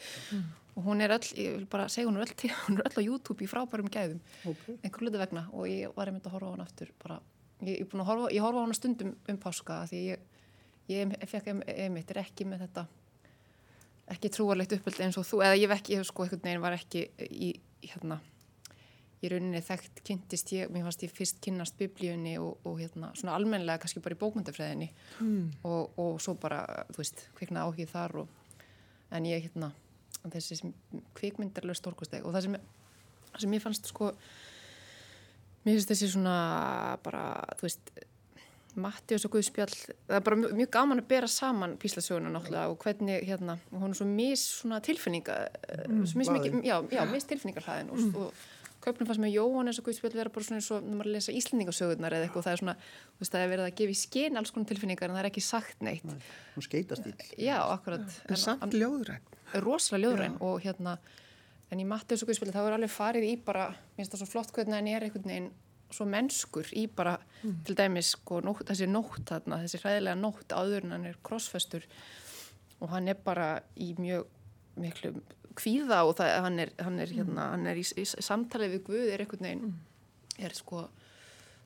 Og 0.75 0.85
hún 0.85 1.01
er 1.01 1.13
öll, 1.15 1.29
ég 1.39 1.55
vil 1.55 1.67
bara 1.71 1.87
segja, 1.91 2.09
hún 2.09 2.19
er 2.19 2.27
öll, 2.27 2.51
hún 2.67 2.79
er 2.79 2.89
öll 2.89 2.99
á 2.99 3.07
YouTube 3.07 3.45
í 3.45 3.49
frábærum 3.49 3.89
gæðum 3.91 4.21
Okay. 4.45 4.77
einhver 4.83 5.05
hluti 5.05 5.17
vegna 5.19 5.47
og 5.53 5.65
ég 5.71 5.93
var 5.95 6.11
einmitt 6.11 6.27
að 6.27 6.35
horfa 6.35 6.51
á 6.51 6.53
hann 6.53 6.65
aftur 6.65 6.91
bara, 7.01 7.19
ég, 7.65 7.79
ég, 7.81 7.95
horfa, 7.95 8.29
ég 8.35 8.43
horfa 8.43 8.61
á 8.61 8.65
hann 8.67 8.77
stundum 8.77 9.15
um 9.31 9.39
páska 9.41 9.79
því 9.89 10.01
ég, 10.11 10.25
ég 10.91 11.15
fekk 11.29 11.51
einmitt 11.65 12.11
ekki 12.17 12.45
með 12.45 12.65
þetta 12.67 12.85
ekki 14.13 14.29
trúarlegt 14.29 14.75
uppöld 14.77 14.99
eins 15.01 15.17
og 15.17 15.25
þú 15.25 15.41
eða 15.41 15.57
ég 15.57 15.65
hef 15.69 15.79
ekki, 15.79 15.95
ég 15.95 16.01
hef 16.03 16.09
sko 16.11 16.25
einhvern 16.25 16.43
veginn 16.45 16.61
var 16.61 16.75
ekki 16.77 17.05
í, 17.25 17.49
hérna 17.81 18.19
í 19.25 19.29
rauninni 19.31 19.61
þekkt 19.65 20.03
kynntist 20.05 20.51
ég, 20.53 20.69
mér 20.69 20.85
fannst 20.85 21.05
ég 21.07 21.13
fyrst 21.15 21.39
kynnast 21.41 21.77
biblíunni 21.79 22.35
og, 22.37 22.59
og 22.67 22.77
hérna 22.83 23.09
svona 23.17 23.33
almennilega 23.39 23.81
kannski 23.81 24.03
bara 24.05 24.17
í 24.17 24.21
bókmyndafræðinni 24.21 24.91
Mm. 25.21 25.51
og, 25.63 25.95
og 25.97 26.19
svo 26.21 26.35
bara, 26.37 26.59
þú 26.91 26.99
veist, 27.01 27.25
kvikna 27.37 27.63
áhugið 27.65 27.89
þar 27.95 28.17
og, 28.21 28.27
en 29.15 29.25
ég 29.25 29.47
hérna 29.47 29.71
þessi 30.25 30.73
kvikmyndarlega 31.17 31.77
stórkosteg 31.79 32.25
og 32.25 32.33
það 32.35 32.45
sem, 32.45 32.57
það 33.31 33.41
sem 33.45 33.55
ég 33.57 33.63
fannst 33.63 33.89
sko 33.89 34.11
mér 35.65 35.77
finnst 35.79 35.93
þessi 35.93 36.11
svona 36.13 36.35
bara, 37.05 37.23
þú 37.57 37.65
veist 37.69 37.91
Matti 38.81 39.15
og 39.15 39.21
svo 39.23 39.31
Guðspjall, 39.33 39.71
það 39.71 40.17
er 40.17 40.25
bara 40.25 40.39
mjög, 40.41 40.57
mjög 40.59 40.71
gaman 40.75 41.01
að 41.01 41.07
bera 41.13 41.29
saman 41.31 41.77
píslasöguna 41.81 42.31
náttúrulega 42.33 42.73
og 42.73 42.83
hvernig 42.83 43.23
hérna, 43.27 43.57
hún 43.71 43.93
er 43.93 43.99
svo 43.99 44.07
mis 44.09 44.43
svona 44.59 44.81
tilfinninga, 44.83 45.37
mm, 45.87 46.03
mis 46.19 46.31
mikið, 46.35 46.59
já, 46.65 46.75
já, 46.91 47.01
mis 47.11 47.27
tilfinningarhæðin 47.31 47.91
og, 47.95 48.19
og 48.19 48.45
köpnum 48.85 49.09
fannst 49.09 49.23
með 49.23 49.35
Jóhannes 49.35 49.79
og 49.81 49.87
Guðspjall 49.87 50.13
vera 50.15 50.33
bara 50.33 50.47
svona 50.47 50.61
eins 50.61 50.69
og 50.75 50.85
når 50.85 50.99
maður 50.99 51.13
lesa 51.15 51.35
Íslendingasögurnar 51.35 52.15
eða 52.17 52.27
eitthvað, 52.27 52.47
það 52.47 52.55
er 52.55 52.61
svona, 52.61 52.75
þú 53.15 53.23
veist, 53.23 53.35
það 53.35 53.45
er 53.45 53.51
verið 53.53 53.67
að 53.69 53.75
gefa 53.79 53.95
í 53.95 53.99
skinn 54.01 54.39
alls 54.41 54.53
konar 54.53 54.69
tilfinningar 54.71 55.09
en 55.09 55.17
það 55.17 55.23
er 55.23 55.29
ekki 55.31 55.45
sagt 55.45 55.85
neitt. 55.85 56.05
Hún 56.55 56.65
skeitastýl. 56.67 57.15
Já, 57.41 57.57
akkurat. 57.63 58.19
En 58.29 58.41
samt 58.41 58.77
ljóðræn. 58.77 59.31
rosalega 59.65 60.05
ljóðræn 60.05 60.37
og 60.43 60.59
hérna 60.65 60.97
en 61.73 61.81
í 61.81 61.87
Matteus 61.87 62.23
og 62.23 62.29
Guðspili 62.29 62.53
þá 62.53 62.61
er 62.65 62.77
alveg 62.77 62.93
farið 62.93 63.27
í 63.27 63.35
bara, 63.45 63.69
mér 63.95 64.03
finnst 64.03 64.15
það 64.15 64.21
svo 64.23 64.31
flott 64.31 64.53
hvernig 64.55 64.77
hann 64.77 64.91
er 64.91 65.05
einhvern 65.07 65.31
veginn 65.31 65.51
svo 65.95 66.07
mennskur 66.09 66.69
í 66.75 66.85
bara 66.91 67.15
til 67.65 67.77
dæmis 67.77 68.13
sko 68.15 68.41
nótt, 68.45 68.65
þessi 68.69 68.87
nótt 68.89 69.23
þarna, 69.29 69.61
þessi 69.63 69.81
hræðilega 69.81 70.19
nótt 70.19 70.55
áður 70.55 70.85
en 70.85 70.95
hann 70.97 71.09
er 71.09 71.17
krossfestur 71.25 71.87
og 72.81 72.91
hann 72.91 73.09
er 73.11 73.17
bara 73.23 73.49
í 73.79 73.93
mjög 73.99 74.27
miklu 74.81 75.13
kvíða 75.55 76.03
og 76.03 76.17
það, 76.19 76.33
hann 76.43 76.59
er, 76.59 76.73
hann 76.83 76.99
er, 76.99 77.15
hérna, 77.15 77.49
hann 77.53 77.65
er 77.71 77.79
í, 77.79 77.85
í, 77.95 78.05
samtalið 78.05 78.75
við 78.75 78.85
Guð 78.89 79.07
er 79.13 79.23
einhvern 79.23 79.47
veginn 79.47 79.75
er 80.43 80.55
sko 80.55 80.83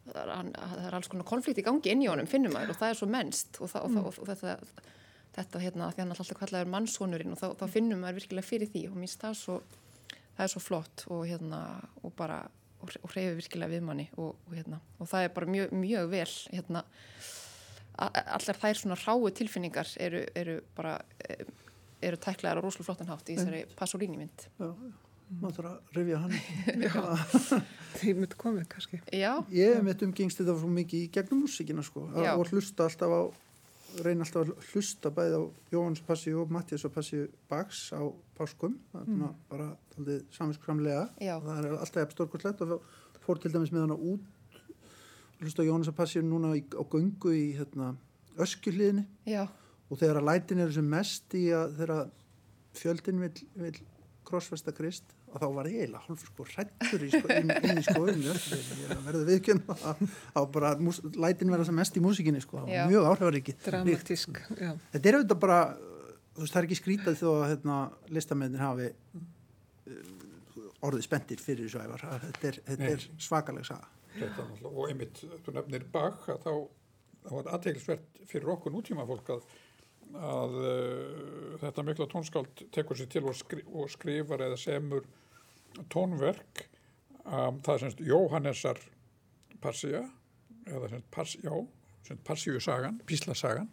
það 0.09 0.21
er, 0.21 0.31
hann, 0.35 0.53
það 0.53 0.85
er 0.85 0.97
alls 0.99 1.09
konar 1.11 1.29
konflikt 1.29 1.61
í 1.61 1.65
gangi 1.65 1.93
inn 1.93 2.05
í 2.05 2.09
honum 2.11 2.29
finnum 2.29 2.53
maður 2.53 2.75
og 2.75 2.79
það 2.81 2.93
er 2.93 3.01
svo 3.01 3.09
mennst 3.09 3.59
og, 3.59 3.71
það, 3.71 3.87
og, 3.87 3.95
það, 3.95 4.07
og, 4.07 4.21
og 4.21 4.29
þetta, 4.29 4.85
þetta 5.39 5.63
hérna 5.65 5.91
því 5.93 6.03
hann 6.03 6.15
alltaf 6.15 6.41
kallaður 6.43 6.73
mannsónurinn 6.75 7.35
og 7.35 7.41
þá, 7.41 7.65
finnum 7.73 8.03
maður 8.03 8.19
virkilega 8.21 8.49
fyrir 8.49 8.71
því 8.73 8.85
og 8.91 8.99
minnst 9.01 9.25
það 9.25 9.37
svo 9.41 9.59
það 10.39 10.45
er 10.45 10.53
svo 10.53 10.63
flott 10.63 11.05
og 11.11 11.25
hérna 11.27 11.61
og 12.03 12.13
bara 12.17 12.43
og, 12.79 12.93
og 13.03 13.13
hreyfi 13.13 13.35
virkilega 13.41 13.73
við 13.75 13.85
manni 13.87 14.07
og, 14.17 14.35
og 14.47 14.55
hérna 14.55 14.79
og 14.99 15.11
það 15.11 15.27
er 15.27 15.35
bara 15.35 15.51
mjög, 15.55 15.75
mjög 15.75 16.09
vel 16.13 16.29
hérna 16.53 16.85
allar 17.99 18.61
þær 18.61 18.79
svona 18.79 18.97
ráu 19.01 19.27
tilfinningar 19.35 19.91
eru, 19.99 20.23
eru 20.39 20.59
bara 20.77 20.95
eh, 21.27 21.43
eru 22.05 22.19
tæklaðar 22.21 22.61
á 22.61 22.63
rosalega 22.63 22.87
flottan 22.87 23.11
hátt 23.11 23.29
í 23.31 23.37
þessari 23.37 23.65
Pasolini 23.75 24.19
mynd 24.19 24.47
Já, 24.59 24.71
maður 25.41 25.57
þarf 25.59 25.69
að 25.69 25.97
rifja 25.97 26.19
hann. 26.23 26.37
Því 27.99 28.13
myndi 28.17 28.37
komið 28.39 28.63
kannski. 28.71 28.97
Já, 29.13 29.33
Ég 29.53 29.75
hef 29.75 29.83
mitt 29.85 30.01
umgengst 30.07 30.41
þetta 30.41 30.55
svo 30.57 30.69
mikið 30.73 31.03
í 31.03 31.09
gegnum 31.13 31.43
músíkina 31.43 31.83
sko. 31.85 32.07
Og 32.09 32.49
hlusta 32.49 32.87
alltaf 32.87 33.13
á 33.13 33.21
reyna 34.05 34.25
alltaf 34.25 34.47
að 34.47 34.67
hlusta 34.71 35.11
bæði 35.13 35.39
á 35.39 35.43
Jóhanns 35.73 36.01
Passíu 36.05 36.41
og 36.43 36.51
Mattias 36.53 36.85
og 36.87 36.93
Passíu 36.95 37.27
Bax 37.49 37.89
á 37.95 38.01
páskum, 38.37 38.77
er 38.93 39.07
mm. 39.07 39.35
bara 39.49 39.69
Já. 41.19 41.35
það 41.43 41.59
er 41.59 41.77
alltaf 41.77 42.01
eftir 42.03 42.17
stórkostlegt 42.17 42.63
og 42.65 42.83
fór 43.25 43.41
til 43.41 43.53
dæmis 43.53 43.73
með 43.73 43.87
hana 43.87 43.97
út 43.97 44.23
hlusta 45.39 45.63
á 45.63 45.67
Jóhanns 45.67 45.91
Passíu 45.97 46.23
núna 46.25 46.53
í, 46.57 46.63
á 46.75 46.83
göngu 46.83 47.33
í 47.35 47.45
hérna, 47.57 47.93
öskjuhliðinni 48.39 49.05
og 49.89 49.99
þegar 49.99 50.21
að 50.21 50.27
lætin 50.29 50.63
eru 50.63 50.75
sem 50.75 50.89
mest 50.89 51.35
í 51.37 51.47
að 51.55 51.77
þegar 51.79 52.11
fjöldin 52.79 53.23
vil, 53.23 53.31
vil 53.59 53.75
krossfesta 54.27 54.75
krist 54.75 55.15
og 55.29 55.41
þá 55.41 55.45
var 55.55 55.69
ég 55.69 55.83
eiginlega 55.83 56.05
hálf 56.07 56.23
sko 56.25 56.45
hrættur 56.49 57.03
í, 57.05 57.11
sko, 57.13 57.27
inn, 57.35 57.53
inn 57.59 57.81
í 57.81 57.85
skoðinu 57.85 58.33
ég 58.33 59.03
verði 59.05 59.25
viðkjörn 59.27 59.61
að 59.69 60.47
bara 60.55 60.73
mús, 60.81 61.01
lætin 61.13 61.53
verða 61.53 61.67
sem 61.69 61.77
mest 61.77 61.99
í 61.99 62.03
músikinni 62.03 62.41
sko, 62.43 62.63
Já. 62.65 62.83
var 62.85 62.91
mjög 62.93 63.11
áhrifaríki. 63.11 63.55
Dramatísk, 63.67 64.41
þetta 64.49 65.03
er 65.03 65.19
auðvitað 65.19 65.41
bara 65.45 65.59
þú 66.39 66.45
veist 66.45 66.55
það 66.55 66.61
er 66.61 66.67
ekki 66.69 66.79
skrítið 66.79 67.19
þó 67.19 67.29
að 67.29 67.45
hérna, 67.51 67.77
listamennir 68.15 68.63
hafi 68.63 68.89
uh, 68.89 70.11
orðið 70.87 71.05
spendir 71.05 71.41
fyrir 71.43 71.67
þessu 71.67 71.81
ævar. 71.83 72.05
Þetta 72.25 72.49
er, 72.49 72.59
þetta 72.69 72.91
er 72.93 73.07
svakaleg 73.19 73.67
saga. 73.67 73.89
Er 74.19 74.37
og 74.65 74.83
einmitt, 74.87 75.23
þú 75.45 75.55
nefnir 75.55 75.85
Bach 75.93 76.27
að 76.31 76.45
þá, 76.45 76.53
þá 77.27 77.33
var 77.35 77.49
aðteglisvert 77.57 78.21
fyrir 78.29 78.53
okkur 78.55 78.73
nútíma 78.73 79.05
fólk 79.09 79.33
að, 79.35 79.45
að 80.15 80.57
uh, 80.63 81.57
þetta 81.65 81.87
mikla 81.89 82.09
tónskáld 82.13 82.65
tekur 82.75 82.99
sér 82.99 83.11
til 83.11 83.25
og, 83.27 83.35
skri, 83.37 83.65
og 83.67 83.91
skrifar 83.91 84.47
eða 84.47 84.59
semur 84.59 85.07
tónverk 85.91 86.63
um, 87.25 87.59
það 87.63 87.73
er 87.75 87.83
semst 87.83 88.05
Jóhannesar 88.05 88.79
Passía 89.59 90.05
eða 90.69 90.89
semst 90.91 91.11
Pass, 91.11 91.37
Passíusagan, 92.25 93.01
Píslasagan 93.05 93.69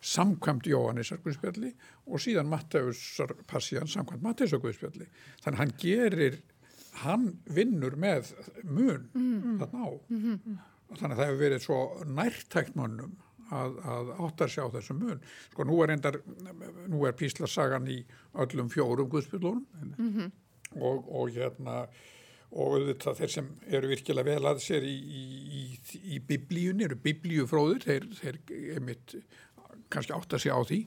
samkvæmt 0.00 0.66
Jóhannesar 0.66 1.20
Guðspjalli 1.24 1.74
og 2.08 2.22
síðan 2.22 2.48
Matteusar 2.50 3.34
Passían 3.50 3.90
samkvæmt 3.90 4.24
Matteusar 4.24 4.62
Guðspjalli. 4.62 5.06
Þannig 5.44 5.60
hann 5.60 5.74
gerir 5.80 6.38
hann 7.04 7.26
vinnur 7.54 7.96
með 8.00 8.32
mun 8.64 9.08
þarna 9.60 9.84
á. 9.84 9.90
Og 10.90 10.98
þannig 10.98 11.12
að 11.14 11.20
það 11.20 11.26
hefur 11.28 11.42
verið 11.44 11.66
svo 11.66 11.80
nærtækt 12.06 12.78
mönnum 12.78 13.12
að, 13.50 13.76
að 13.92 14.10
áttar 14.26 14.50
sig 14.50 14.64
á 14.64 14.68
þessum 14.74 14.98
mun. 15.04 15.20
Sko 15.52 15.66
nú 15.68 15.78
er 15.84 15.92
endar 15.94 16.20
nú 16.88 17.04
er 17.06 17.14
píslasagan 17.18 17.86
í 17.90 18.00
öllum 18.34 18.70
fjórum 18.72 19.10
guðspjallunum 19.12 19.66
og, 20.78 21.04
og 21.08 21.34
hérna 21.34 21.82
og 22.50 22.76
auðvitað 22.76 23.20
þeir 23.20 23.32
sem 23.34 23.50
eru 23.70 23.90
virkilega 23.92 24.34
vel 24.34 24.50
að 24.50 24.62
sér 24.64 24.86
í, 24.86 24.94
í, 24.94 25.20
í, 25.60 26.00
í 26.16 26.22
biblíunni, 26.26 26.86
eru 26.88 26.98
biblíufróður 26.98 27.84
þeir, 27.86 28.08
þeir 28.18 28.40
einmitt 28.76 29.14
kannski 29.90 30.16
áttar 30.16 30.42
sig 30.42 30.50
á 30.50 30.58
því 30.66 30.80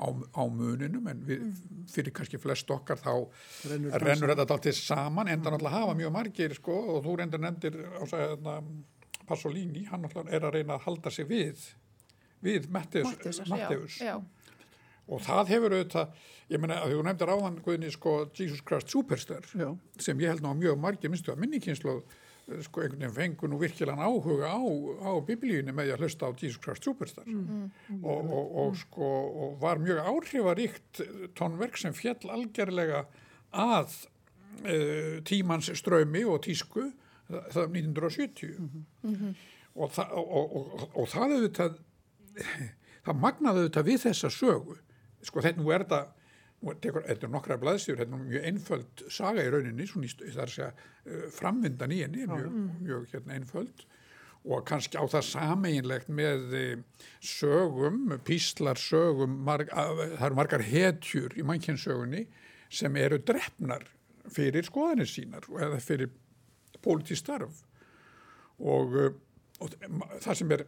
á, 0.00 0.06
á 0.10 0.42
muninum 0.46 1.10
en 1.10 1.24
við, 1.26 1.42
fyrir 1.90 2.14
kannski 2.14 2.38
flest 2.40 2.70
okkar 2.70 3.02
þá 3.02 3.12
Rennur 3.70 3.98
rennur, 4.04 4.30
það 4.30 4.42
þetta 4.44 4.56
alltaf 4.56 4.78
saman 4.78 5.32
enda 5.34 5.50
náttúrulega 5.50 5.82
hafa 5.82 5.98
mjög 5.98 6.14
margir 6.14 6.56
sko 6.56 6.78
og 6.94 7.02
þú 7.06 7.18
reyndir 7.20 7.42
nefndir 7.42 7.82
hérna, 8.14 8.56
Pasolini, 9.26 9.84
hann 9.90 10.06
náttúrulega 10.06 10.38
er 10.38 10.46
að 10.46 10.58
reyna 10.58 10.78
að 10.78 10.86
halda 10.86 11.14
sig 11.14 11.28
við 11.30 11.66
við 12.40 12.70
Matteus, 12.72 13.04
Matteusar, 13.10 13.50
Matteus. 13.50 13.98
já, 14.00 14.14
já. 14.14 14.39
Og 15.10 15.22
það 15.26 15.52
hefur 15.54 15.76
auðvitað 15.76 16.26
ég 16.50 16.62
meina 16.62 16.80
að 16.80 16.94
þú 16.94 17.04
nefndir 17.06 17.32
áðan 17.34 17.60
Guðni 17.64 17.92
sko 17.94 18.16
Jesus 18.36 18.64
Christ 18.66 18.90
Superstar 18.92 19.46
Já. 19.54 19.68
sem 20.02 20.22
ég 20.22 20.32
held 20.32 20.44
ná 20.44 20.50
mjög 20.58 20.80
margir 20.82 21.12
minnstu 21.12 21.34
að 21.34 21.42
minnikynslu 21.44 22.00
sko 22.66 22.82
einhvern 22.82 22.98
veginn 22.98 23.14
fengur 23.14 23.50
nú 23.50 23.58
virkilega 23.60 24.06
áhuga 24.06 24.50
á, 24.50 24.58
á 24.58 25.10
biblíunni 25.22 25.74
með 25.74 25.86
því 25.90 25.94
að 25.94 26.04
hlusta 26.04 26.30
á 26.30 26.30
Jesus 26.34 26.58
Christ 26.62 26.86
Superstar. 26.86 27.28
Og, 28.00 28.18
og, 28.24 28.56
og 28.62 28.78
sko 28.80 29.10
og 29.44 29.60
var 29.62 29.78
mjög 29.82 30.00
áhrifaríkt 30.02 31.02
tónverk 31.38 31.78
sem 31.78 31.94
fjall 31.94 32.32
algerlega 32.32 33.04
að 33.54 33.94
uh, 34.64 35.20
tímans 35.26 35.70
strömi 35.78 36.24
og 36.26 36.42
tísku 36.48 36.88
það, 37.30 37.64
um 37.68 37.78
1970 37.78 38.58
og, 39.74 39.92
það, 39.94 40.12
og, 40.18 40.34
og, 40.34 40.54
og, 40.58 40.84
og 40.94 41.10
það 41.12 41.36
auðvitað 41.36 41.80
það 43.06 43.20
magnaði 43.22 43.64
auðvitað 43.64 43.90
við 43.92 44.02
þessa 44.08 44.32
sögu 44.34 44.78
sko 45.26 45.42
þetta 45.44 45.60
nú 45.60 45.70
er 45.74 45.84
tekur, 46.80 47.04
þetta 47.08 47.26
er 47.26 47.32
nokkra 47.32 47.56
blaðstjur, 47.60 47.96
þetta 48.00 48.16
er 48.16 48.24
mjög 48.26 48.48
einföld 48.50 49.04
saga 49.08 49.44
í 49.46 49.50
rauninni, 49.52 49.86
svona 49.88 50.08
í, 50.10 50.12
það 50.34 50.42
er 50.44 50.52
að 50.66 50.82
uh, 51.06 51.22
framvindan 51.32 51.94
í 51.96 52.02
henni 52.04 52.24
er 52.26 52.32
mjög, 52.34 52.58
mjög 52.84 53.06
hérna, 53.14 53.36
einföld. 53.38 53.86
Og 54.44 54.62
kannski 54.64 54.96
á 54.96 55.04
það 55.04 55.24
sameinlegt 55.28 56.08
með 56.16 56.54
eh, 56.56 57.02
sögum, 57.20 58.06
píslar 58.24 58.78
sögum, 58.80 59.34
marg, 59.44 59.68
að- 59.68 60.14
það 60.16 60.26
eru 60.30 60.38
margar 60.38 60.62
hetjur 60.64 61.34
í 61.36 61.44
mannkynnssögunni 61.44 62.22
sem 62.72 62.96
eru 62.96 63.18
drefnar 63.20 63.84
fyrir 64.32 64.64
skoðanir 64.64 65.08
sínar 65.12 65.44
eða 65.60 65.80
fyrir 65.84 66.08
pólitísk 66.80 67.20
starf. 67.26 67.60
Og, 68.60 68.96
eh, 68.96 69.12
og 69.60 69.76
það 70.24 70.34
sem 70.40 70.52
er 70.56 70.64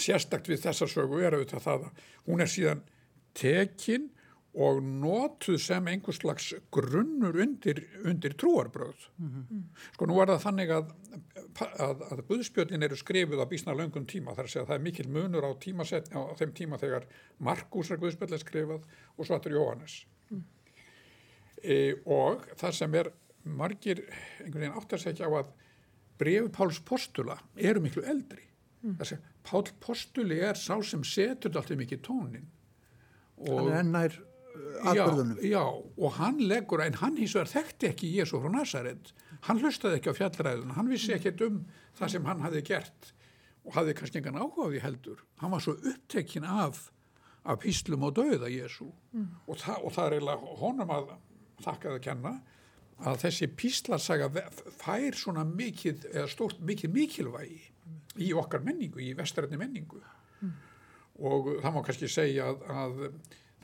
sérstakt 0.00 0.48
við 0.48 0.60
þessa 0.64 0.88
sögu 0.88 1.20
er 1.24 1.36
auðvitað 1.36 1.64
það 1.64 1.86
að 1.88 2.04
hún 2.28 2.44
er 2.44 2.52
síðan 2.52 2.84
tekin 3.36 4.08
og 4.50 4.80
notuð 4.82 5.60
sem 5.62 5.86
einhvers 5.92 6.18
slags 6.18 6.48
grunnur 6.74 7.36
undir, 7.38 7.84
undir 8.02 8.34
trúarbröð. 8.34 9.04
Sko 9.94 10.08
nú 10.10 10.18
er 10.18 10.32
það 10.32 10.42
þannig 10.42 10.72
að, 10.74 10.90
að, 11.86 12.02
að 12.10 12.22
buðspjöldin 12.26 12.82
eru 12.82 12.98
skrifuð 12.98 13.44
á 13.46 13.50
bísna 13.50 13.76
löngum 13.78 14.08
tíma 14.10 14.34
þar 14.34 14.50
segja 14.50 14.64
að 14.64 14.72
það 14.72 14.78
er 14.78 14.84
mikil 14.88 15.08
munur 15.08 15.46
á, 15.46 15.50
tímaset, 15.62 16.10
á 16.10 16.34
þeim 16.40 16.54
tíma 16.58 16.80
þegar 16.82 17.06
Markus 17.38 17.90
er 17.90 18.02
buðspjöld 18.02 18.34
er 18.34 18.42
skrifað 18.42 18.90
og 19.16 19.24
svo 19.24 19.38
aftur 19.38 19.54
Jóhannes. 19.54 20.00
E, 21.62 21.94
og 22.08 22.42
það 22.58 22.78
sem 22.82 22.94
er 22.98 23.12
margir 23.44 24.02
einhvern 24.40 24.64
veginn 24.64 24.78
átt 24.80 24.94
að 24.96 25.04
segja 25.04 25.30
á 25.30 25.32
að 25.44 25.52
brefi 26.20 26.50
Páls 26.52 26.80
Postula 26.84 27.38
eru 27.56 27.82
miklu 27.84 28.02
eldri. 28.02 28.42
Mm. 28.82 28.96
Þess 28.98 29.14
að 29.14 29.28
Pál 29.46 29.68
Postuli 29.80 30.40
er 30.44 30.58
sá 30.58 30.74
sem 30.84 31.04
setur 31.06 31.54
alltaf 31.54 31.78
mikið 31.78 32.02
tónin. 32.04 32.48
Hann 33.46 33.70
er 33.70 33.80
ennær 33.80 34.18
atbyrðunum. 34.80 35.40
Já, 35.40 35.48
já, 35.54 35.64
og 35.96 36.14
hann 36.18 36.40
leggur, 36.50 36.82
en 36.84 36.98
hann 37.00 37.16
hins 37.20 37.34
vegar 37.36 37.50
þekkti 37.52 37.90
ekki 37.90 38.12
Jésu 38.18 38.40
frá 38.42 38.52
Nazaret. 38.52 39.12
Hann 39.46 39.60
hlustaði 39.62 40.00
ekki 40.00 40.12
á 40.12 40.18
fjallræðuna, 40.18 40.76
hann 40.76 40.92
vissi 40.92 41.14
ekkert 41.16 41.42
um 41.46 41.64
það 41.98 42.14
sem 42.14 42.28
hann 42.28 42.44
hafi 42.44 42.62
gert 42.66 43.12
og 43.64 43.74
hafði 43.76 43.96
kannski 43.96 44.20
engan 44.20 44.40
áhuga 44.40 44.68
á 44.68 44.70
því 44.72 44.84
heldur. 44.84 45.24
Hann 45.40 45.52
var 45.54 45.64
svo 45.64 45.76
upptekinn 45.78 46.46
af, 46.48 46.86
af 47.44 47.60
píslum 47.64 48.06
og 48.08 48.14
dauða 48.18 48.50
Jésu 48.52 48.88
mm. 48.88 49.26
og, 49.46 49.58
það, 49.60 49.82
og 49.84 49.96
það 49.96 50.06
er 50.06 50.16
eiginlega 50.18 50.54
honum 50.62 50.94
að 50.96 51.12
þakka 51.64 51.94
að 51.94 52.02
kenna 52.06 52.38
að 53.00 53.20
þessi 53.22 53.48
píslarsaga 53.56 54.28
fær 54.80 55.16
svona 55.16 55.44
mikið, 55.48 56.08
eða 56.12 56.28
stórt 56.28 56.60
mikið 56.64 56.96
mikilvægi 56.96 57.60
í 58.20 58.32
okkar 58.36 58.64
menningu, 58.64 59.00
í 59.00 59.14
vestrætni 59.16 59.56
menningu. 59.60 60.02
Og 61.20 61.54
það 61.60 61.74
má 61.74 61.80
kannski 61.84 62.08
segja 62.08 62.48
að, 62.48 62.66
að 62.72 63.00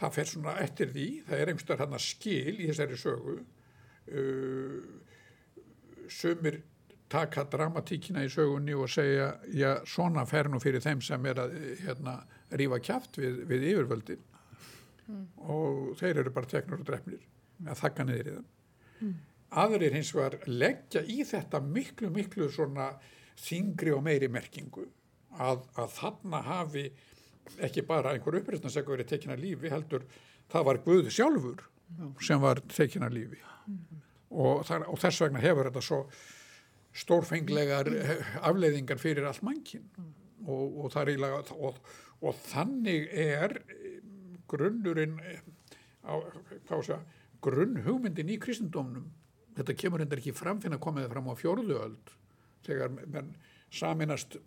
það 0.01 0.17
fer 0.19 0.31
svona 0.31 0.57
eftir 0.61 0.93
því, 0.93 1.09
það 1.27 1.43
er 1.43 1.53
einhverstað 1.53 1.83
hann 1.85 1.97
að 1.97 2.05
skil 2.05 2.55
í 2.55 2.67
þessari 2.69 2.99
sögu 3.01 3.37
uh, 3.41 4.81
sumir 6.13 6.61
taka 7.11 7.45
dramatíkina 7.51 8.25
í 8.27 8.31
sögunni 8.33 8.75
og 8.75 8.91
segja, 8.91 9.31
já, 9.55 9.71
svona 9.87 10.27
fer 10.27 10.51
nú 10.51 10.59
fyrir 10.63 10.83
þeim 10.83 11.03
sem 11.05 11.29
er 11.31 11.41
að 11.45 11.55
hérna, 11.85 12.17
rífa 12.59 12.81
kjáft 12.83 13.19
við, 13.21 13.45
við 13.47 13.67
yfirvöldin 13.71 14.25
mm. 15.07 15.25
og 15.55 15.95
þeir 16.01 16.23
eru 16.23 16.35
bara 16.35 16.51
teknur 16.51 16.83
og 16.83 16.89
drefnir 16.89 17.23
að 17.67 17.81
þakka 17.83 18.07
niður 18.07 18.31
í 18.31 18.35
þeim. 18.37 18.49
Mm. 18.97 19.17
Aðrir 19.63 19.95
hins 19.95 20.13
vegar 20.17 20.39
leggja 20.51 21.05
í 21.07 21.21
þetta 21.27 21.63
miklu, 21.63 22.11
miklu 22.13 22.51
svona 22.53 22.91
þingri 23.39 23.95
og 23.95 24.03
meiri 24.07 24.29
merkingu 24.33 24.89
að, 25.39 25.63
að 25.79 25.93
þarna 26.01 26.43
hafi 26.43 26.89
ekki 27.67 27.85
bara 27.87 28.15
einhver 28.15 28.41
uppreistnarsegu 28.41 28.95
verið 28.95 29.11
tekin 29.13 29.35
að 29.35 29.45
lífi 29.45 29.73
heldur 29.73 30.07
það 30.53 30.69
var 30.69 30.81
Guð 30.87 31.11
sjálfur 31.15 31.65
sem 32.23 32.41
var 32.43 32.61
tekin 32.73 33.07
að 33.07 33.19
lífi. 33.21 33.43
Og, 34.37 34.65
þar, 34.67 34.89
og 34.91 34.99
þess 35.01 35.23
vegna 35.23 35.43
hefur 35.43 35.69
þetta 35.69 35.85
svo 35.87 36.01
stórfenglegar 36.97 37.91
afleiðingar 38.49 39.01
fyrir 39.01 39.29
allt 39.29 39.45
mankin 39.47 39.85
og, 40.47 40.87
og, 40.87 41.53
og, 41.57 41.79
og 42.23 42.41
þannig 42.49 43.07
er 43.13 43.59
grunnurinn 44.51 45.19
á, 46.07 46.15
segja, 46.81 47.01
grunnhugmyndin 47.45 48.33
í 48.33 48.39
kristendómnum 48.43 49.07
þetta 49.57 49.77
kemur 49.79 50.03
hendur 50.03 50.23
ekki 50.23 50.35
fram 50.37 50.61
fyrir 50.63 50.79
að 50.79 50.85
koma 50.87 51.05
það 51.05 51.15
fram 51.15 51.31
á 51.31 51.35
fjórðuöld 51.41 52.13
þegar 52.67 53.31
saminast 53.73 54.39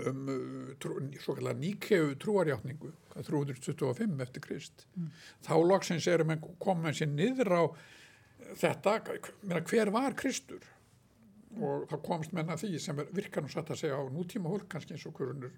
um 0.00 0.28
trú, 0.80 0.96
svo 1.20 1.34
kallar 1.36 1.56
níkeu 1.58 2.14
trúarjáttningu 2.20 2.92
325 3.12 4.22
eftir 4.24 4.44
Krist. 4.44 4.86
Mm. 4.96 5.10
þá 5.44 5.54
loksins 5.68 6.06
erum 6.08 6.32
við 6.32 6.46
komið 6.62 6.96
sér 6.96 7.10
niður 7.12 7.52
á 7.52 7.62
þetta 8.62 8.96
hver 9.68 9.92
var 9.92 10.16
Kristur? 10.16 10.64
Og 11.60 11.84
þá 11.90 11.96
komst 12.00 12.32
menna 12.32 12.56
því 12.56 12.78
sem 12.80 13.04
virkar 13.12 13.44
nú 13.44 13.52
satt 13.52 13.70
að 13.74 13.82
segja 13.82 14.00
á 14.00 14.04
nútíma 14.08 14.48
hólk 14.48 14.70
kannski 14.72 14.96
eins 14.96 15.04
og 15.04 15.12
hverjunur 15.18 15.52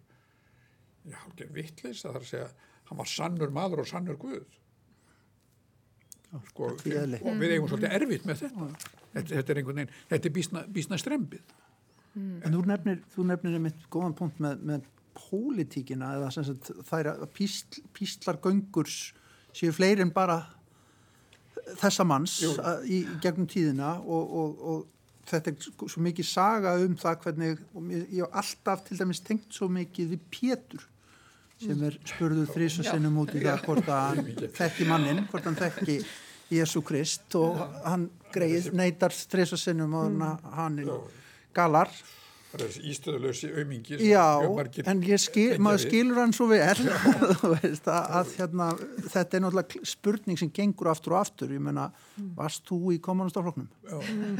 já, 1.06 1.20
ekki 1.30 1.46
vittlis 1.54 2.02
að 2.02 2.16
það 2.16 2.18
er 2.18 2.24
að 2.24 2.30
segja 2.32 2.48
hann 2.90 3.00
var 3.00 3.10
sannur 3.10 3.54
maður 3.54 3.84
og 3.84 3.88
sannur 3.88 4.18
Guð. 4.20 4.60
Sko, 6.48 6.72
og 6.74 7.36
við 7.38 7.52
eigum 7.54 7.68
svolítið 7.70 7.92
erfitt 7.94 8.24
með 8.26 8.40
þetta. 8.42 8.68
Þetta, 9.14 9.28
þetta 9.30 9.52
er 9.52 9.58
einhvern 9.60 9.78
veginn, 9.78 9.98
þetta 10.10 10.26
er 10.26 10.34
bísna, 10.34 10.62
bísna 10.74 10.98
strempið 10.98 11.52
mm. 12.14 12.40
En 12.44 12.56
þú 12.56 12.64
nefnir, 12.70 13.00
þú 13.14 13.28
nefnir 13.30 13.58
einmitt 13.58 13.86
góðan 13.92 14.16
punkt 14.18 14.40
með, 14.42 14.64
með 14.72 14.90
pólitíkina 15.14 16.14
eða 16.18 16.30
sem 16.34 16.46
sagt 16.48 16.72
þær 16.88 17.12
að 17.14 17.28
písl, 17.36 17.82
píslargöngurs 17.94 18.98
séu 19.54 19.74
fleiri 19.74 20.02
en 20.04 20.12
bara 20.14 20.40
þessa 21.78 22.04
manns 22.06 22.40
að, 22.44 22.82
í, 22.90 23.04
í 23.04 23.20
gegnum 23.22 23.46
tíðina 23.50 23.94
og, 24.02 24.34
og, 24.40 24.64
og 24.72 25.30
þetta 25.30 25.52
er 25.52 25.68
svo 25.92 26.02
mikið 26.04 26.28
saga 26.28 26.74
um 26.82 26.96
það 27.00 27.20
hvernig, 27.24 27.62
ég 28.10 28.18
hef 28.18 28.40
alltaf 28.42 28.84
til 28.88 28.98
dæmis 29.00 29.22
tengt 29.24 29.54
svo 29.54 29.70
mikið 29.72 30.12
við 30.16 30.28
Pétur 30.34 30.84
sem 31.62 31.82
er 31.86 31.96
spurður 32.02 32.50
þrísasinnum 32.50 33.18
út 33.22 33.32
í 33.38 33.42
það 33.44 33.62
hvort 33.64 33.88
að 33.88 34.06
hann 34.10 34.48
þekki 34.58 34.88
mannin, 34.90 35.24
hvort 35.30 35.46
hann 35.48 35.58
þekki 35.58 36.00
Jésu 36.52 36.82
Krist 36.84 37.34
og 37.38 37.62
hann 37.86 38.08
greið 38.34 38.72
neytar 38.76 39.14
þrísasinnum 39.14 39.94
og 39.96 40.24
hann 40.58 40.82
galar 40.82 40.82
Það 40.84 41.04
er 41.06 41.23
þessi 42.62 42.82
ístöðulösi 42.92 43.50
aumingi 43.58 43.98
Já, 44.06 44.24
en 44.86 45.02
skil, 45.20 45.56
maður 45.62 45.82
skilur 45.84 46.20
hann 46.22 46.34
svo 46.36 46.46
vel. 46.50 46.74
Veist, 47.54 47.88
að, 47.90 48.10
að 48.20 48.32
hérna, 48.38 48.68
þetta 49.02 49.38
er 49.38 49.44
náttúrulega 49.44 49.90
spurning 49.90 50.40
sem 50.40 50.50
gengur 50.54 50.90
aftur 50.92 51.16
og 51.16 51.22
aftur, 51.24 51.54
ég 51.54 51.62
menna 51.64 51.88
varst 52.38 52.66
þú 52.68 52.94
í 52.94 53.00
kommunastafloknum? 53.04 53.68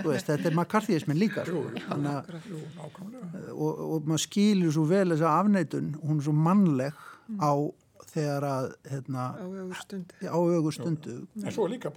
Þetta 0.05 0.39
er 0.39 0.59
makarþíismin 0.59 1.21
líka 1.21 1.47
jú, 1.49 1.65
Hanna, 1.89 2.21
jú, 2.49 2.61
og, 3.55 3.71
og 3.71 4.11
maður 4.11 4.27
skilur 4.29 4.77
svo 4.77 4.87
vel 4.91 5.09
þessa 5.15 5.39
afneitun. 5.41 5.95
Hún 6.05 6.21
er 6.21 6.29
svo 6.29 6.37
mannleg 6.37 7.03
á 7.41 7.55
þegar 8.15 8.45
að 8.47 8.67
hérna, 8.87 9.27
á 10.23 10.39
augur 10.39 10.75
stundu 10.77 11.25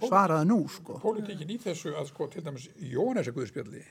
svaraði 0.08 0.48
nú 0.50 0.64
sko. 0.72 0.98
Pólitíkin 1.02 1.52
í 1.54 1.60
þessu 1.62 1.94
að 1.94 2.10
sko 2.10 2.26
til 2.32 2.42
dæmis 2.42 2.66
Jónæsa 2.90 3.34
Guðspjalli 3.36 3.84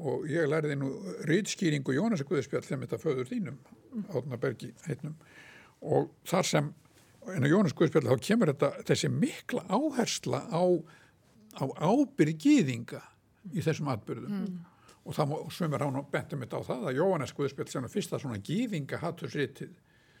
og 0.00 0.26
ég 0.30 0.48
lærði 0.48 0.76
nú 0.80 0.90
rýtskýringu 1.28 1.94
Jónasa 1.96 2.26
Guðspjall 2.28 2.64
þeim 2.66 2.84
þetta 2.86 3.00
föður 3.02 3.30
þínum 3.30 3.58
Átnabergi 4.08 4.72
heitnum 4.86 5.16
og 5.80 6.10
þar 6.28 6.48
sem 6.48 6.72
en 7.28 7.44
á 7.44 7.48
Jónas 7.48 7.74
Guðspjall 7.76 8.08
þá 8.08 8.24
kemur 8.24 8.52
þetta 8.52 8.70
þessi 8.88 9.10
mikla 9.12 9.64
áhersla 9.68 10.42
á, 10.48 10.62
á 11.60 11.64
ábyrgiðinga 11.76 13.02
í 13.52 13.64
þessum 13.64 13.90
atbyrðum 13.92 14.36
mm. 14.38 14.56
og 15.04 15.16
það 15.16 15.36
svömmur 15.56 15.84
hann 15.84 16.00
og 16.00 16.10
bentum 16.12 16.44
þetta 16.44 16.62
á 16.64 16.68
það 16.70 16.88
að 16.90 16.98
Jónas 17.00 17.36
Guðspjall 17.36 17.70
sem 17.72 17.86
er 17.86 17.92
fyrsta 17.92 18.20
svona 18.22 18.40
gýðinga 18.44 19.00
hattusritið 19.04 19.72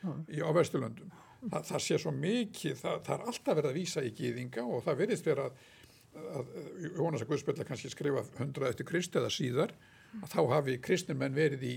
mm. 0.04 0.24
á 0.44 0.50
Vesturlöndum 0.56 1.12
það, 1.40 1.66
það 1.72 1.84
sé 1.86 2.00
svo 2.00 2.14
mikið, 2.16 2.78
það, 2.82 3.02
það 3.06 3.14
er 3.16 3.28
alltaf 3.32 3.60
verið 3.60 3.70
að 3.70 3.78
vísa 3.80 4.04
í 4.04 4.14
gýðinga 4.16 4.66
og 4.66 4.84
það 4.86 5.00
verðist 5.04 5.30
verið 5.30 5.46
að 5.46 5.68
að 6.14 6.52
Jónas 6.96 7.24
að 7.24 7.30
Guðspilla 7.30 7.66
kannski 7.66 7.90
skrifa 7.92 8.24
hundrað 8.38 8.74
eftir 8.74 8.88
Krist 8.88 9.16
eða 9.18 9.30
síðar 9.32 9.74
að 10.18 10.32
þá 10.32 10.40
hafi 10.54 10.76
kristnumenn 10.82 11.36
verið 11.36 11.66
í 11.66 11.74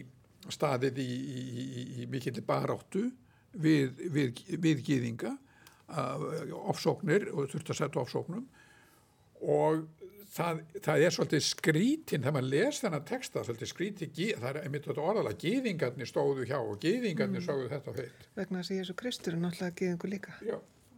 staðið 0.51 0.99
í, 1.03 1.09
í, 1.09 1.43
í, 1.63 1.83
í 2.03 2.07
mikill 2.11 2.41
baráttu 2.45 3.07
við, 3.53 3.99
við, 4.11 4.43
við 4.59 4.85
gýðinga 4.87 5.35
ofsóknir 6.73 7.29
og 7.33 7.51
þurft 7.51 7.73
að 7.73 7.79
setja 7.81 8.01
ofsóknum. 8.01 8.45
Og 9.43 9.83
það, 10.33 10.61
það 10.81 11.05
er 11.05 11.15
svolítið 11.15 11.43
skrítin 11.45 12.23
þegar 12.23 12.35
maður 12.37 12.51
les 12.55 12.81
þennan 12.81 13.07
texta 13.07 13.43
svolítið 13.45 13.71
skrítin, 13.71 14.13
það 14.15 14.49
er 14.49 14.61
einmitt 14.63 14.87
þetta 14.89 15.07
orðalega 15.11 15.41
gýðingarnir 15.43 16.09
stóðu 16.09 16.47
hjá 16.49 16.57
og 16.59 16.77
gýðingarnir 16.83 17.43
mm. 17.43 17.47
stóðu 17.47 17.71
þetta 17.75 17.97
feitt 17.99 18.29
vegna 18.39 18.61
þess 18.63 18.73
að 18.73 18.79
Jésu 18.79 18.97
Kristur 19.03 19.35
er 19.35 19.43
náttúrulega 19.43 19.79
gýðingu 19.81 20.13
líka. 20.15 20.37
Já 20.47 20.57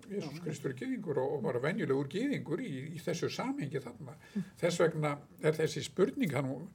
Jésús 0.09 0.41
Kristur 0.43 0.73
er 0.73 0.79
gýðingur 0.79 1.19
og, 1.21 1.37
og 1.37 1.45
bara 1.45 1.61
venjulegur 1.63 2.09
gýðingur 2.11 2.63
í, 2.63 2.73
í 2.95 3.01
þessu 3.03 3.29
samhengi 3.33 3.81
þarna. 3.83 4.17
Þess 4.61 4.81
vegna 4.83 5.15
er 5.41 5.57
þessi 5.57 5.83
spurning 5.85 6.35
hann 6.35 6.51
uh, 6.55 6.65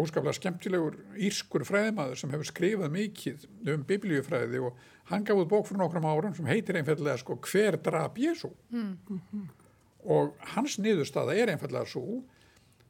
óskaplega 0.00 0.36
skemmtilegur 0.38 0.98
írskur 1.28 1.66
fræðimaður 1.68 2.20
sem 2.22 2.34
hefur 2.34 2.50
skrifað 2.50 2.96
mikið 2.96 3.46
um 3.74 3.86
biblíufræði 3.88 4.64
og 4.66 4.82
hann 5.12 5.24
gaf 5.26 5.40
út 5.42 5.50
bók 5.50 5.68
fyrir 5.68 5.82
nokkrum 5.82 6.10
árum 6.10 6.36
sem 6.36 6.50
heitir 6.50 6.78
einfallega 6.80 7.20
sko 7.22 7.38
hver 7.48 7.80
drap 7.82 8.20
Jésú 8.20 8.52
mm. 8.70 9.48
og 10.16 10.36
hans 10.54 10.78
niðurstaða 10.82 11.38
er 11.38 11.54
einfallega 11.54 11.88
svo 11.88 12.20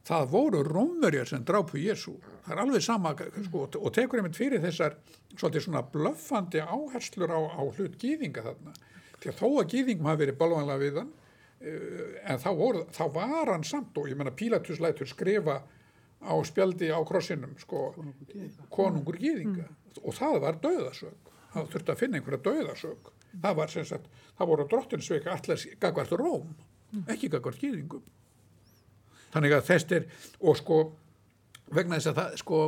það 0.07 0.29
voru 0.33 0.61
rómverjar 0.64 1.29
sem 1.29 1.42
drápu 1.46 1.81
Jésu 1.81 2.16
það 2.44 2.55
er 2.55 2.62
alveg 2.64 2.85
sama 2.85 3.12
sko, 3.16 3.66
og 3.68 3.90
tekur 3.94 4.20
einmitt 4.20 4.38
fyrir 4.38 4.62
þessar 4.62 4.96
svolítið 5.37 5.66
svona 5.66 5.83
blöffandi 5.92 6.62
áherslur 6.64 7.33
á, 7.33 7.40
á 7.61 7.62
hlut 7.62 7.98
gýðinga 8.00 8.44
þarna 8.46 8.74
því 9.20 9.33
að 9.33 9.40
þó 9.40 9.48
að 9.48 9.74
gýðingum 9.74 10.09
hafi 10.11 10.24
verið 10.24 10.38
balvanlega 10.40 10.83
við 10.85 11.00
hann 11.00 11.11
uh, 11.11 12.14
en 12.33 12.40
þá, 12.42 12.50
voru, 12.59 12.85
þá 12.96 13.04
var 13.16 13.52
hann 13.54 13.66
samt 13.68 14.00
og 14.00 14.09
ég 14.11 14.18
menna 14.18 14.35
Pílatus 14.37 14.80
lætur 14.83 15.11
skrifa 15.11 15.61
á 16.20 16.35
spjaldi 16.44 16.90
á 16.92 17.00
krossinum 17.09 17.54
sko, 17.61 17.90
konungur 18.72 19.16
gýðinga 19.20 19.66
og 20.04 20.16
það 20.16 20.38
var 20.44 20.61
döðasög 20.62 21.30
það 21.50 21.70
þurfti 21.72 21.94
að 21.94 22.00
finna 22.02 22.20
einhverja 22.20 22.44
döðasög 22.44 23.12
það 23.30 23.56
var 23.61 23.72
sem 23.72 23.87
sagt, 23.88 24.09
það 24.38 24.50
voru 24.52 24.66
drottinsveika 24.70 25.37
allar 25.37 25.64
gagvart 25.80 26.16
Róm 26.20 26.50
ekki 27.11 27.30
gagvart 27.33 27.61
gýðingum 27.62 28.04
þannig 29.30 29.54
að 29.56 29.66
þess 29.70 29.94
er 29.96 30.09
og 30.40 30.59
sko 30.59 30.80
vegna 31.70 31.98
þess 31.98 32.11
að 32.11 32.20
það 32.20 32.38
sko 32.42 32.61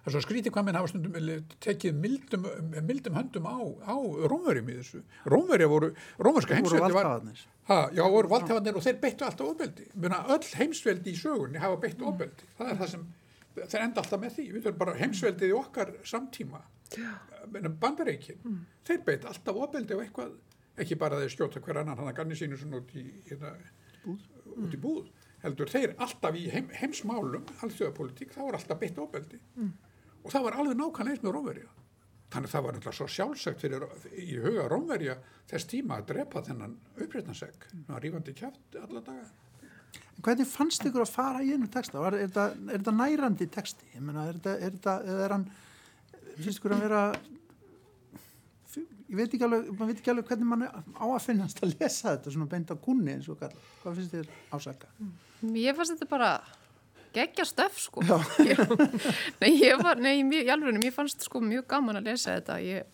það 0.00 0.10
er 0.10 0.14
svo 0.14 0.22
skrítið 0.24 0.54
hvað 0.54 0.66
minn 0.66 0.78
hafa 0.78 0.90
stundum 0.90 1.46
tekið 1.64 1.96
mildum, 2.00 2.48
mildum 2.88 3.16
höndum 3.18 3.48
á, 3.48 3.58
á 3.84 3.96
rómverjum 4.32 4.72
í 4.72 4.76
þessu. 4.80 5.02
Rómverja 5.32 5.70
voru, 5.70 5.90
rómverska 6.18 6.58
heimsveldi 6.58 6.96
var 6.96 7.10
ha, 7.70 7.78
já, 7.94 8.02
voru 8.02 8.32
valdhafarnir 8.32 8.80
og 8.80 8.84
þeir 8.86 9.00
beittu 9.02 9.26
alltaf 9.28 9.52
ofbeldi. 9.52 9.88
Öll 10.00 10.50
heimsveldi 10.60 11.14
í 11.14 11.20
sögunni 11.20 11.62
hafa 11.62 11.80
beittu 11.84 12.08
ofbeldi. 12.08 12.48
Það 12.58 12.72
er 12.72 12.80
það 12.80 12.92
sem, 12.94 13.06
þeir 13.60 13.84
enda 13.84 14.04
alltaf 14.04 14.22
með 14.24 14.36
því. 14.38 14.46
Við 14.54 14.66
þurfum 14.66 14.82
bara 14.84 14.98
heimsveldið 15.00 15.52
í 15.52 15.56
okkar 15.60 15.94
samtíma. 16.14 16.62
Bandareikin 17.80 18.40
mm. 18.40 18.60
þeir 18.88 19.04
beitt 19.06 19.28
alltaf 19.28 19.60
ofbeldi 19.66 19.96
og 19.96 20.04
eitthvað 20.04 20.32
ekki 20.80 20.96
bara 20.98 21.20
þeir 21.20 21.32
skjóta 21.34 21.62
hver 21.62 21.82
annan 21.82 21.98
hann 22.00 22.10
að 22.10 22.16
ganni 22.18 22.36
sínu 22.38 22.58
svona 22.58 22.80
út 22.80 22.90
í, 22.98 23.04
hérna, 23.28 23.52
út 24.10 24.74
í 24.74 24.80
búð 24.80 25.08
heldur 25.44 25.70
þeir 25.72 25.94
alltaf 26.00 26.36
í 26.36 26.46
heim, 26.52 26.68
heimsmálum 26.76 27.46
allþjóðapolitík, 27.64 28.34
það 28.34 28.48
var 28.48 28.58
alltaf 28.58 28.80
beitt 28.80 28.98
ofbeldi. 29.00 29.40
Mm. 29.56 29.70
Og 30.24 30.32
það 30.32 30.46
var 30.46 30.58
alveg 30.60 30.80
nákvæmlega 30.80 31.16
eins 31.16 31.24
með 31.24 31.36
Rómverja 31.36 31.68
þannig 32.30 32.52
það 32.52 32.66
var 32.66 32.78
alltaf 32.78 32.96
svo 32.96 33.08
sjálfsagt 33.10 33.62
fyrir 33.62 33.86
í 34.14 34.38
huga 34.40 34.66
Rómverja 34.70 35.16
þess 35.50 35.70
tíma 35.70 35.98
að 35.98 36.10
drepa 36.12 36.44
þennan 36.46 36.76
upprétnansegg 36.96 37.68
mm. 37.72 37.94
rífandi 38.04 38.36
kjátt 38.38 38.80
alla 38.84 39.04
daga 39.06 39.30
Hvernig 40.20 40.44
fannst 40.44 40.84
ykkur 40.84 41.00
að 41.00 41.12
fara 41.14 41.38
í 41.40 41.54
einu 41.54 41.64
texta? 41.72 42.00
Er 42.04 42.26
þetta 42.28 42.92
nærandi 42.92 43.46
texti? 43.48 43.86
Ég 43.94 44.02
menna, 44.04 44.26
er 44.28 44.36
þetta, 44.36 44.98
eða 45.00 45.22
er 45.24 45.32
hann 45.32 45.46
finnst 46.36 46.60
ykkur 46.60 46.74
að 46.76 46.82
vera 46.84 47.04
ég 49.10 49.18
veit 49.18 49.32
ekki 49.34 49.46
alveg, 49.46 49.70
maður 49.74 49.90
veit 49.90 50.00
ekki 50.02 50.12
alveg 50.12 50.28
hvernig 50.30 50.50
mann 50.50 50.66
á 50.68 51.04
að 51.08 51.22
finnast 51.24 51.62
að 51.64 51.74
lesa 51.74 52.14
þetta 52.14 52.34
svona 52.34 52.50
beint 52.52 52.70
á 52.70 52.76
kunni 52.84 53.14
eins 53.16 53.28
og 53.32 53.40
kall, 53.40 53.54
hvað 53.82 53.98
finnst 53.98 54.14
þér 54.14 54.28
ásaka? 54.54 54.90
Ég 55.56 55.78
fannst 55.78 55.96
þetta 55.96 56.10
bara 56.10 56.30
geggja 57.14 57.46
stöf 57.48 57.78
sko. 57.80 58.04
Nei, 59.40 59.52
ég 59.56 59.82
var, 59.82 60.00
nei, 60.00 60.20
ég, 60.22 60.50
alveg, 60.52 60.78
mér 60.82 60.94
fannst 60.94 61.26
sko 61.26 61.42
mjög 61.44 61.66
gaman 61.70 62.00
að 62.00 62.10
lesa 62.12 62.36
þetta. 62.36 62.58
Ég, 62.64 62.88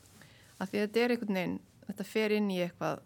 að 0.57 0.73
því 0.73 0.83
þetta 0.85 1.03
er 1.03 1.15
einhvern 1.15 1.41
veginn 1.41 1.57
þetta 1.87 2.09
fer 2.09 2.35
inn 2.37 2.51
í 2.51 2.61
eitthvað 2.65 3.05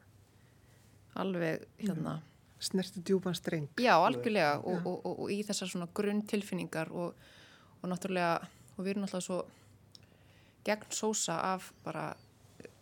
alveg 1.21 1.67
hérna. 1.83 2.19
Snerti 2.61 3.01
djúpan 3.01 3.37
streng. 3.37 3.69
Já, 3.81 3.95
algjörlega 3.97 4.59
og, 4.61 4.83
og, 4.85 4.97
og, 5.09 5.21
og 5.25 5.31
í 5.33 5.41
þessar 5.49 5.71
svona 5.71 5.89
grunn 5.97 6.21
tilfinningar 6.29 6.91
og 6.93 7.15
náttúrulega 7.89 8.35
og 8.75 8.83
við 8.85 8.93
erum 8.93 9.07
náttúrulega 9.07 9.25
svo 9.25 9.39
gegn 10.67 10.93
sósa 10.93 11.39
af 11.55 11.71
bara 11.85 12.11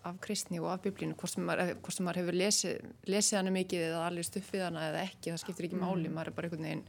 af 0.08 0.18
kristni 0.20 0.58
og 0.60 0.72
af 0.72 0.82
biblínu 0.82 1.14
hvort 1.18 1.32
sem 1.32 1.44
maður 1.44 2.20
hefur 2.22 2.36
lesið, 2.36 2.90
lesið 3.06 3.38
hana 3.38 3.52
mikið 3.54 3.84
eða 3.90 4.02
allir 4.06 4.26
stuffið 4.26 4.64
hana 4.68 4.84
eða 4.90 5.04
ekki 5.04 5.32
það 5.32 5.40
skiptir 5.42 5.68
ekki 5.68 5.80
máli, 5.80 6.08
mm. 6.08 6.14
maður 6.14 6.30
er 6.30 6.36
bara 6.36 6.48
einhvern 6.48 6.68
veginn 6.68 6.84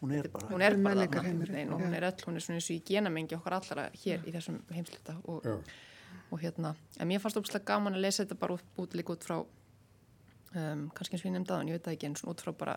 hún 0.00 0.12
er 0.16 0.28
bara, 0.32 0.48
hún 0.48 0.62
er 0.64 0.76
bara 0.80 1.06
þarna 1.06 1.74
og 1.74 1.82
hún 1.82 1.94
er 1.94 2.06
öll, 2.08 2.24
hún 2.26 2.38
er 2.38 2.44
svona 2.44 2.58
eins 2.60 2.70
og 2.70 2.76
í 2.76 2.82
genamengi 2.88 3.36
okkar 3.36 3.58
allara 3.58 3.86
hér 3.92 4.18
Já. 4.18 4.24
í 4.24 4.34
þessum 4.34 4.58
heimsluta 4.72 5.16
og, 5.28 5.46
og 6.30 6.40
hérna, 6.40 6.74
en 6.98 7.10
mér 7.10 7.22
fannst 7.22 7.40
óbúslega 7.40 7.68
gaman 7.68 7.98
að 7.98 8.06
lesa 8.06 8.24
þetta 8.24 8.40
bara 8.40 8.56
út, 8.56 8.66
út 8.80 8.96
líka 8.96 9.14
út 9.14 9.26
frá 9.28 9.38
um, 9.40 10.84
kannski 10.96 11.16
eins 11.16 11.24
og 11.24 11.30
ég 11.30 11.36
nefndi 11.36 11.54
aðan, 11.54 11.72
ég 11.72 11.78
veit 11.78 11.88
það 11.88 11.96
ekki 11.98 12.10
en 12.10 12.18
svona 12.20 12.34
út 12.34 12.44
frá 12.46 12.52
bara 12.64 12.76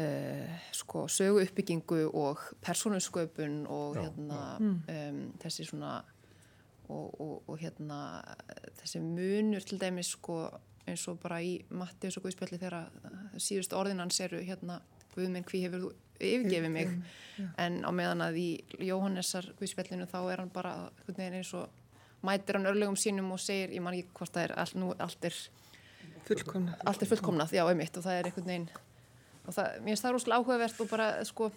uh, 0.00 0.68
sko 0.80 1.06
sögu 1.12 1.42
uppbyggingu 1.44 2.00
og 2.08 2.44
persónusköpun 2.64 3.58
og 3.68 3.98
Já. 3.98 4.06
hérna 4.06 4.40
um, 4.62 5.20
þessi 5.42 5.68
svona 5.68 5.98
og, 6.88 7.20
og, 7.20 7.34
og 7.44 7.60
hérna 7.60 8.00
þessi 8.80 9.02
munur 9.04 9.66
til 9.68 9.80
dæmis 9.80 10.14
sko 10.16 10.46
eins 10.88 11.04
og 11.10 11.18
bara 11.20 11.42
í 11.44 11.58
Matti 11.76 12.08
og 12.08 12.14
svo 12.14 12.24
Guðspjalli 12.24 12.56
þegar 12.60 12.88
síðust 13.36 13.74
orðinans 13.76 14.20
eru 14.24 14.40
hérna 14.40 14.80
Guðminn 15.14 15.46
hví 15.48 15.62
hefur 15.64 15.84
þú 15.86 15.92
yfirgefið 16.18 16.72
mig? 16.74 16.94
Ja. 17.38 17.46
en 17.62 17.82
á 17.86 17.90
meðan 17.94 18.24
að 18.24 18.40
í 18.40 18.48
Jóhannessar 18.88 19.52
Guðspjallinu 19.58 20.08
þá 20.10 20.18
er 20.32 20.42
hann 20.42 20.50
bara 20.50 20.72
eins 21.06 21.52
og 21.54 21.68
mætir 22.26 22.58
hann 22.58 22.66
örlegum 22.66 22.98
sínum 22.98 23.30
og 23.34 23.40
segir 23.42 23.70
ég 23.76 23.84
man 23.84 23.94
ekki 23.94 24.10
hvort 24.18 24.34
það 24.34 24.48
er 24.48 24.54
all, 24.58 24.74
nú, 24.74 24.90
allt 24.98 25.28
er 25.28 25.38
fullkomnað. 26.26 26.82
allt 26.84 27.02
er 27.04 27.10
fullkomnað, 27.12 27.54
já 27.54 27.62
einmitt 27.68 27.96
og 27.96 28.04
það 28.04 28.18
er 28.18 28.30
einhvern 28.30 28.50
veginn 28.50 28.68
og 29.46 29.54
það, 29.54 29.78
mér 29.78 29.92
finnst 29.92 30.06
það 30.06 30.14
rosalega 30.16 30.42
áhugavert 30.42 30.82
og 30.82 30.90
bara 30.90 31.08
sko 31.28 31.50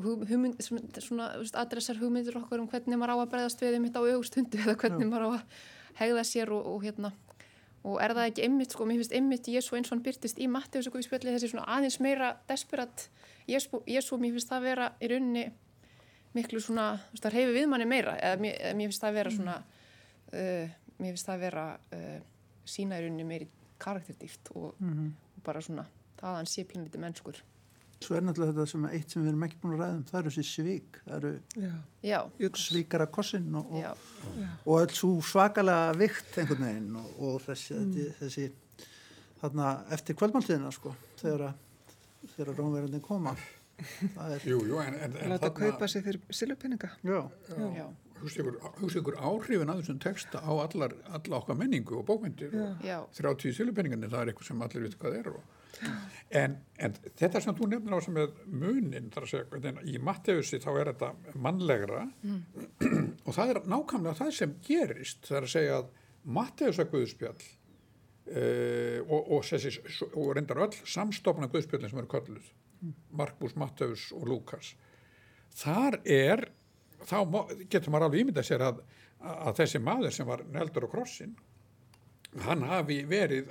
hugmynd, 0.00 0.60
svona 1.02 1.32
adressar 1.60 1.98
hugmyndir 2.00 2.36
okkur 2.40 2.62
um 2.62 2.68
hvernig 2.70 3.00
maður 3.00 3.16
á 3.16 3.22
að 3.24 3.32
bregðast 3.34 3.64
við 3.64 3.78
einmitt 3.78 3.96
á 3.96 4.02
augustundu 4.04 4.60
eða 4.60 4.76
hvernig 4.80 5.08
maður 5.10 5.26
á 5.26 5.30
að 5.38 5.58
hegða 6.00 6.24
sér 6.28 6.52
og, 6.54 6.68
og 6.74 6.84
hérna 6.84 7.12
og 7.82 7.96
er 8.04 8.12
það 8.12 8.28
ekki 8.28 8.44
einmitt, 8.44 8.74
sko, 8.74 8.84
mér 8.84 9.00
finnst 9.00 9.14
einmitt 9.16 9.48
Jésu 9.48 9.76
eins 9.76 9.88
og 9.88 9.96
hann 9.96 10.04
byrtist 10.04 10.40
í 10.40 10.48
Matteus 10.52 10.88
og 10.90 10.98
við 10.98 11.06
spjöldið 11.06 11.36
þessi 11.36 11.52
svona 11.52 11.68
aðeins 11.76 12.00
meira 12.04 12.34
desperat 12.48 13.06
Jésu, 13.48 13.80
Jésu 13.88 14.18
mér 14.20 14.34
finnst 14.36 14.52
það 14.52 14.66
vera 14.68 14.90
í 15.00 15.10
rauninni 15.12 15.46
miklu 16.36 16.60
svona, 16.62 16.90
þú 17.06 17.14
veist, 17.14 17.24
það 17.24 17.36
reyfi 17.36 17.54
við 17.56 17.70
manni 17.72 17.86
meira 17.90 18.16
eða 18.18 18.42
mér, 18.44 18.58
mér 18.78 18.90
finnst 18.90 19.06
það 19.06 19.16
vera 19.16 19.32
svona 19.34 19.56
uh, 19.60 20.76
mér 21.00 21.14
finnst 21.14 21.30
það 21.30 21.46
vera 21.46 21.64
uh, 21.96 22.18
sína 22.68 23.00
í 23.00 23.06
rauninni 23.06 23.26
meiri 23.26 23.48
karakterdýft 23.80 24.52
og, 24.54 24.74
mm 24.78 24.92
-hmm. 24.92 25.10
og 25.36 25.42
bara 25.42 25.64
svona 25.64 25.86
það 26.20 26.28
að 26.30 26.36
hann 26.36 26.52
sé 26.52 26.64
pínliti 26.68 26.98
mennskur 26.98 27.42
Svo 28.00 28.16
er 28.16 28.24
náttúrulega 28.24 28.54
þetta 28.54 28.70
sem 28.70 28.84
eitt 28.88 29.12
sem 29.12 29.20
við 29.20 29.28
erum 29.34 29.42
ekki 29.44 29.58
búin 29.60 29.74
að 29.74 29.82
ræða 29.82 29.96
um, 29.98 30.04
það 30.08 30.18
eru 30.20 30.30
þessi 30.32 30.44
svík, 30.48 30.98
það 31.04 31.26
eru 31.26 32.50
svíkara 32.56 33.06
kossin 33.12 33.58
og, 33.60 33.74
og, 33.76 34.04
og 34.64 34.78
alls 34.78 34.96
svo 34.96 35.10
svakalega 35.28 35.90
vikt 36.00 36.38
einhvern 36.40 36.64
veginn 36.64 36.96
og, 36.96 37.10
og 37.28 37.36
þessi, 37.44 37.76
mm. 37.76 38.14
þessi 38.22 38.46
þarna 39.42 39.74
eftir 39.96 40.16
kvöldmáltiðina 40.16 40.72
sko, 40.72 40.94
þegar, 41.20 41.52
þegar 42.36 42.54
rómverðin 42.56 43.04
koma. 43.04 43.36
Jú, 44.44 44.58
jú, 44.68 44.80
en, 44.80 44.96
en, 44.96 45.20
en 45.20 45.32
Láta 45.34 45.52
kaupa 45.56 45.88
sig 45.88 46.04
fyrir 46.04 46.20
silupinninga. 46.36 46.90
Já. 47.04 47.22
Já. 47.76 47.86
Hugsa 48.20 49.00
ykkur 49.00 49.16
áhrifin 49.16 49.70
að 49.72 49.80
þessum 49.80 50.00
texta 50.02 50.40
á 50.44 50.52
allar, 50.52 50.92
allar 51.08 51.38
okkar 51.40 51.56
menningu 51.56 52.00
og 52.00 52.04
bókmyndir 52.08 52.52
og 52.52 53.14
30 53.16 53.56
silupinningarnir, 53.56 54.12
það 54.12 54.24
er 54.24 54.32
eitthvað 54.32 54.50
sem 54.50 54.64
allir 54.66 54.84
veit 54.84 55.00
hvað 55.00 55.16
er 55.22 55.30
og 55.32 55.56
En, 56.30 56.54
en 56.78 56.92
þetta 57.18 57.40
sem 57.42 57.56
þú 57.58 57.66
nefnir 57.72 57.96
á 57.96 58.00
sem 58.04 58.18
er 58.22 58.34
munin, 58.46 59.08
þar 59.10 59.24
að 59.26 59.32
segja, 59.32 59.72
í 59.82 59.96
Matteusi 60.06 60.60
þá 60.62 60.68
er 60.76 60.90
þetta 60.92 61.38
mannlegra 61.42 62.04
mm. 62.22 62.68
og 63.26 63.34
það 63.34 63.54
er 63.54 63.60
nákvæmlega 63.72 64.18
það 64.20 64.30
sem 64.36 64.52
gerist, 64.66 65.24
það 65.26 65.38
er 65.40 65.48
að 65.48 65.54
segja 65.56 65.80
að 65.80 65.88
Matteusa 66.38 66.86
Guðspjall 66.92 67.34
uh, 67.40 69.00
og, 69.08 69.18
og, 69.18 69.42
sessi, 69.48 69.74
og 70.12 70.30
reyndar 70.36 70.62
öll 70.68 70.78
samstofna 70.94 71.50
Guðspjallin 71.50 71.90
sem 71.90 72.02
eru 72.02 72.12
kölluð, 72.14 72.52
mm. 72.78 72.94
Markus, 73.18 73.56
Matteus 73.58 74.06
og 74.14 74.28
Lukas, 74.30 74.74
þar 75.58 75.98
er, 76.06 76.44
þá 77.10 77.18
getur 77.64 77.90
maður 77.90 78.10
alveg 78.10 78.26
ímyndað 78.26 78.50
sér 78.52 78.68
að, 78.68 78.84
að 79.18 79.64
þessi 79.64 79.82
maður 79.82 80.14
sem 80.14 80.30
var 80.30 80.46
neldur 80.54 80.86
á 80.86 80.92
krossin, 80.94 81.34
hann 82.46 82.62
hafi 82.70 83.02
verið 83.10 83.50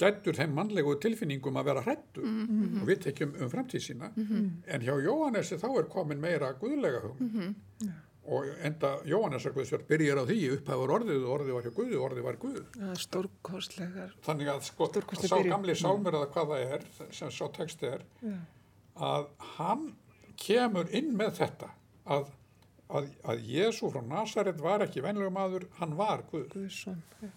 gættur 0.00 0.36
þeim 0.36 0.56
mannlegu 0.56 0.96
tilfinningum 1.00 1.60
að 1.60 1.68
vera 1.70 1.84
hrættu 1.84 2.24
mm 2.24 2.40
-hmm. 2.46 2.80
og 2.80 2.88
við 2.88 2.98
tekjum 3.06 3.36
um 3.40 3.50
framtíð 3.52 3.82
sína 3.88 4.10
mm 4.14 4.26
-hmm. 4.26 4.50
en 4.66 4.82
hjá 4.82 4.94
Jóhannesi 5.04 5.58
þá 5.62 5.68
er 5.78 5.88
komin 5.88 6.20
meira 6.20 6.52
guðlega 6.52 7.00
hugum 7.00 7.26
mm 7.26 7.54
-hmm. 7.80 7.92
og 8.24 8.44
enda 8.62 8.98
Jóhannesar 9.04 9.52
Guðsvörð 9.52 9.86
byrjar 9.88 10.18
á 10.18 10.24
því 10.26 10.38
upphæfur 10.54 10.90
orðið 10.96 11.24
og 11.24 11.40
orðið 11.40 11.52
var 11.52 11.62
hjá 11.62 11.74
Guði 11.74 11.96
og 11.96 12.10
orðið 12.10 12.22
var 12.22 12.36
Guð 12.36 12.64
Stórkostlegar 12.98 14.10
Þannig 14.22 14.48
að 14.48 14.60
sko, 14.62 14.90
sá 15.12 15.42
gamli 15.42 15.74
sálmur 15.74 16.14
eða 16.14 16.32
hvað 16.32 16.46
það 16.48 16.72
er 16.74 16.82
sem 17.10 17.30
svo 17.30 17.48
texti 17.48 17.86
er 17.86 18.02
ja. 18.22 18.38
að 18.94 19.26
hann 19.38 19.94
kemur 20.36 20.86
inn 20.90 21.16
með 21.16 21.30
þetta 21.30 21.70
að 22.04 22.26
að, 22.88 23.08
að 23.24 23.38
Jésu 23.42 23.90
frá 23.90 24.02
Nazaret 24.02 24.60
var 24.60 24.80
ekki 24.80 25.02
venlega 25.02 25.30
maður, 25.30 25.66
hann 25.78 25.96
var 25.96 26.22
Guð 26.30 26.48
Guðsson, 26.48 27.02
ja 27.22 27.28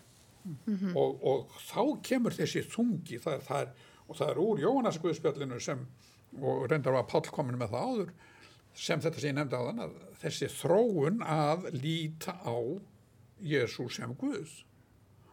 mm 0.55 0.77
-hmm. 0.77 0.95
og, 0.95 1.23
og 1.23 1.59
þá 1.69 1.83
kemur 2.09 2.35
þessi 2.35 2.63
þungi 2.75 3.19
það 3.23 3.45
það 3.47 3.61
er, 3.61 3.69
og 4.07 4.17
það 4.17 4.29
er 4.29 4.41
úr 4.45 4.63
Jóhannaskvöðspjallinu 4.65 5.59
sem 5.59 5.85
og 6.41 6.65
reyndar 6.71 6.93
var 6.93 7.07
Pál 7.09 7.21
komin 7.31 7.57
með 7.57 7.73
það 7.73 7.87
áður 7.89 8.11
sem 8.73 9.01
þetta 9.01 9.19
sem 9.19 9.29
ég 9.29 9.35
nefndi 9.35 9.55
á 9.57 9.67
þann 9.67 9.83
að 9.85 9.93
þessi 10.21 10.47
þróun 10.47 11.23
að 11.25 11.69
líta 11.73 12.37
á 12.45 12.57
Jésús 13.41 13.95
sem 13.95 14.15
Guð 14.15 14.51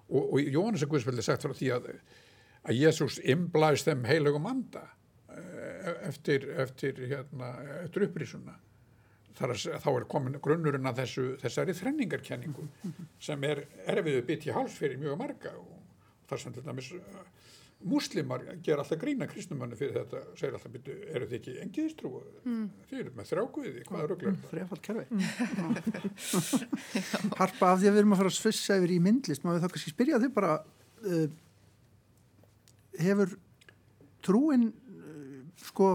og, 0.08 0.32
og 0.32 0.40
Jóhannaskvöðspjallinu 0.40 1.22
sagt 1.22 1.42
frá 1.42 1.52
því 1.52 1.72
að 1.76 1.90
að 2.66 2.80
Jésús 2.80 3.18
imblæst 3.22 3.86
þeim 3.86 4.04
heilugum 4.08 4.46
anda 4.50 4.82
eh, 5.30 5.90
eftir, 6.08 6.48
eftir, 6.62 6.98
hérna, 7.10 7.52
eftir 7.84 8.08
upprísuna. 8.08 8.56
Þar 9.36 9.52
þá 9.84 9.88
er 9.92 10.04
komin 10.08 10.38
grunnurinn 10.40 10.88
að 10.88 11.02
þessu, 11.02 11.24
þessari 11.42 11.74
þrenningarkenningu 11.76 12.68
sem 13.20 13.42
er 13.44 13.66
erfiðu 13.84 14.22
bytt 14.30 14.46
í 14.48 14.54
háls 14.56 14.76
fyrir 14.78 14.96
mjög 15.00 15.18
marga 15.20 15.52
og 15.60 15.74
þar 16.30 16.40
sem 16.40 16.54
til 16.56 16.64
dæmis 16.64 16.88
uh, 16.96 17.02
múslimar 17.84 18.40
ger 18.64 18.80
alltaf 18.80 18.98
grína 19.00 19.26
kristnumannu 19.28 19.76
fyrir 19.78 19.98
þetta, 19.98 20.22
segir 20.38 20.56
alltaf 20.56 20.72
byttu, 20.72 20.94
eru 21.12 21.28
þið 21.28 21.36
ekki 21.38 21.56
engiðistrú? 21.66 22.12
Mm. 22.46 22.64
Þið 22.88 23.02
eru 23.02 23.12
með 23.18 23.28
þrjákuði, 23.30 23.72
hvað 23.90 24.00
er 24.00 24.14
auðvitað? 24.14 24.32
Mm, 24.32 24.40
Þrjáfald 24.52 24.82
kerfi. 24.86 25.04
Harpa 27.42 27.70
af 27.70 27.82
því 27.82 27.90
að 27.90 27.92
við 27.92 28.00
erum 28.00 28.16
að 28.16 28.22
fara 28.22 28.32
að 28.32 28.38
svissa 28.38 28.80
yfir 28.80 28.96
í 28.96 28.98
myndlist, 29.04 29.44
maður 29.44 29.66
þá 29.66 29.68
kannski 29.76 29.92
spyrja 29.92 30.22
þig 30.24 30.32
bara, 30.38 30.56
uh, 31.04 31.28
hefur 33.04 33.36
trúin, 34.24 34.66
uh, 34.72 35.38
sko, 35.68 35.92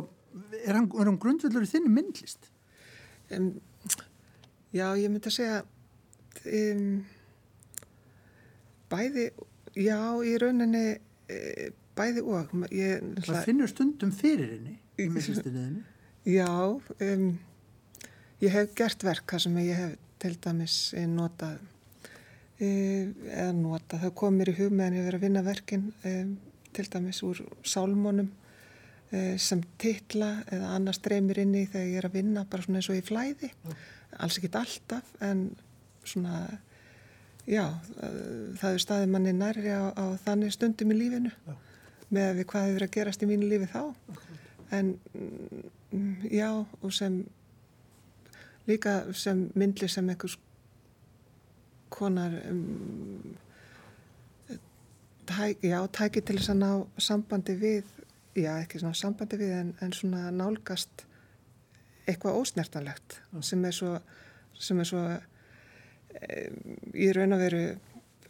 er 0.62 0.78
hann, 0.78 0.88
er 0.94 1.10
hann 1.10 1.22
grundvöldur 1.26 1.66
í 1.66 1.74
þinni 1.74 1.92
myndlist? 1.98 2.51
Um, 3.32 3.52
já, 4.76 4.86
ég 5.00 5.12
myndi 5.12 5.30
að 5.30 5.36
segja 5.38 5.62
um, 6.46 7.00
bæði, 8.92 9.30
já, 9.80 10.00
í 10.28 10.36
rauninni 10.42 10.86
e, 11.32 11.70
bæði 11.98 12.26
og. 12.26 12.54
Ég, 12.76 13.08
Það 13.28 13.48
finnur 13.48 13.72
stundum 13.72 14.14
fyrir 14.16 14.56
henni 14.58 14.78
í 14.98 15.08
myndlistinni 15.14 15.66
þinni. 15.66 15.84
Já, 16.28 16.52
um, 16.52 17.28
ég 18.44 18.56
hef 18.56 18.76
gert 18.78 19.08
verk 19.08 19.36
þar 19.36 19.46
sem 19.48 19.62
ég 19.64 19.80
hef 19.80 19.98
til 20.22 20.36
dæmis 20.44 20.76
notað 21.10 21.58
e, 22.62 22.68
eða 23.32 23.52
notað, 23.58 24.04
það 24.04 24.16
kom 24.22 24.38
mér 24.38 24.52
í 24.54 24.60
hug 24.60 24.76
meðan 24.76 25.00
ég 25.00 25.08
verið 25.08 25.22
að 25.22 25.26
vinna 25.26 25.46
verkin 25.48 25.88
til 26.76 26.86
dæmis 26.94 27.24
úr 27.26 27.42
sálmónum 27.66 28.30
sem 29.12 29.62
titla 29.82 30.30
eða 30.48 30.76
annars 30.78 31.02
dreymir 31.04 31.42
inn 31.44 31.56
í 31.56 31.66
þegar 31.68 31.88
ég 31.90 31.98
er 32.00 32.08
að 32.08 32.14
vinna 32.16 32.46
bara 32.48 32.64
svona 32.64 32.80
eins 32.80 32.90
og 32.92 33.00
í 33.00 33.04
flæði 33.04 33.50
já. 33.52 33.74
alls 34.24 34.38
ekkit 34.40 34.56
alltaf 34.56 35.10
en 35.28 35.42
svona 36.08 36.46
já, 37.50 37.66
það 38.62 38.70
er 38.70 38.86
staðið 38.86 39.12
manni 39.12 39.34
nærri 39.36 39.74
á, 39.74 39.92
á 39.92 40.06
þannig 40.24 40.56
stundum 40.56 40.94
í 40.96 41.00
lífinu 41.02 41.34
já. 41.34 41.58
með 42.10 42.30
að 42.30 42.40
við 42.40 42.50
hvað 42.54 42.70
hefur 42.70 42.88
að 42.88 42.96
gerast 42.96 43.26
í 43.26 43.30
mínu 43.30 43.52
lífi 43.52 43.70
þá 43.74 43.84
en 44.72 44.96
mm, 45.12 46.32
já 46.32 46.50
og 46.56 46.96
sem 46.96 47.22
líka 48.70 49.02
sem 49.18 49.50
myndli 49.60 49.90
sem 49.92 50.08
einhvers 50.08 50.38
konar 51.92 52.32
um, 52.48 53.36
tæk, 55.28 55.64
já, 55.64 55.80
tæki 55.92 56.24
til 56.24 56.38
þess 56.40 56.54
að 56.54 56.62
ná 56.62 56.72
sambandi 56.98 57.56
við 57.60 57.98
já, 58.36 58.52
ekki 58.62 58.82
svona 58.82 58.98
sambandi 58.98 59.40
við 59.42 59.54
en, 59.58 59.72
en 59.82 59.94
svona 59.96 60.32
nálgast 60.32 61.06
eitthvað 62.08 62.40
ósnertanlegt 62.42 63.20
mm. 63.32 63.44
sem 63.46 63.66
er 63.68 63.76
svo 63.76 63.94
sem 64.62 64.80
er 64.82 64.88
svo 64.90 65.04
um, 65.12 66.58
í 66.94 67.12
raun 67.16 67.36
og 67.36 67.42
veru 67.42 67.62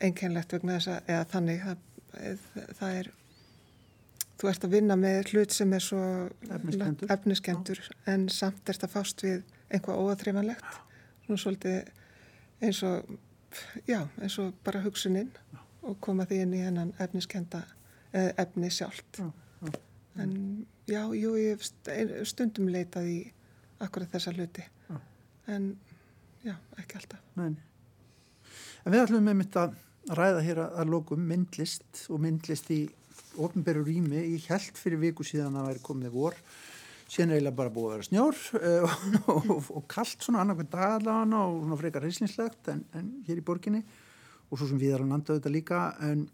einkennlegt 0.01 0.53
vegna 0.55 0.77
þess 0.77 0.93
að, 0.95 1.09
eða 1.13 1.25
þannig 1.33 1.65
það, 1.65 2.45
það 2.79 2.99
er 2.99 3.11
þú 4.41 4.49
ert 4.49 4.65
að 4.65 4.75
vinna 4.75 4.97
með 4.97 5.31
hlut 5.31 5.53
sem 5.53 5.73
er 5.77 5.83
svo 5.85 6.03
efniskendur, 7.13 7.81
en 8.09 8.29
samt 8.33 8.69
ert 8.71 8.87
að 8.87 8.95
fást 8.95 9.25
við 9.25 9.43
einhvað 9.71 10.01
óatrifanlegt 10.01 10.79
svona 11.25 11.43
svolítið 11.43 11.91
eins 12.65 12.81
og 12.87 13.13
já, 13.87 14.01
eins 14.21 14.39
og 14.41 14.55
bara 14.65 14.81
hugsuninn 14.83 15.29
og 15.81 15.99
koma 16.03 16.25
því 16.29 16.41
inn 16.45 16.57
í 16.57 16.65
hennan 16.65 16.93
efniskenda 17.01 17.63
efni 18.13 18.69
sjálft. 18.73 19.21
Já, 19.21 19.31
já. 19.65 19.79
En 20.19 20.31
já, 20.89 21.03
jú, 21.15 21.35
ég 21.39 21.55
hef 21.55 22.27
stundum 22.27 22.71
leitað 22.71 23.07
í 23.11 23.19
akkurat 23.81 24.11
þessa 24.11 24.33
hluti. 24.35 24.65
En 25.51 25.71
já, 26.45 26.55
ekki 26.79 26.99
alltaf. 26.99 27.21
Nei. 27.39 27.55
En 28.81 28.93
við 28.93 29.03
ætlum 29.03 29.25
með 29.27 29.39
mitt 29.41 29.57
að 29.59 29.77
ræða 30.17 30.41
hér 30.45 30.59
að 30.65 30.91
lokum 30.91 31.23
myndlist 31.29 32.05
og 32.09 32.21
myndlist 32.23 32.69
í 32.73 32.81
ofnbæru 33.41 33.83
rými, 33.85 34.19
ég 34.33 34.47
held 34.51 34.77
fyrir 34.79 34.99
viku 35.01 35.25
síðan 35.25 35.57
að 35.59 35.71
væri 35.71 35.83
komið 35.85 36.15
vor. 36.15 36.37
Síðan 37.11 37.33
eiginlega 37.35 37.57
bara 37.57 37.73
búið 37.75 37.87
að 37.87 37.95
vera 37.97 38.07
snjór 38.07 38.37
uh, 38.57 38.93
og, 39.33 39.49
og, 39.55 39.71
og 39.79 39.87
kallt 39.91 40.23
svona 40.23 40.43
annarkvæmt 40.43 40.71
dagallagana 40.71 41.41
og 41.47 41.57
svona 41.63 41.79
frekar 41.79 42.05
reyslingslegt 42.07 42.71
en, 42.71 42.85
en 42.97 43.09
hér 43.27 43.41
í 43.41 43.45
borginni. 43.45 43.81
Og 44.51 44.59
svo 44.59 44.67
sem 44.69 44.79
við 44.79 44.95
erum 44.95 45.11
landað 45.11 45.39
þetta 45.39 45.53
líka. 45.53 45.81
En 46.07 46.25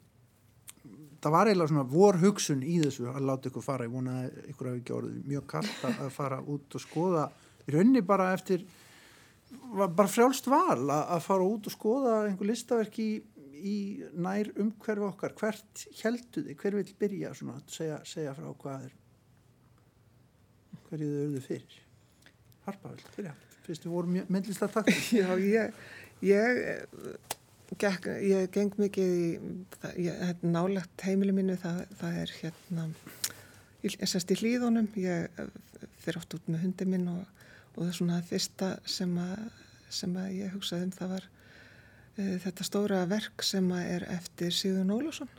það 1.22 1.34
var 1.34 1.49
eiginlega 1.49 1.72
svona 1.72 1.86
vor 1.91 2.20
hugsun 2.22 2.63
í 2.65 2.78
þessu 2.84 3.07
að 3.11 3.30
láta 3.30 3.49
ykkur 3.49 3.65
fara, 3.65 3.88
ég 3.88 3.93
vona 3.93 4.18
að 4.24 4.51
ykkur 4.51 4.70
hafi 4.72 4.82
ekki 4.82 4.95
orðið 4.97 5.32
mjög 5.32 5.47
kallt 5.53 5.88
að, 5.88 6.03
að 6.05 6.11
fara 6.18 6.41
út 6.55 6.78
og 6.78 6.84
skoða. 6.84 7.24
Í 7.68 7.74
raunni 7.76 8.03
bara 8.07 8.30
eftir 8.36 8.68
bara 9.74 10.11
frjálst 10.11 10.47
val 10.51 10.84
að, 10.84 11.03
að 11.15 11.26
fara 11.26 11.49
út 11.55 11.68
og 11.68 11.76
skoða 11.76 12.13
einhver 12.28 12.51
listaverk 12.51 13.01
í, 13.03 13.09
í 13.57 13.76
nær 14.20 14.51
umhverfi 14.55 15.07
okkar. 15.09 15.36
Hvert 15.39 15.86
helduði, 16.03 16.55
hver 16.61 16.80
vil 16.80 16.88
byrja 17.01 17.34
svona 17.38 17.57
að 17.59 17.76
segja, 17.80 17.99
segja 18.07 18.38
frá 18.38 18.49
hvað 18.63 18.88
er 18.88 18.95
hverju 20.88 21.11
þau 21.11 21.22
eruðu 21.22 21.43
fyrir? 21.43 21.80
Harpa, 22.68 22.93
viltu 22.93 23.15
byrja? 23.15 23.38
Fyrst 23.68 23.88
við 23.88 23.95
vorum 23.95 24.20
myndlist 24.32 24.63
að 24.63 24.76
taka 24.78 24.93
Já, 25.11 25.32
ég 25.43 25.80
ég, 26.24 26.61
gekk, 27.76 28.07
ég 28.24 28.51
geng 28.55 28.76
mikið 28.80 29.13
í 29.13 29.30
ég, 29.99 30.13
hérna, 30.15 30.51
nálagt 30.53 31.03
heimilu 31.03 31.34
mínu 31.36 31.57
það, 31.59 31.82
það 31.99 32.20
er 32.22 32.36
hérna 32.41 32.86
ég 33.84 33.97
sest 34.07 34.32
í 34.32 34.38
hlýðunum 34.39 34.88
ég 34.95 35.41
fyrir 36.01 36.22
oft 36.22 36.38
út 36.38 36.47
með 36.47 36.63
hundi 36.63 36.88
minn 36.88 37.09
og, 37.11 37.26
og 37.76 37.82
það 37.82 37.89
er 37.89 37.97
svona 37.99 38.20
það 38.20 38.30
fyrsta 38.32 38.70
sem 38.88 39.18
að, 39.22 39.49
sem 39.99 40.15
að 40.15 40.30
ég 40.38 40.55
hugsaði 40.55 40.88
um 40.88 40.95
það 40.95 41.13
var 41.15 41.28
uh, 41.28 42.38
þetta 42.45 42.70
stóra 42.70 43.03
verk 43.11 43.45
sem 43.45 43.68
að 43.76 43.91
er 43.97 44.07
eftir 44.15 44.55
Sigurðun 44.55 44.95
Ólásson 44.95 45.36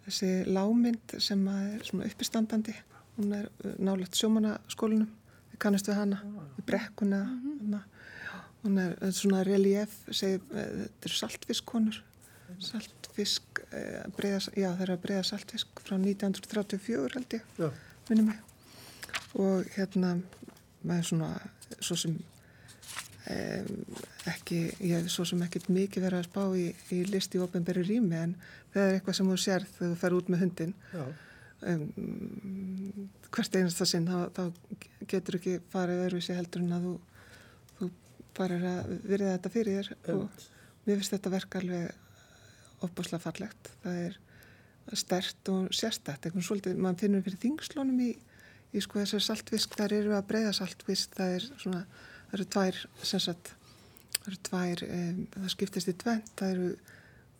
þessi 0.00 0.30
lámynd 0.48 1.16
sem 1.22 1.42
að 1.52 1.64
er 1.76 1.86
svona 1.86 2.10
uppistandandi 2.10 2.74
hún 3.20 3.34
er 3.38 3.48
uh, 3.62 3.74
nálegt 3.78 4.18
sjómanaskólinum 4.18 5.10
við 5.52 5.62
kannast 5.62 5.88
við 5.90 6.00
hana, 6.00 6.20
við 6.58 6.66
brekkuna 6.72 7.22
mm 7.28 7.56
-hmm. 7.70 7.88
Hún 8.64 8.78
er 8.82 8.96
uh, 8.98 9.12
svona 9.14 9.42
relief, 9.46 9.96
segir, 10.10 10.42
uh, 10.52 10.64
þetta 10.84 11.10
eru 11.10 11.20
saltfiskkonur 11.22 12.02
saltfisk 12.60 13.60
breiða, 14.16 14.40
já 14.58 14.68
það 14.74 14.82
er 14.84 14.92
að 14.94 15.02
breyða 15.04 15.26
saltfisk 15.28 15.82
frá 15.84 15.94
1934 15.96 17.14
held 17.14 17.36
ég 17.36 17.44
já. 17.60 17.68
minnum 18.08 18.30
mig. 18.32 18.40
Og 19.38 19.68
hérna 19.76 20.16
maður 20.82 21.06
svona 21.10 21.30
svo 21.78 21.96
sem 22.00 22.16
um, 23.30 23.80
ekki, 24.30 24.60
ég 24.80 24.96
hef 24.98 25.10
svo 25.12 25.26
sem 25.28 25.42
ekkert 25.44 25.70
mikið 25.72 26.06
verið 26.06 26.22
að 26.22 26.28
spá 26.28 26.42
í, 26.58 26.66
í 26.96 27.02
listi 27.10 27.40
ofinberi 27.42 27.84
rými 27.86 28.18
en 28.18 28.36
það 28.74 28.86
er 28.86 28.98
eitthvað 28.98 29.18
sem 29.18 29.30
þú 29.30 29.40
sér 29.44 29.66
þegar 29.76 29.92
þú 29.92 30.00
fer 30.02 30.16
út 30.18 30.32
með 30.32 30.44
hundin 30.44 30.74
um, 31.70 31.84
hvert 33.30 33.60
einasta 33.60 33.86
sinn 33.88 34.08
þá, 34.08 34.18
þá 34.34 34.42
getur 35.10 35.38
ekki 35.40 35.58
farið 35.72 36.04
öðruvísi 36.06 36.36
heldur 36.38 36.64
en 36.64 36.76
að 36.76 36.88
þú 36.88 36.96
farir 38.36 38.64
að 38.70 38.94
virða 39.08 39.34
þetta 39.36 39.52
fyrir 39.54 39.78
þér 39.80 40.14
og 40.16 40.48
mér 40.86 41.00
finnst 41.00 41.14
þetta 41.14 41.32
verk 41.34 41.56
alveg 41.60 42.84
opbúslega 42.86 43.22
fallegt. 43.22 43.70
Það 43.84 44.02
er 44.06 44.18
stert 44.98 45.50
og 45.52 45.70
sérstætt 45.76 46.26
eitthvað 46.26 46.46
svolítið, 46.46 46.78
mann 46.82 46.98
finnur 46.98 47.22
fyrir 47.24 47.40
þingslónum 47.44 48.00
í, 48.02 48.10
í 48.74 48.82
sko 48.82 49.02
þessar 49.02 49.24
saltvisk 49.26 49.76
þar 49.78 49.94
eru 49.98 50.14
að 50.16 50.26
breyða 50.30 50.54
saltvisk 50.56 51.14
það 51.18 51.36
er 51.36 51.46
svona, 51.50 51.82
það 52.30 52.38
eru 52.38 52.48
tvær 52.56 52.80
sem 53.12 53.22
sagt, 53.26 53.52
það 54.16 54.32
eru 54.32 54.40
tvær 54.48 54.84
um, 54.88 55.20
það 55.36 55.52
skiptist 55.54 55.92
í 55.92 55.96
tvent, 56.00 56.32
það 56.40 56.56
eru 56.56 56.72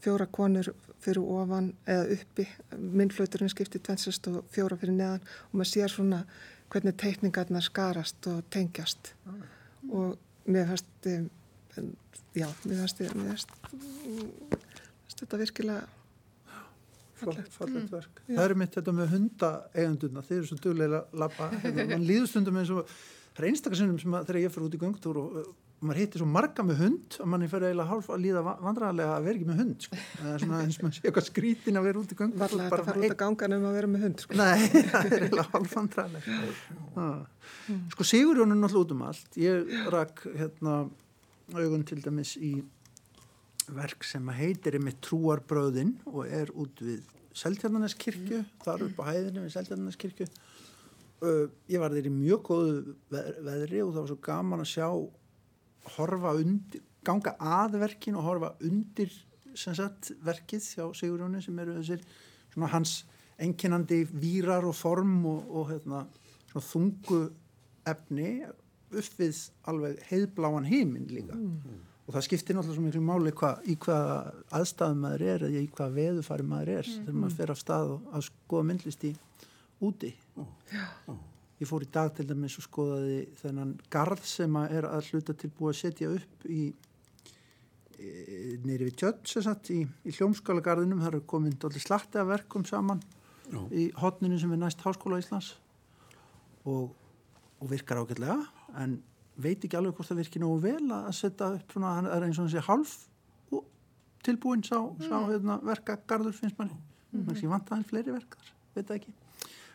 fjóra 0.01 0.29
konur 0.33 0.71
fyrir 1.01 1.27
ofan 1.41 1.73
eða 1.89 2.17
uppi, 2.17 2.47
myndflauturinn 2.77 3.53
skiptir 3.53 3.83
tvennsast 3.85 4.29
og 4.31 4.43
fjóra 4.53 4.79
fyrir 4.81 4.97
neðan 4.97 5.25
og 5.49 5.55
maður 5.57 5.73
sér 5.73 5.93
svona 5.93 6.25
hvernig 6.71 6.97
teikningarna 7.01 7.63
skarast 7.65 8.27
og 8.31 8.45
tengjast. 8.53 9.15
Ah. 9.27 9.41
og 9.91 10.19
mér 10.47 10.69
fannst 10.71 11.09
já, 12.35 12.49
mér 12.65 12.83
fannst 12.83 13.03
mér 13.03 13.33
fannst 13.33 15.21
þetta 15.21 15.41
virkilega 15.41 15.87
fallegt, 17.21 17.53
fallegt 17.55 17.91
verk. 17.93 18.21
Mm. 18.27 18.37
Það 18.37 18.45
eru 18.45 18.59
mitt 18.61 18.77
þetta 18.77 18.95
með 18.97 19.15
hundaeganduna, 19.15 20.23
þeir 20.27 20.39
eru 20.39 20.51
svo 20.51 20.61
duglega 20.65 21.01
lappa, 21.23 21.51
mann 21.93 22.07
líðustundum 22.09 22.61
eins 22.61 22.73
og 22.75 22.87
það 22.89 23.43
er 23.43 23.49
einstakar 23.51 23.81
sinnum 23.81 23.99
sem 24.01 24.17
að 24.17 24.31
þegar 24.31 24.41
ég 24.45 24.55
fyrir 24.55 24.69
út 24.69 24.77
í 24.77 24.81
gungtúr 24.81 25.21
og 25.21 25.37
maður 25.81 26.01
hittir 26.03 26.21
svo 26.21 26.27
marga 26.29 26.65
með 26.67 26.81
hund 26.83 27.17
og 27.23 27.29
manni 27.33 27.47
fyrir 27.49 27.71
eiginlega 27.71 27.89
hálf 27.89 28.09
að 28.13 28.23
líða 28.25 28.41
vandræðarlega 28.47 29.13
að 29.17 29.27
vera 29.29 29.39
ekki 29.39 29.47
með 29.49 29.61
hund 29.63 29.87
sko. 29.87 30.01
það 30.21 30.33
er 30.33 30.43
svona 30.43 30.59
eins 30.65 30.79
og 30.79 30.85
maður 30.85 30.97
sé 30.97 31.05
eitthvað 31.07 31.27
skrítin 31.29 31.81
að 31.81 31.87
vera 31.89 32.03
út 32.03 32.11
í 32.13 32.19
gang 32.19 32.35
Varlega 32.43 32.67
þetta 32.67 32.85
fara 32.91 33.01
út 33.01 33.07
að 33.07 33.21
ganga 33.23 33.49
nefnum 33.53 33.71
að 33.71 33.79
vera 33.79 33.91
með 33.95 34.05
hund 34.07 34.25
sko. 34.25 34.37
Nei, 34.41 34.67
það 34.91 35.07
er 35.07 35.25
eiginlega 35.25 35.47
hálf 35.55 35.77
vandræðarlega 35.79 37.07
mm. 37.07 37.87
Sko 37.95 38.09
Sigurjón 38.11 38.53
er 38.53 38.61
náttúrulega 38.61 38.85
út 38.85 38.95
um 38.97 39.07
allt 39.09 39.41
ég 39.41 39.73
rak 39.95 40.23
hérna 40.37 40.77
augun 41.57 41.87
til 41.89 42.03
dæmis 42.05 42.35
í 42.37 42.53
verk 43.71 44.05
sem 44.05 44.29
heitir 44.35 44.77
með 44.83 45.01
trúarbröðin 45.07 45.97
og 46.11 46.27
er 46.27 46.53
út 46.59 46.83
við 46.85 47.01
Seltjarnaneskirkju, 47.41 48.41
þar 48.65 48.89
upp 48.89 48.99
á 49.01 49.05
hæðinu 49.13 49.45
við 49.45 49.53
Seltjarnaneskirkju 49.55 50.27
uh, 50.27 51.47
ég 51.71 51.81
var 51.83 51.95
þeir 51.95 52.09
í 52.11 52.13
mjög 52.15 52.43
góðu 52.49 52.95
veð- 53.13 53.39
veðri 53.47 53.83
og 53.85 53.93
það 53.95 54.01
var 54.01 54.11
svo 54.11 54.19
gaman 54.27 54.65
að 54.65 54.71
sjá 54.73 54.89
horfa 55.97 56.35
undir, 56.39 56.83
ganga 57.07 57.35
að 57.41 57.79
verkin 57.81 58.19
og 58.21 58.27
horfa 58.27 58.55
undir 58.67 59.13
sem 59.59 59.75
sagt 59.75 60.13
verkið 60.25 60.67
hjá 60.77 60.85
Sigurjóni 60.95 61.43
sem 61.43 61.59
eru 61.59 61.79
þessir 61.81 62.03
svona 62.53 62.71
hans 62.75 63.05
enkinandi 63.41 64.03
vírar 64.13 64.67
og 64.69 64.77
form 64.77 65.25
og, 65.27 65.47
og 65.49 65.71
hérna, 65.73 66.05
svona 66.51 66.67
þungu 66.67 67.21
efni 67.89 68.33
upp 68.91 69.15
við 69.21 69.39
alveg 69.71 70.03
heiðbláan 70.11 70.69
heiminn 70.69 71.09
líka. 71.11 71.39
Og 72.07 72.15
það 72.17 72.25
skiptir 72.27 72.57
náttúrulega 72.57 72.77
svo 72.77 72.85
miklu 72.89 73.03
máli 73.07 73.33
hva, 73.39 73.53
í 73.71 73.77
hvaða 73.79 74.17
aðstæðum 74.59 75.05
maður 75.05 75.27
er 75.31 75.45
eða 75.47 75.61
í 75.63 75.69
hvaða 75.71 75.95
veðufari 75.95 76.47
maður 76.51 76.73
er 76.75 76.89
þegar 76.91 77.19
maður 77.23 77.37
fer 77.39 77.53
af 77.55 77.61
stað 77.61 77.93
og 77.95 78.09
að 78.19 78.25
skoða 78.27 78.67
myndlist 78.71 79.05
í 79.07 79.13
úti 79.81 80.11
ég 81.61 81.69
fór 81.69 81.85
í 81.85 81.91
dag 81.93 82.13
til 82.17 82.27
dæmis 82.29 82.57
og 82.59 82.65
skoðaði 82.65 83.19
þennan 83.41 83.75
garð 83.93 84.23
sem 84.29 84.55
að 84.57 84.77
er 84.79 84.87
að 84.89 85.11
hluta 85.11 85.35
til 85.37 85.51
búið 85.57 85.73
að 85.73 85.81
setja 85.81 86.13
upp 86.15 86.47
í 86.49 86.61
e, 87.99 88.09
nýri 88.65 88.89
við 88.89 88.97
tjött 89.03 89.29
sem 89.29 89.45
sagt 89.45 89.73
í, 89.75 89.83
í 89.85 90.15
hljómskálagarðinum 90.17 91.03
það 91.03 91.13
eru 91.13 91.23
komin 91.35 91.59
dolli 91.61 91.83
slatti 91.83 92.21
af 92.21 92.31
verkum 92.33 92.65
saman 92.69 93.03
Já. 93.51 93.61
í 93.77 93.91
hotninu 94.01 94.41
sem 94.41 94.57
er 94.57 94.63
næst 94.63 94.81
Háskóla 94.87 95.21
Íslands 95.21 95.53
og, 96.65 96.91
og 97.61 97.71
virkar 97.71 98.01
ágætlega 98.01 98.41
en 98.81 99.01
veit 99.41 99.61
ekki 99.61 99.77
alveg 99.77 99.97
hvort 99.99 100.09
það 100.09 100.25
virkir 100.25 100.45
nógu 100.45 100.61
vel 100.65 100.89
að 100.97 101.13
setja 101.19 101.55
upp 101.59 101.73
svona, 101.77 101.97
hann 101.99 102.09
er 102.09 102.25
eins 102.25 102.41
og 102.41 102.49
sé 102.53 102.65
half 102.65 102.97
tilbúin 104.25 104.63
sá, 104.65 104.77
sá 105.01 105.17
hérna, 105.29 105.61
verkagarður 105.65 106.37
finnst 106.37 106.59
manni 106.59 106.77
mm 106.77 107.25
-hmm. 107.25 107.43
ég 107.43 107.49
vant 107.49 107.73
aðeins 107.73 107.89
fleiri 107.89 108.13
verkar, 108.13 108.53
veit 108.75 108.87
það 108.87 108.97
ekki 108.97 109.15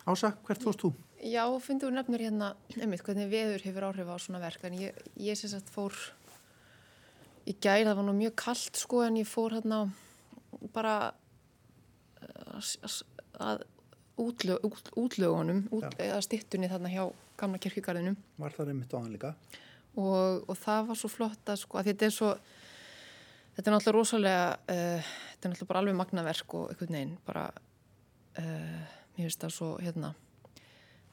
Ása, 0.05 0.35
hvert 0.45 0.61
fórst 0.61 0.83
þú? 0.83 0.91
Já, 1.25 1.43
finnst 1.63 1.81
þú 1.81 1.91
nefnir 1.95 2.25
hérna, 2.27 2.51
einmitt, 2.77 3.01
hvernig 3.05 3.31
veður 3.31 3.63
hefur 3.65 3.87
áhrif 3.89 4.11
á 4.13 4.17
svona 4.21 4.41
verk, 4.43 4.65
en 4.67 4.77
ég, 4.77 5.03
ég 5.17 5.39
sem 5.39 5.49
sagt 5.49 5.71
fór 5.73 5.95
í 7.49 7.55
gær, 7.57 7.85
það 7.87 7.97
var 7.97 8.05
nú 8.05 8.15
mjög 8.17 8.35
kallt 8.43 8.77
sko, 8.77 9.01
en 9.05 9.17
ég 9.17 9.29
fór 9.29 9.57
hérna 9.57 9.87
bara 10.75 10.95
uh, 12.21 12.59
að, 12.61 12.99
að 13.41 13.65
útlög, 14.21 14.67
út, 14.69 14.91
útlögunum, 15.01 15.65
út, 15.75 15.87
eða 15.97 16.21
stittunni 16.23 16.69
þarna 16.71 16.93
hjá 16.93 17.03
gamla 17.39 17.59
kirkjugarðinum 17.59 18.15
Var 18.39 18.53
það 18.55 18.71
einmitt 18.71 18.93
á 18.93 18.97
hann 19.01 19.11
líka? 19.11 19.33
og, 19.95 20.45
og 20.49 20.57
það 20.59 20.89
var 20.89 20.99
svo 20.99 21.11
flott 21.11 21.51
að 21.51 21.61
sko, 21.61 21.79
að 21.79 21.89
þetta 21.91 22.07
er 22.07 22.13
svo 22.13 22.31
þetta 23.55 23.69
er 23.69 23.75
náttúrulega 23.75 23.95
rosalega 23.95 24.45
uh, 24.51 25.13
þetta 25.31 25.47
er 25.47 25.53
náttúrulega 25.53 25.71
bara 25.71 25.83
alveg 25.83 25.97
magnaverk 25.99 26.55
og 26.59 26.69
einhvern 26.73 26.97
veginn 26.97 27.17
bara 27.27 27.45
uh, 27.49 28.79
mér 29.15 29.27
finnst 29.27 29.45
það 29.45 29.55
svo 29.57 29.71
hérna 29.81 30.11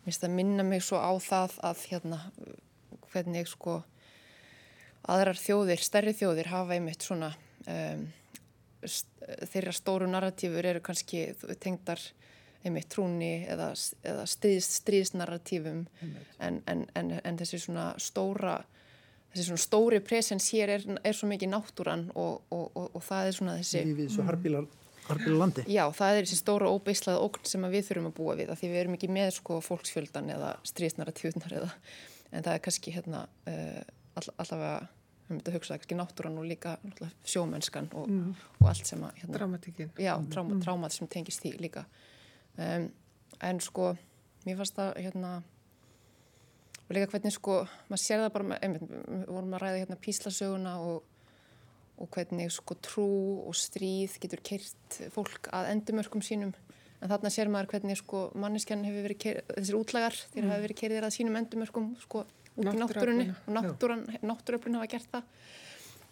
mér 0.03 0.11
finnst 0.11 0.25
það 0.25 0.37
minna 0.39 0.67
mig 0.67 0.83
svo 0.85 0.99
á 0.99 1.13
það 1.23 1.59
að 1.71 1.85
hérna 1.91 2.19
hvernig 3.13 3.51
sko 3.51 3.83
aðrar 5.13 5.39
þjóðir, 5.39 5.83
stærri 5.83 6.15
þjóðir 6.17 6.51
hafa 6.53 6.77
einmitt 6.77 7.07
svona 7.07 7.33
um, 7.67 8.09
þeirra 9.53 9.75
stóru 9.75 10.09
narratífur 10.11 10.67
eru 10.67 10.83
kannski 10.83 11.29
tengdar 11.63 12.03
einmitt 12.63 12.91
trúni 12.91 13.45
eða, 13.51 13.73
eða 14.07 14.27
stríðs, 14.31 14.69
stríðsnarratífum. 14.83 15.81
En, 16.39 16.61
en, 16.71 16.85
en, 16.99 17.17
en 17.23 17.41
þessi 17.41 17.59
svona 17.65 17.93
stóra 18.03 18.61
þessi 19.33 19.49
svona 19.49 19.65
stóri 19.65 20.01
presens 20.05 20.51
hér 20.53 20.75
er, 20.77 20.87
er 21.03 21.17
svo 21.17 21.29
mikið 21.31 21.53
náttúran 21.55 22.05
og, 22.13 22.43
og, 22.53 22.67
og, 22.77 22.89
og 22.93 23.05
það 23.07 23.29
er 23.29 23.37
svona 23.39 23.57
þessi 23.61 23.85
Lífið 23.89 24.11
svo 24.17 24.27
harbílar, 24.29 24.67
harbílar 25.09 25.39
landi. 25.41 25.65
Já, 25.71 25.85
það 25.97 26.17
er 26.17 26.27
þessi 26.27 26.39
stóra 26.41 26.71
óbeislað 26.73 27.21
ógn 27.25 27.47
sem 27.49 27.67
að 27.67 27.77
við 27.77 27.87
þurfum 27.89 28.09
að 28.11 28.17
búa 28.19 28.37
við, 28.39 28.53
af 28.53 28.61
því 28.61 28.73
við 28.73 28.81
erum 28.83 28.97
ekki 28.99 29.11
með 29.13 29.31
sko 29.39 29.59
fólksfjöldan 29.67 30.33
eða 30.37 30.51
stríðsnarratífunar 30.71 31.57
eða, 31.61 31.71
en 32.31 32.47
það 32.47 32.53
er 32.55 32.65
kannski 32.67 32.95
hérna 32.97 33.23
uh, 33.51 33.83
all, 34.19 34.27
allavega 34.45 34.75
við 35.27 35.37
myndum 35.37 35.53
að 35.53 35.59
hugsa 35.59 35.75
það 35.75 35.83
kannski 35.83 35.99
náttúran 36.01 36.41
og 36.43 36.49
líka 36.49 36.77
sjómennskan 37.25 37.91
og, 37.99 38.11
og 38.61 38.71
allt 38.73 38.89
sem 38.89 39.05
að 39.07 39.23
hérna, 39.23 39.37
Dramatíkin. 39.39 39.93
já, 39.97 40.15
tráma, 40.33 40.59
trámat 40.65 40.97
sem 40.97 41.11
tengist 41.11 41.45
því 41.45 41.55
líka. 41.63 41.87
Um, 42.59 42.91
en 43.43 43.63
sko 43.65 43.95
mér 44.47 44.59
fannst 44.59 44.77
það 44.77 44.99
hérna 45.01 45.33
og 46.83 46.97
líka 46.97 47.09
hvernig 47.15 47.35
sko 47.35 47.63
maður 47.89 48.03
sér 48.03 48.23
það 48.25 48.35
bara, 48.35 48.49
með, 48.51 48.63
einmitt, 48.67 48.85
við 48.91 49.25
vorum 49.31 49.57
að 49.57 49.63
ræða 49.63 49.81
hérna 49.83 49.99
píslasöguna 50.03 50.75
og, 50.85 51.07
og 52.01 52.11
hvernig 52.15 52.51
sko 52.53 52.77
trú 52.83 53.09
og 53.47 53.57
stríð 53.57 54.19
getur 54.23 54.43
kert 54.45 55.01
fólk 55.15 55.51
að 55.55 55.73
endumörkum 55.75 56.23
sínum. 56.25 56.55
En 57.03 57.11
þarna 57.11 57.33
sér 57.35 57.51
maður 57.51 57.73
hvernig 57.75 57.99
sko 57.99 58.29
manneskjan 58.39 58.85
hefur 58.87 59.09
verið 59.09 59.21
keir, 59.25 59.43
þessir 59.57 59.79
útlagar 59.79 60.17
þeir 60.33 60.47
hafa 60.47 60.63
verið 60.63 60.79
kerðir 60.79 61.07
að 61.09 61.15
sínum 61.17 61.39
endumörkum 61.41 61.91
sko 62.03 62.25
út 62.57 62.71
í 62.71 62.79
náttúrunni 62.79 63.29
og 63.33 63.53
náttúröflun 64.23 64.79
hafa 64.79 64.91
gert 64.93 65.11
það. 65.13 65.29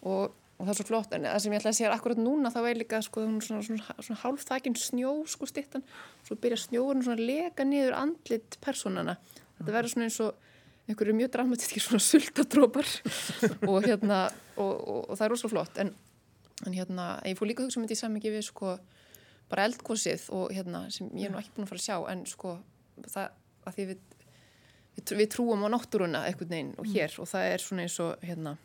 Og, 0.01 0.37
og 0.57 0.63
það 0.65 0.73
er 0.73 0.79
svo 0.79 0.87
flott 0.89 1.15
en 1.15 1.27
það 1.29 1.41
sem 1.43 1.55
ég 1.55 1.61
ætla 1.61 1.71
að 1.71 1.79
segja 1.79 1.95
akkurat 1.95 2.21
núna 2.21 2.51
þá 2.53 2.61
er 2.63 2.79
líka 2.81 3.01
sko 3.05 3.25
hún 3.25 3.41
svona, 3.45 3.63
svona, 3.65 3.97
svona 4.01 4.21
hálfþakin 4.23 4.77
snjó 4.81 5.13
sko 5.29 5.49
stittan 5.49 5.85
svo 6.25 6.37
byrja 6.41 6.63
snjóurinn 6.65 7.05
svona 7.05 7.19
að 7.19 7.27
leka 7.29 7.67
niður 7.67 7.97
andlit 7.99 8.57
personana 8.65 9.19
þetta 9.59 9.75
verður 9.75 9.93
svona 9.93 10.09
eins 10.09 10.19
og 10.25 10.49
einhverju 10.91 11.17
mjög 11.17 11.33
dramatískir 11.33 11.83
svona 11.83 12.03
sultadrópar 12.05 12.87
og 13.71 13.87
hérna 13.87 14.23
og, 14.55 14.71
og, 14.71 15.01
og 15.09 15.17
það 15.17 15.25
er 15.25 15.33
rosalega 15.33 15.55
flott. 15.55 15.81
En, 15.83 15.93
en 16.67 16.77
hérna 16.77 17.11
ég 17.27 17.39
fór 17.39 17.49
líka 17.49 17.63
að 17.63 17.69
hugsa 17.69 17.81
um 17.81 17.87
þetta 17.87 17.97
í 17.97 18.01
samingi 18.03 18.33
við 18.33 18.47
sko 18.49 18.77
bara 19.51 19.67
eldkosið 19.67 20.29
og 20.35 20.51
hérna 20.55 20.85
sem 20.93 21.09
ég 21.17 21.27
er 21.27 21.33
nú 21.33 21.41
ekki 21.41 21.55
búin 21.55 21.67
að 21.67 21.73
fara 21.73 21.81
að 21.81 21.87
sjá 21.87 21.97
en 22.13 22.25
sko 22.29 22.55
það 23.07 23.37
að 23.67 23.77
því 23.77 23.87
við 23.91 24.03
við, 24.95 25.13
við 25.21 25.29
trúum 25.31 25.65
á 25.65 25.67
náttúruna 25.71 26.25
einhvern 26.27 26.51
veginn 26.51 26.75
og 26.79 26.89
hér 26.91 27.15
og 27.21 27.29
það 27.31 27.47
er 27.53 27.63
svona 27.63 27.85
eins 27.85 27.97
og 28.03 28.25
hérna 28.25 28.55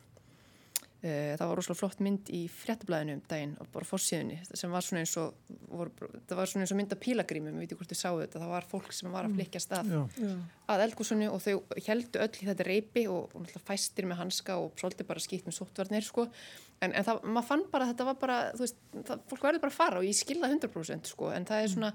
það 1.07 1.51
var 1.51 1.59
rosalega 1.59 1.79
flott 1.81 2.01
mynd 2.05 2.31
í 2.35 2.41
fréttablaðinu 2.51 3.15
um 3.17 3.23
daginn 3.31 3.55
og 3.63 3.69
bara 3.75 3.87
fórsíðunni 3.89 4.39
sem 4.49 4.73
var 4.73 4.85
svona 4.87 5.03
eins 5.05 5.15
og 5.21 5.35
vor, 5.71 5.91
það 5.99 6.39
var 6.41 6.51
svona 6.51 6.65
eins 6.65 6.75
og 6.75 6.79
mynd 6.81 6.95
af 6.95 7.01
pílagrímum, 7.03 7.57
við 7.57 7.67
veitum 7.67 7.81
hvort 7.81 7.93
þið 7.93 8.01
sáu 8.01 8.21
þetta 8.23 8.43
það 8.43 8.53
var 8.55 8.69
fólk 8.71 8.95
sem 8.97 9.15
var 9.15 9.29
að 9.29 9.35
flikja 9.39 9.63
stað. 9.63 9.93
Já. 9.93 10.31
að 10.75 10.85
eldgúsunni 10.87 11.29
og 11.31 11.43
þau 11.45 11.81
heldu 11.87 12.23
öll 12.25 12.31
í 12.41 12.49
þetta 12.51 12.69
reypi 12.69 13.05
og, 13.13 13.33
og 13.33 13.45
náttúrulega 13.45 13.67
fæstir 13.71 14.09
með 14.11 14.23
hanska 14.23 14.61
og 14.63 14.81
svolítið 14.81 15.11
bara 15.11 15.25
skýtt 15.27 15.49
með 15.49 15.59
sóttvarnir 15.59 16.07
sko. 16.07 16.29
en, 16.81 16.93
en 16.93 17.07
það, 17.07 17.21
maður 17.27 17.51
fann 17.51 17.67
bara 17.73 17.87
að 17.87 17.93
þetta 17.93 18.09
var 18.11 18.23
bara 18.23 18.39
veist, 18.59 18.81
það, 18.97 19.27
fólk 19.31 19.45
verður 19.51 19.67
bara 19.67 19.75
að 19.75 19.81
fara 19.83 20.01
og 20.01 20.09
ég 20.09 20.17
skilða 20.17 20.51
100% 20.55 21.13
sko, 21.13 21.31
en 21.37 21.47
það 21.49 21.63
er 21.63 21.75
svona 21.75 21.93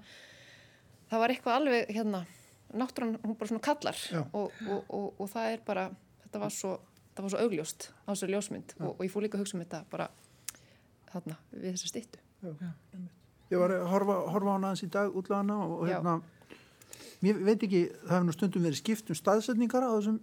það 1.11 1.25
var 1.25 1.33
eitthvað 1.35 1.59
alveg 1.59 1.91
hérna 1.91 2.23
náttúran, 2.71 3.17
hún 3.25 3.35
bara 3.35 3.51
svona 3.51 3.65
kallar 3.65 3.99
og, 4.31 4.63
og, 4.69 5.07
og 5.19 5.27
það 5.31 5.57
er 5.57 5.63
bara 5.67 5.89
þetta 6.23 6.41
var 6.45 6.53
svo, 6.55 6.77
það 7.15 7.23
var 7.25 7.33
svo 7.33 7.41
augljóst 7.45 7.89
á 8.07 8.09
þessu 8.11 8.29
ljósmynd 8.31 8.75
og, 8.79 8.91
og 8.97 9.01
ég 9.05 9.11
fór 9.13 9.25
líka 9.25 9.37
að 9.37 9.43
hugsa 9.45 9.57
um 9.57 9.63
þetta 9.65 9.81
bara 9.91 10.09
þarna 11.11 11.37
við 11.51 11.69
þessa 11.73 11.91
styttu. 11.91 12.19
Ég 13.51 13.59
var 13.59 13.73
að 13.75 13.87
horfa, 13.91 14.19
horfa 14.31 14.51
á 14.51 14.55
hana 14.55 14.69
aðeins 14.71 14.85
í 14.85 14.91
dag 14.93 15.15
útláðana 15.19 15.57
og, 15.65 15.81
hérna 15.89 16.21
mér 17.21 17.41
veit 17.45 17.63
ekki, 17.67 17.81
það 18.05 18.13
hefur 18.15 18.27
nú 18.29 18.35
stundum 18.35 18.63
verið 18.65 18.79
skipt 18.79 19.11
um 19.11 19.17
staðsetningar 19.19 19.85
á 19.85 19.91
þessum 19.97 20.19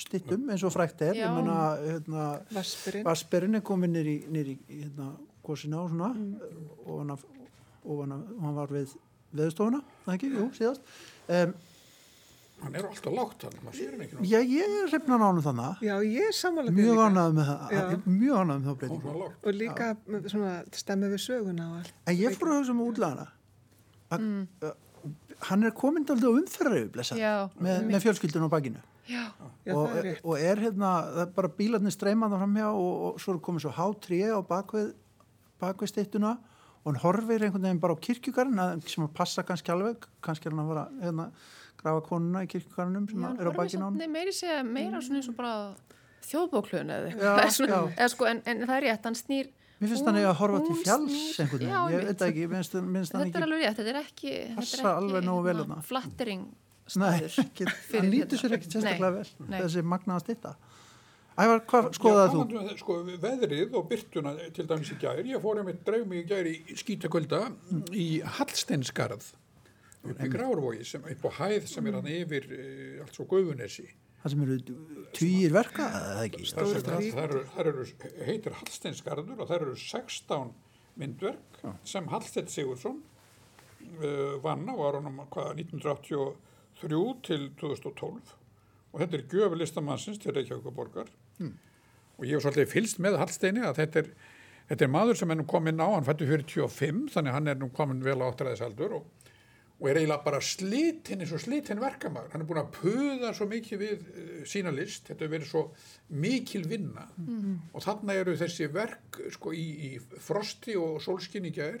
stittum 0.00 0.48
eins 0.52 0.64
og 0.66 0.72
frækt 0.74 1.02
er, 1.04 1.18
ég 1.18 1.38
hérna, 1.86 2.26
Vaspurinn. 2.54 3.04
Vasperinn 3.06 3.58
er 3.58 3.64
komin 3.66 3.92
nýr 3.94 4.08
í, 4.08 4.16
nýr 4.32 4.50
í 4.54 4.56
hérna, 4.68 5.12
gósina 5.46 5.82
og 5.84 5.90
svona 5.92 6.10
Mm. 6.14 6.34
og 6.86 6.98
hann, 6.98 7.10
og 7.84 8.00
hann, 8.04 8.26
hann 8.40 8.54
var 8.56 8.68
við 8.72 8.94
veðstofuna, 9.36 9.82
það 10.04 10.14
ekki, 10.14 10.30
jú, 10.34 10.46
síðast. 10.56 10.94
Um, 11.28 11.54
Hann 12.60 12.76
er 12.76 12.86
alltaf 12.90 13.14
lágt 13.16 13.44
hann, 13.46 13.58
maður 13.64 13.78
sér 13.78 13.94
hann 13.94 14.04
ekki 14.04 14.28
Já, 14.28 14.38
ég 14.44 14.76
er 14.76 14.90
hrefna 14.90 15.18
nánum 15.20 15.42
þannig 15.44 15.84
Já, 15.86 15.94
ég 16.04 16.28
er 16.28 16.36
sammála 16.36 16.72
því 16.72 16.84
mjög 16.84 17.02
ánægð 17.06 17.36
með 17.38 17.50
það. 17.50 17.74
Er 17.80 18.00
mjög 18.06 18.40
ánægð 18.40 18.66
með 18.66 18.86
Svona 18.90 19.14
lágt. 19.22 19.38
Og 19.42 19.56
líka 19.56 19.90
með 20.04 20.30
svona 20.34 20.54
stemmið 20.82 21.14
við 21.14 21.22
söguna 21.24 21.68
og 21.70 21.78
allt. 21.80 21.92
en 22.04 22.18
ég 22.20 22.36
fór 22.36 22.50
að 22.50 22.60
hugsa 22.60 22.74
um 22.74 22.82
útlæðana 22.84 23.26
mm. 24.18 24.72
hann 25.48 25.66
er 25.66 25.74
komin 25.76 26.06
aldrei 26.08 26.28
á 26.28 26.34
umferðaröfu 26.34 26.92
blessa, 26.94 27.18
Já, 27.18 27.34
með, 27.60 27.84
með 27.88 28.06
fjölskyldun 28.06 28.48
á 28.48 28.50
bakinu. 28.52 28.82
Já, 29.10 29.24
Já, 29.66 29.74
og, 29.74 29.88
það 29.88 29.96
er 29.96 30.06
rétt. 30.06 30.22
og 30.24 30.44
er 30.50 30.62
hérna 30.64 30.90
það 31.06 31.22
er 31.24 31.32
bara 31.36 31.52
bílarnir 31.58 31.94
streymaða 31.94 32.40
framhjá 32.42 32.68
og, 32.70 32.92
og 33.08 33.22
svo 33.22 33.34
er 33.34 33.40
komið 33.46 33.64
svo 33.64 33.72
hátré 33.74 34.20
á 34.30 34.38
bakvið 34.46 34.92
bakvið 35.60 35.92
stittuna 35.92 36.36
og 36.80 36.92
hann 36.92 37.00
horfir 37.02 37.44
einhvern 37.44 37.66
veginn 37.66 37.82
bara 37.82 37.96
á 37.96 38.04
kirkjugarinn 38.06 38.84
sem 38.86 39.04
að 39.04 39.16
passa 39.16 39.44
kannski 39.46 39.72
alveg 39.74 40.06
kannski 40.24 40.48
er 40.48 40.54
hann 40.54 40.62
að 40.62 40.70
vera 40.72 40.84
hérna, 41.02 41.26
grafa 41.80 42.02
konuna 42.08 42.42
í 42.44 42.50
kirkjugarnum 42.52 43.06
sem 43.10 43.24
Já, 43.24 43.30
er 43.40 43.48
á 43.48 43.52
bakinu 43.56 43.82
á 43.82 43.86
hann 43.88 43.96
nei, 44.00 44.08
meiri 44.18 44.34
segja 44.36 44.60
meira 44.66 45.00
svona 45.02 45.20
eins 45.22 45.30
og 45.32 45.36
bara 45.40 45.54
þjóðbóklun 46.30 46.92
eða 46.94 47.10
eitthvað 47.56 48.12
sko, 48.14 48.28
en, 48.30 48.42
en 48.46 48.62
það 48.68 48.76
er 48.80 48.86
rétt, 48.90 49.08
hann 49.10 49.18
snýr 49.18 49.50
Mér 49.80 49.88
finnst 49.94 50.04
hann 50.10 50.18
eiga 50.20 50.28
að 50.34 50.40
horfa 50.42 50.58
til 50.66 50.74
fjalls 50.82 51.38
einhvern 51.40 51.62
Já, 51.64 51.76
veginn, 51.86 51.94
ég 51.94 52.08
veit 52.10 52.24
ekki, 52.26 52.42
minnst, 52.52 52.74
minnst 52.84 53.14
hann 53.16 53.22
þetta 53.24 53.40
er 53.40 53.46
alveg 53.46 53.62
rétt, 53.64 53.78
þetta 53.78 53.92
er 53.94 54.00
ekki 54.02 54.32
þetta 54.34 54.60
er 54.60 54.82
ekki, 54.82 54.90
alveg 54.90 55.24
nógu 55.24 55.44
vel 55.46 55.54
hérna, 55.56 55.78
þarna. 55.78 55.86
flattering 55.88 56.42
Nei, 56.90 56.90
staður 56.90 57.70
fyrir 57.86 58.02
hann 58.02 58.10
lítur 58.12 58.36
hérna. 58.36 58.42
sér 58.42 58.56
ekkert 58.58 58.76
sérstaklega 58.76 59.10
Nei, 59.14 59.22
vel 59.22 59.48
nei. 59.54 59.58
þessi 59.64 59.84
magnaða 59.94 60.24
stitta 60.26 60.52
Ævar, 61.40 61.60
hvað 61.70 61.86
skoðaði 61.96 62.32
þú? 62.34 62.40
um 62.60 62.70
Sko, 62.82 62.94
veðrið 63.22 63.76
og 63.80 63.86
byrtuna 63.88 64.32
til 64.52 64.66
dæmis 64.68 64.90
í 64.92 64.96
gær, 65.00 65.20
ég 65.24 65.40
fór 65.40 65.60
ég 65.62 65.68
með 65.70 65.78
dreif 65.86 66.02
mig 66.10 66.20
í 66.20 66.28
gær 66.28 66.48
í 66.50 66.56
skítakvölda 66.82 67.38
í 67.96 68.08
Hallsteinsgarð 68.36 69.30
upp 70.08 70.22
í 70.24 70.30
Grárvogi 70.32 70.86
sem 70.88 71.04
upp 71.12 71.26
á 71.28 71.30
hæð 71.42 71.66
sem 71.70 71.88
er 71.90 71.98
hann 71.98 72.08
yfir 72.10 72.48
uh, 72.54 73.02
allt 73.04 73.18
svo 73.18 73.26
Guðunesi 73.30 73.88
Það 74.20 74.32
sem 74.34 74.40
eru 74.44 74.56
týjir 75.16 75.52
verka, 75.54 75.86
eða 75.96 76.24
ekki? 76.26 76.42
það, 76.50 76.72
það, 76.74 77.04
það, 77.14 77.22
eru, 77.22 77.38
það 77.54 77.68
eru, 77.70 77.84
heitir 78.26 78.56
Hallsteinsgarður 78.58 79.38
og 79.38 79.48
það 79.48 79.62
eru 79.62 79.76
16 79.80 80.50
myndverk 81.00 81.62
sem 81.88 82.10
Hallstein 82.12 82.50
Sigursson 82.52 82.98
uh, 83.00 84.36
vann 84.44 84.68
á 84.68 84.74
árunum 84.76 85.22
hvaða, 85.24 85.54
1983 85.56 87.00
til 87.24 87.48
2012 87.60 88.36
og 88.90 89.00
þetta 89.00 89.16
er 89.16 89.24
gjöf 89.30 89.56
listamannsins 89.56 90.20
til 90.20 90.34
Reykjavíkuborgar 90.36 91.08
og 92.20 92.28
ég 92.28 92.36
hef 92.36 92.44
svolítið 92.44 92.68
fylst 92.74 93.00
með 93.00 93.16
Hallsteini 93.22 93.64
að 93.64 93.80
þetta 93.80 94.02
er, 94.02 94.12
þetta 94.68 94.84
er 94.84 94.92
maður 94.92 95.20
sem 95.20 95.32
er 95.32 95.40
nú 95.40 95.46
komin 95.48 95.80
á, 95.80 95.88
hann 95.88 96.04
fættu 96.04 96.28
45 96.28 97.08
þannig 97.14 97.36
hann 97.36 97.48
er 97.48 97.60
nú 97.60 97.70
komin 97.72 98.04
vel 98.04 98.18
á 98.20 98.28
áttræðisaldur 98.28 98.98
og 98.98 99.29
og 99.80 99.88
er 99.88 99.96
eiginlega 99.96 100.24
bara 100.24 100.40
slitinn 100.44 101.22
eins 101.24 101.30
og 101.32 101.40
slitinn 101.40 101.80
verkamæður. 101.80 102.32
Hann 102.34 102.42
er 102.44 102.48
búin 102.48 102.60
að 102.60 102.72
puða 102.74 103.30
svo 103.36 103.46
mikið 103.48 103.80
við 103.80 104.02
uh, 104.04 104.32
sína 104.48 104.72
list, 104.76 105.06
þetta 105.08 105.24
hefur 105.24 105.34
verið 105.36 105.48
svo 105.48 105.62
mikil 106.20 106.66
vinna 106.68 107.06
mm. 107.16 107.54
og 107.72 107.84
þarna 107.86 108.16
eru 108.20 108.36
þessi 108.40 108.68
verk 108.74 109.20
sko 109.32 109.54
í, 109.56 109.66
í 109.88 110.20
frosti 110.20 110.76
og 110.76 111.00
sólskinni 111.04 111.52
gæðir 111.56 111.80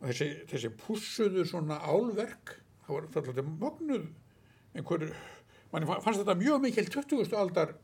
og 0.00 0.08
þessi, 0.08 0.30
þessi 0.50 0.72
pussuðu 0.80 1.44
svona 1.46 1.78
álverk, 1.84 2.56
það 2.86 2.96
var 2.96 3.06
alltaf 3.10 3.52
mögnuð 3.62 4.08
einhver, 4.74 5.06
mann 5.70 5.86
fannst 5.90 6.22
þetta 6.22 6.38
mjög 6.40 6.64
mikil 6.66 6.90
20. 6.96 7.36
aldar, 7.38 7.76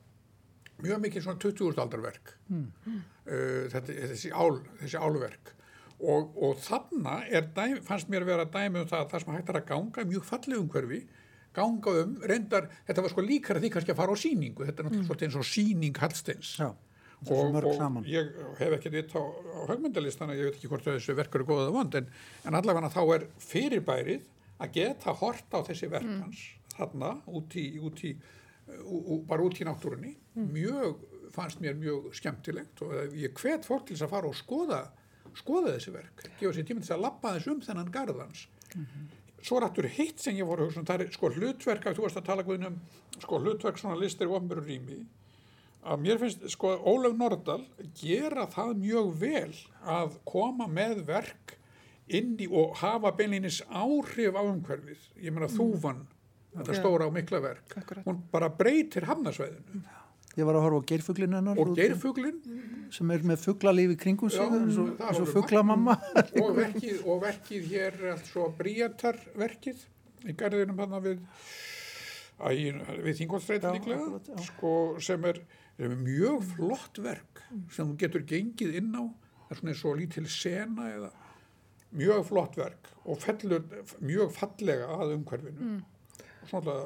mjög 0.82 1.02
mikil 1.06 1.22
svona 1.22 1.42
20. 1.42 1.78
aldar 1.82 2.02
verk, 2.02 2.34
mm. 2.50 2.66
uh, 2.88 3.62
þetta, 3.74 4.00
þessi, 4.10 4.34
ál, 4.34 4.58
þessi 4.82 4.98
álverk 4.98 5.55
og, 6.00 6.34
og 6.36 6.58
þarna 6.60 7.20
dæmi, 7.56 7.80
fannst 7.86 8.10
mér 8.12 8.26
að 8.26 8.32
vera 8.32 8.48
dæmi 8.52 8.82
um 8.82 8.90
það 8.90 9.04
að 9.04 9.12
það 9.12 9.22
sem 9.22 9.36
hægt 9.36 9.52
er 9.52 9.60
að 9.60 9.70
ganga 9.70 10.04
mjög 10.10 10.26
fallið 10.28 10.60
umhverfi 10.62 11.00
ganga 11.56 11.94
um, 12.02 12.16
reyndar, 12.28 12.68
þetta 12.88 13.04
var 13.04 13.14
sko 13.14 13.24
líkara 13.24 13.62
því 13.62 13.70
kannski 13.72 13.94
að 13.94 14.00
fara 14.02 14.16
á 14.16 14.18
síningu, 14.20 14.66
þetta 14.68 14.82
er 14.82 14.88
náttúrulega 14.90 15.16
mm. 15.16 15.24
eins 15.26 15.38
og 15.40 15.48
síning 15.48 16.00
Hallsteins 16.02 16.52
Já, 16.60 16.68
og, 16.68 17.58
og 17.62 18.08
ég 18.10 18.32
hef 18.60 18.76
ekki 18.76 18.92
vitt 18.92 19.16
á, 19.16 19.22
á 19.24 19.60
högmyndalistan 19.72 20.34
ég 20.36 20.50
veit 20.50 20.58
ekki 20.58 20.70
hvort 20.72 20.84
þessu 20.84 21.16
verk 21.16 21.38
eru 21.38 21.48
góðað 21.48 21.72
vond 21.78 21.98
en, 22.00 22.10
en 22.44 22.58
allavega 22.60 22.92
þá 22.92 23.02
er 23.16 23.28
fyrirbærið 23.40 24.28
að 24.60 24.76
geta 24.76 25.16
hort 25.16 25.56
á 25.56 25.60
þessi 25.64 25.88
verkans 25.92 26.44
mm. 26.44 26.76
þarna 26.76 27.12
út 27.40 27.56
í, 27.56 27.66
út 27.80 28.04
í 28.04 28.12
ú, 28.84 29.22
bara 29.28 29.44
út 29.44 29.60
í 29.60 29.66
náttúrunni 29.66 30.12
mm. 30.12 30.52
mjög, 30.52 31.08
fannst 31.32 31.64
mér 31.64 31.76
mjög 31.80 32.12
skemmtilegt 32.16 32.84
og 32.84 33.16
ég 33.16 33.32
hvet 33.40 33.64
fólk 33.68 33.88
til 33.88 33.96
þess 33.96 34.08
að 34.08 34.14
fara 34.16 34.30
og 34.30 34.36
skoða 34.38 34.84
skoða 35.36 35.74
þessi 35.76 35.92
verk, 35.94 36.24
gefa 36.40 36.54
sér 36.56 36.66
tíma 36.68 36.84
til 36.84 36.96
að 36.96 37.04
lappa 37.04 37.34
þess 37.36 37.52
um 37.52 37.60
þennan 37.64 37.92
garðans 37.92 38.46
mm 38.74 38.86
-hmm. 38.86 39.04
svo 39.42 39.58
er 39.58 39.68
aftur 39.68 39.88
hitt 39.98 40.20
sem 40.20 40.36
ég 40.36 40.48
voru 40.48 40.64
að 40.64 40.70
hugsa 40.70 40.80
um, 40.80 40.86
það 40.86 41.00
er 41.00 41.12
sko 41.12 41.30
hlutverk, 41.30 41.86
að 41.86 41.96
þú 41.96 42.02
varst 42.06 42.16
að 42.16 42.26
tala 42.26 42.68
um 42.68 42.80
sko 43.20 43.38
hlutverk 43.38 43.78
svona 43.78 44.00
listir 44.00 44.28
og 44.28 44.40
ofnbjörn 44.40 44.66
rými 44.66 45.06
að 45.86 46.00
mér 46.02 46.18
finnst 46.18 46.48
sko 46.50 46.74
Ólaf 46.82 47.14
Nordal 47.16 47.62
gera 47.94 48.46
það 48.46 48.74
mjög 48.82 49.12
vel 49.20 49.54
að 49.84 50.18
koma 50.24 50.66
með 50.66 51.04
verk 51.06 51.58
inn 52.06 52.36
í 52.38 52.46
og 52.46 52.76
hafa 52.76 53.12
beinleinis 53.12 53.62
áhrif 53.66 54.34
á 54.34 54.42
umhverfið, 54.42 54.98
ég 55.22 55.32
meina 55.34 55.48
mm. 55.50 55.56
þúfan 55.58 56.06
þetta 56.56 56.74
ja. 56.74 56.80
stóra 56.80 57.06
og 57.06 57.14
mikla 57.14 57.40
verk 57.42 57.76
Akkurat. 57.76 58.04
hún 58.06 58.20
bara 58.32 58.48
breytir 58.48 59.06
hamnarsvæðinu 59.10 59.82
Ég 60.36 60.44
var 60.44 60.58
að 60.58 60.66
horfa 60.66 60.80
á 60.84 60.88
geirfuglin 60.90 61.36
hennar. 61.38 61.60
Og 61.60 61.76
geirfuglin. 61.78 62.40
Sem 62.92 63.12
er 63.14 63.22
með 63.26 63.42
fuglalífi 63.46 63.96
kringum 64.02 64.32
sig, 64.32 64.56
eins 64.58 64.76
og, 64.82 64.98
og 65.00 65.30
fugglamamma. 65.32 65.96
Og 66.42 66.50
verkið, 66.58 66.98
og 67.08 67.22
verkið 67.24 67.70
hér, 67.72 67.96
altså 68.12 68.50
bríatarverkið 68.58 69.86
í 70.26 70.34
garðinum 70.36 70.82
hann 70.82 70.96
við, 71.04 71.22
við 73.06 73.22
þingolstrætin 73.22 73.78
líklega, 73.78 74.20
sko, 74.50 74.72
sem 75.02 75.24
er, 75.30 75.40
sem 75.78 75.92
er 75.92 76.02
mjög 76.02 76.44
flott 76.54 77.00
verk 77.04 77.44
sem 77.72 77.86
þú 77.86 77.96
getur 78.00 78.26
gengið 78.26 78.80
inn 78.80 78.92
á, 78.96 79.04
það 79.46 79.54
er 79.54 79.60
svona 79.60 79.72
eins 79.72 79.84
og 79.86 79.98
lítil 80.00 80.26
sena 80.32 80.88
eða 80.90 81.10
mjög 81.96 82.24
flott 82.28 82.56
verk 82.58 82.90
og 83.06 83.20
fellur 83.22 83.62
mjög 84.02 84.32
fallega 84.34 84.88
að 84.98 85.14
umhverfinu. 85.16 85.68
Mm. 85.70 86.24
Og 86.42 86.50
svona 86.50 86.76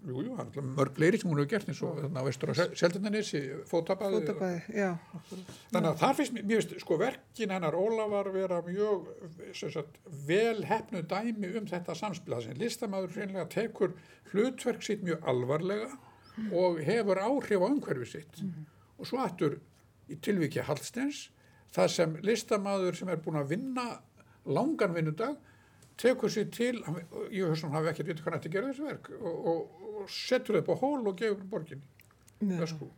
Jú, 0.00 0.22
jú, 0.24 0.34
það 0.38 0.54
er 0.56 0.68
mörg 0.78 0.98
leiri 1.00 1.18
sem 1.20 1.28
hún 1.28 1.40
hefur 1.42 1.50
gert 1.50 1.68
eins 1.68 1.80
og 1.84 1.98
þannig 1.98 2.22
á 2.22 2.24
vestur 2.24 2.52
á 2.52 2.54
Seldindanissi, 2.80 3.40
fótabæði. 3.68 4.20
Fótabæði, 4.22 4.60
já. 4.78 4.90
Þannig 5.74 5.88
að 5.90 5.98
það 6.00 6.14
finnst 6.20 6.38
mér, 6.38 6.68
sko 6.80 6.96
verkin 7.02 7.52
hennar 7.52 7.76
Ólafar 7.76 8.30
vera 8.32 8.60
mjög 8.64 9.10
sagt, 9.60 9.98
vel 10.28 10.64
hefnu 10.70 11.02
dæmi 11.10 11.50
um 11.60 11.68
þetta 11.68 11.96
samspil. 11.98 12.32
Það 12.32 12.46
sem 12.46 12.62
listamæður 12.62 13.18
reynilega 13.18 13.46
tekur 13.52 13.92
hlutverk 14.32 14.86
sitt 14.86 15.04
mjög 15.04 15.28
alvarlega 15.34 15.90
mm. 15.90 16.48
og 16.62 16.80
hefur 16.86 17.20
áhrif 17.26 17.60
á 17.60 17.68
umhverfi 17.68 18.10
sitt. 18.14 18.40
Mm. 18.40 18.64
Og 18.96 19.10
svo 19.10 19.20
aftur 19.20 19.58
í 20.08 20.16
tilvíkja 20.16 20.64
Hallstens, 20.70 21.26
það 21.76 21.92
sem 21.98 22.16
listamæður 22.24 22.96
sem 23.02 23.12
er 23.12 23.20
búin 23.20 23.42
að 23.42 23.52
vinna 23.52 23.86
langan 24.48 24.96
vinnudag 24.96 25.36
tekur 26.00 26.32
sér 26.32 26.48
til, 26.54 26.80
ég 27.30 27.44
að 27.44 27.62
hann 27.62 27.76
hafi 27.76 27.92
ekkert 27.92 28.08
vitið 28.08 28.24
hvað 28.24 28.40
að 28.40 28.52
gera 28.54 28.72
þessu 28.72 28.88
verk 28.88 29.12
og, 29.20 29.46
og 29.52 29.80
og 30.00 30.10
setur 30.12 30.58
þau 30.58 30.62
upp 30.62 30.72
á 30.72 30.76
hól 30.80 31.08
og 31.10 31.18
gefur 31.18 31.46
borginni. 31.50 31.86
Ösku. 32.60 32.90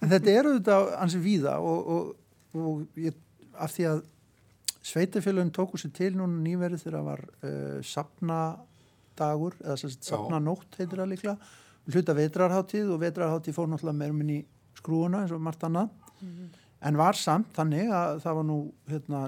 En 0.00 0.10
þetta 0.10 0.32
eru 0.32 0.50
þetta 0.56 0.76
ansið 1.00 1.22
víða 1.24 1.52
og, 1.64 1.86
og, 1.94 2.08
og 2.56 2.98
ég, 3.00 3.14
af 3.56 3.72
því 3.72 3.84
að 3.88 4.00
sveitafélagin 4.90 5.52
tóku 5.54 5.78
sér 5.80 5.92
til 5.96 6.10
núna 6.18 6.40
nýverið 6.42 6.82
þegar 6.82 6.96
það 6.96 7.06
var 7.06 7.22
uh, 7.28 7.78
sapnadagur 7.86 9.56
eða 9.60 9.92
sapnanótt 9.92 10.76
heitir 10.80 11.00
það 11.02 11.12
líkla 11.12 11.36
hluta 11.92 12.16
vetrarháttíð 12.16 12.90
og 12.96 13.00
vetrarháttíð 13.04 13.56
fór 13.56 13.70
náttúrulega 13.70 14.00
meira 14.02 14.18
minn 14.18 14.34
í 14.34 14.40
skrúuna 14.80 15.22
eins 15.22 15.36
og 15.36 15.44
margt 15.44 15.64
annað. 15.68 15.92
Mm 16.20 16.28
-hmm. 16.28 16.48
en 16.88 17.00
var 17.00 17.16
samt 17.16 17.54
þannig 17.56 17.92
að 18.00 18.20
það 18.24 18.36
var 18.40 18.48
nú 18.50 18.58
hérna, 18.90 19.22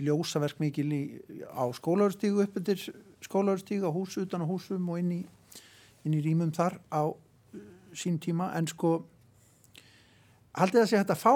ljósaverk 0.00 0.60
mikil 0.62 0.88
í, 0.92 1.02
á 1.50 1.64
skólarstígu 1.76 2.44
upp 2.44 2.58
eftir 2.60 2.82
skólarstíga 3.24 3.92
hús 3.92 4.16
utan 4.20 4.44
á 4.44 4.48
húsum 4.48 4.88
og 4.92 5.00
inn 5.00 5.12
í, 5.18 5.20
inn 6.04 6.16
í 6.16 6.22
rýmum 6.24 6.52
þar 6.56 6.78
á 6.92 7.08
uh, 7.10 7.16
sín 7.92 8.18
tíma. 8.22 8.50
En 8.56 8.68
sko 8.70 9.00
haldið 10.56 10.82
að 10.82 10.90
sé 10.90 11.00
hægt 11.00 11.14
að 11.14 11.24
fá 11.24 11.34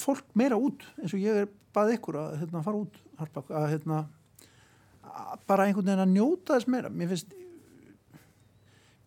fólk 0.00 0.26
meira 0.34 0.58
út 0.58 0.82
eins 1.00 1.14
og 1.14 1.22
ég 1.22 1.44
er 1.44 1.50
bað 1.74 1.96
ykkur 1.96 2.18
að 2.18 2.36
hérna, 2.42 2.62
fara 2.66 2.82
út 2.82 3.00
harpak, 3.18 3.50
að 3.50 3.70
hérna 3.74 4.04
að 5.14 5.40
bara 5.48 5.66
einhvern 5.68 5.86
veginn 5.86 6.04
að 6.04 6.14
njóta 6.14 6.56
þess 6.56 6.70
meira. 6.70 6.90
Mér 6.90 7.12
finnst 7.12 7.34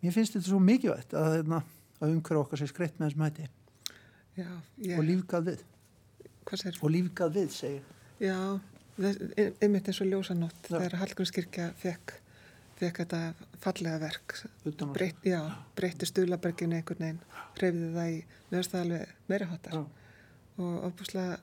mér 0.04 0.16
finnst 0.16 0.38
þetta 0.38 0.52
svo 0.52 0.60
mikilvægt 0.64 1.16
að, 1.18 1.30
hérna, 1.40 1.62
að 2.00 2.14
umhverja 2.16 2.44
okkar 2.44 2.62
sé 2.62 2.70
skreitt 2.70 3.00
með 3.00 3.10
þessum 3.10 3.26
hætti. 3.26 3.50
Já, 4.38 4.50
yeah. 4.78 4.98
og 5.00 5.06
lífgað 5.08 5.52
við. 5.52 5.64
Og 6.78 6.92
lífgað 6.94 7.40
við 7.40 7.54
segir. 7.56 7.86
Já, 8.22 8.38
einmitt 8.98 9.90
eins 9.90 10.00
og 10.02 10.10
ljósanótt 10.10 10.72
þegar 10.72 10.98
Hallgrímskirkja 11.02 11.68
fekk, 11.78 12.16
fekk 12.80 13.04
þetta 13.04 13.22
fallega 13.64 14.00
verk. 14.02 14.38
Breyt, 14.96 15.22
já, 15.26 15.42
breytti 15.78 16.10
Stulaberginu 16.10 16.80
einhvern 16.80 17.04
veginn, 17.04 17.22
hreyfði 17.60 17.92
það 17.94 18.16
í 18.16 18.18
meðstæðalveg 18.54 19.14
meira 19.30 19.50
hotar 19.52 19.80
og 20.58 20.88
opuslega 20.88 21.38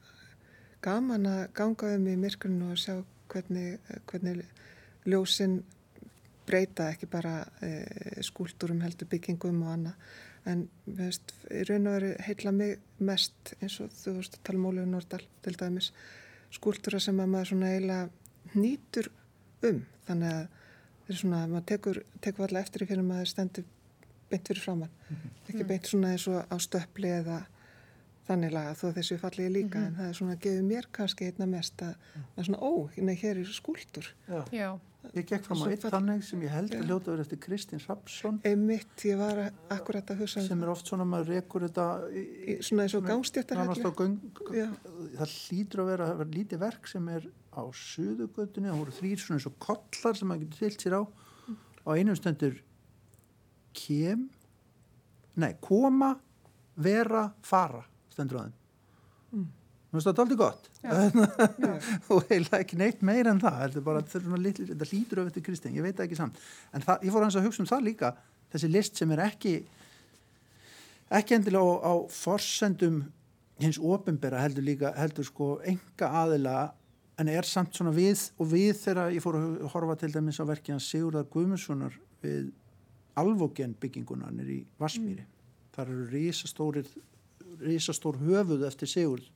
gaman 0.85 1.29
að 1.31 1.45
ganga 1.57 1.95
um 1.97 2.09
í 2.11 2.17
myrkunum 2.21 2.75
og 2.75 2.81
sjá 2.81 2.99
hvernig, 3.33 3.79
hvernig 4.11 4.43
ljósinn 5.09 5.63
breyta 6.45 6.91
ekki 6.93 7.09
bara 7.09 7.39
e, 7.65 7.71
skúldurum 8.25 8.83
heldur 8.85 9.09
byggingum 9.09 9.63
og 9.65 9.73
annað. 9.79 10.11
En 10.45 10.67
veist, 10.85 11.33
í 11.49 11.63
raun 11.65 11.89
og 11.89 11.95
veru 11.97 12.11
heitla 12.27 12.53
mig 12.53 12.83
mest 13.01 13.55
eins 13.63 13.79
og 13.81 13.95
þú 13.97 14.19
veist 14.19 14.37
að 14.37 14.43
tala 14.45 14.61
um 14.61 14.67
Ólíu 14.69 14.85
Nordal 14.91 15.23
til 15.45 15.57
dæmis 15.57 15.89
skúltúra 16.55 17.01
sem 17.03 17.21
að 17.21 17.33
maður 17.33 17.51
svona 17.53 17.73
eiginlega 17.73 18.55
nýtur 18.55 19.11
um 19.69 19.81
þannig 20.07 20.35
að 20.35 20.45
það 21.05 21.15
er 21.15 21.21
svona 21.21 21.41
að 21.43 21.55
maður 21.55 21.67
tekur, 21.71 22.03
tekur 22.25 22.47
alltaf 22.47 22.63
eftir 22.63 22.85
í 22.85 22.89
fyrir 22.91 23.09
maður 23.09 23.31
stendur 23.33 23.67
beint 24.31 24.49
fyrir 24.49 24.63
framann 24.63 24.95
mm 25.09 25.17
-hmm. 25.17 25.35
ekki 25.49 25.67
beint 25.69 25.91
svona 25.91 26.13
eins 26.15 26.29
og 26.29 26.41
á 26.49 26.57
stöppli 26.59 27.11
eða 27.21 27.45
þannig 28.29 28.55
laga 28.55 28.75
þó 28.81 28.87
þessu 28.97 29.19
fallið 29.21 29.51
líka 29.53 29.79
mm 29.79 29.85
-hmm. 29.85 29.89
en 29.89 29.97
það 29.99 30.09
er 30.09 30.19
svona 30.19 30.33
að 30.33 30.43
gefa 30.47 30.63
mér 30.63 30.87
kannski 30.93 31.27
einna 31.29 31.47
mest 31.47 31.83
að 31.83 31.95
er 32.37 32.45
svona 32.45 32.59
ó, 32.61 32.73
nei, 32.97 33.15
hér 33.15 33.39
er 33.39 33.53
skúltúr 33.53 34.07
Já, 34.29 34.45
Já. 34.53 34.79
Ég 35.13 35.27
gekk 35.29 35.45
fram 35.45 35.61
á 35.61 35.67
eitt 35.69 35.85
þannig 35.93 36.23
sem 36.27 36.43
ég 36.43 36.53
held 36.55 36.73
að 36.75 36.89
ljóta 36.89 37.13
verið 37.13 37.25
eftir 37.27 37.41
Kristins 37.45 37.85
Rapsson 37.91 38.39
Einmitt, 38.49 39.05
ég 39.05 39.19
var 39.21 39.41
akkurat 39.75 40.13
að 40.15 40.23
hugsa 40.25 40.41
um 40.41 40.47
sem 40.49 40.63
er 40.65 40.71
oft 40.73 40.91
svona, 40.91 41.07
maður 41.09 41.35
rekur 41.37 41.67
þetta 41.67 41.87
í, 42.09 42.23
í, 42.25 42.57
svona 42.65 42.87
eins 42.87 42.97
og 42.99 43.05
gangstjættar 43.07 43.61
það 45.19 45.35
hlýtur 45.37 45.85
að 45.85 45.91
vera, 45.93 46.09
vera 46.23 46.35
lítið 46.39 46.63
verk 46.65 46.89
sem 46.91 47.11
er 47.13 47.29
á 47.55 47.63
suðugötunni. 47.79 48.71
Það 48.71 48.81
voru 48.81 48.97
þrýr 48.99 49.23
svona 49.23 49.39
eins 49.39 49.49
og 49.51 49.59
kollar 49.63 50.19
sem 50.19 50.31
maður 50.31 50.47
getur 50.47 50.65
tilt 50.65 50.87
sér 50.87 50.97
á. 50.99 51.03
Mm. 51.05 51.59
á 51.85 51.89
einum 51.95 52.19
stöndur 52.19 52.57
kem 53.75 54.29
nei, 55.39 55.53
koma 55.61 56.15
vera, 56.81 57.29
fara 57.45 57.85
stendur 58.15 58.41
á 58.41 58.43
þeim. 58.47 58.57
Mm. 59.35 59.53
Mér 59.95 60.03
finnst 60.03 60.09
þetta 60.11 60.24
aldrei 60.24 60.38
gott. 60.40 60.64
Og 62.12 62.24
heila 62.32 62.59
ekki 62.59 62.78
neitt 62.80 63.03
meir 63.07 63.28
en 63.30 63.38
það 63.38 63.61
þetta, 63.61 63.82
bara, 63.86 64.01
þetta, 64.11 64.86
hlýtur 64.90 65.20
öfut 65.22 65.36
til 65.38 65.45
Kristinn, 65.47 65.76
ég 65.78 65.86
veit 65.86 66.01
ekki 66.03 66.18
samt. 66.18 66.40
En 66.74 66.82
það, 66.82 67.05
ég 67.07 67.14
fór 67.14 67.22
hans 67.22 67.36
að 67.38 67.47
hugsa 67.47 67.62
um 67.62 67.70
það 67.70 67.84
líka 67.92 68.11
þessi 68.55 68.70
list 68.70 69.01
sem 69.01 69.12
er 69.14 69.24
ekki 69.26 69.59
ekki 71.14 71.36
endilega 71.36 71.74
á, 71.74 71.90
á 71.90 71.95
forsendum 72.11 73.03
hins 73.62 73.78
ofinbera 73.78 74.42
heldur 74.42 74.66
líka 74.66 74.95
heldur 74.99 75.26
sko 75.26 75.49
enga 75.66 76.11
aðila 76.22 76.57
en 77.20 77.30
er 77.30 77.47
samt 77.47 77.76
svona 77.76 77.95
við 77.95 78.28
og 78.38 78.51
við 78.51 78.72
þegar 78.80 79.14
ég 79.14 79.22
fór 79.22 79.38
að 79.38 79.66
horfa 79.74 79.99
til 80.01 80.12
dæmis 80.14 80.40
á 80.42 80.45
verkið 80.47 80.76
hans 80.76 80.88
Sigurðar 80.90 81.28
Guðmundssonar 81.30 81.99
við 82.24 82.51
alvogen 83.18 83.76
byggingunar 83.78 84.34
í 84.51 84.62
Vassmýri 84.80 85.22
mm. 85.22 85.30
þar 85.76 85.92
eru 85.92 86.09
risastórir 86.11 86.90
risastór 87.62 88.18
höfuð 88.22 88.66
eftir 88.66 88.90
Sigurð 88.90 89.30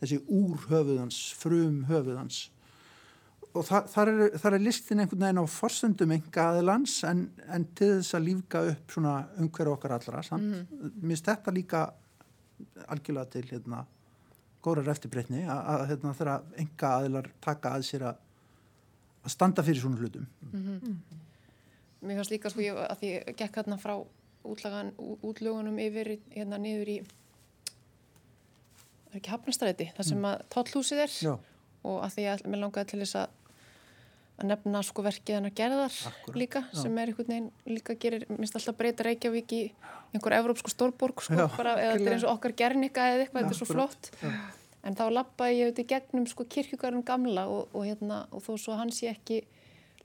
þessi 0.00 0.20
úr 0.28 0.68
höfuðans, 0.70 1.22
frum 1.38 1.84
höfuðans 1.88 2.44
og 3.56 3.64
þar, 3.64 3.86
þar, 3.88 4.10
er, 4.12 4.38
þar 4.42 4.56
er 4.56 4.64
listin 4.64 5.02
einhvern 5.02 5.24
veginn 5.24 5.40
á 5.40 5.46
forsendum 5.48 6.14
enga 6.16 6.48
aðilans 6.50 6.96
en, 7.08 7.22
en 7.52 7.66
til 7.78 7.92
þess 7.98 8.16
að 8.18 8.26
lífka 8.26 8.62
upp 8.72 8.96
svona 8.96 9.14
umhverju 9.42 9.74
okkar 9.76 9.96
allra 9.96 10.22
samt, 10.26 10.44
mm 10.44 10.66
-hmm. 10.66 10.96
minnst 11.02 11.28
þetta 11.28 11.54
líka 11.54 11.84
algjörlega 12.86 13.30
til 13.32 13.46
hérna 13.50 13.84
góðrar 14.64 14.92
eftirbreytni 14.94 15.44
að, 15.44 15.60
að 15.72 15.86
hérna, 15.90 16.14
þeirra 16.18 16.36
enga 16.64 16.92
aðilar 16.98 17.30
taka 17.40 17.74
að 17.76 17.86
sér 17.90 18.06
að, 18.10 18.20
að 19.24 19.34
standa 19.36 19.62
fyrir 19.62 19.80
svona 19.80 20.00
hlutum 20.00 20.26
mm 20.52 20.80
-hmm. 20.80 20.96
Mér 22.06 22.16
fannst 22.16 22.30
líka 22.30 22.50
sko 22.50 22.60
ég 22.60 22.76
að 22.76 22.98
því 23.00 23.08
ég 23.12 23.36
gekk 23.36 23.56
hérna 23.56 23.78
frá 23.78 23.94
útlagan, 24.44 24.92
útlögunum 25.22 25.78
yfir 25.78 26.18
hérna 26.30 26.58
niður 26.58 26.88
í 26.88 27.00
er 29.12 29.20
ekki 29.20 29.32
hafnastræti, 29.32 29.90
það 29.96 30.08
sem 30.10 30.18
mm. 30.20 30.28
að 30.30 30.46
tóllhúsið 30.54 31.02
er 31.06 31.16
Já. 31.26 31.34
og 31.86 31.98
að 32.04 32.16
því 32.16 32.28
að 32.32 32.46
mér 32.46 32.62
langaði 32.64 32.92
til 32.92 33.02
þess 33.04 33.20
að 33.22 33.34
að 34.36 34.50
nefna 34.50 34.82
sko 34.84 35.04
verkið 35.04 35.38
hennar 35.38 35.54
gerðar 35.56 35.94
Akkurat. 36.10 36.36
líka 36.36 36.60
Já. 36.66 36.80
sem 36.82 36.98
er 37.00 37.10
einhvern 37.10 37.30
veginn 37.30 37.48
líka 37.72 37.96
gerir, 37.96 38.26
minnst 38.28 38.58
alltaf 38.58 38.76
breyta 38.76 39.06
Reykjavík 39.06 39.54
í 39.56 39.60
einhver 40.12 40.36
evrópsku 40.36 40.72
stórborg 40.72 41.22
sko 41.24 41.48
bara, 41.56 41.76
eða 41.80 41.94
þetta 41.96 42.10
er 42.10 42.16
eins 42.18 42.26
og 42.26 42.34
okkar 42.34 42.56
gernika 42.58 43.06
eða 43.14 43.24
eitthvað, 43.24 43.46
þetta 43.46 43.56
er 43.56 43.60
svo 43.62 43.68
flott 43.70 44.10
Já. 44.20 44.34
en 44.84 44.98
þá 44.98 45.04
lappaði 45.14 45.56
ég 45.56 45.70
auðvitað 45.70 45.88
gegnum 45.94 46.28
sko 46.28 46.46
kirkjugarinn 46.52 47.06
gamla 47.06 47.46
og, 47.48 47.72
og 47.72 47.88
hérna 47.88 48.26
og 48.28 48.44
þó 48.44 48.52
svo 48.60 48.76
hans 48.76 49.00
ég 49.06 49.16
ekki 49.16 49.40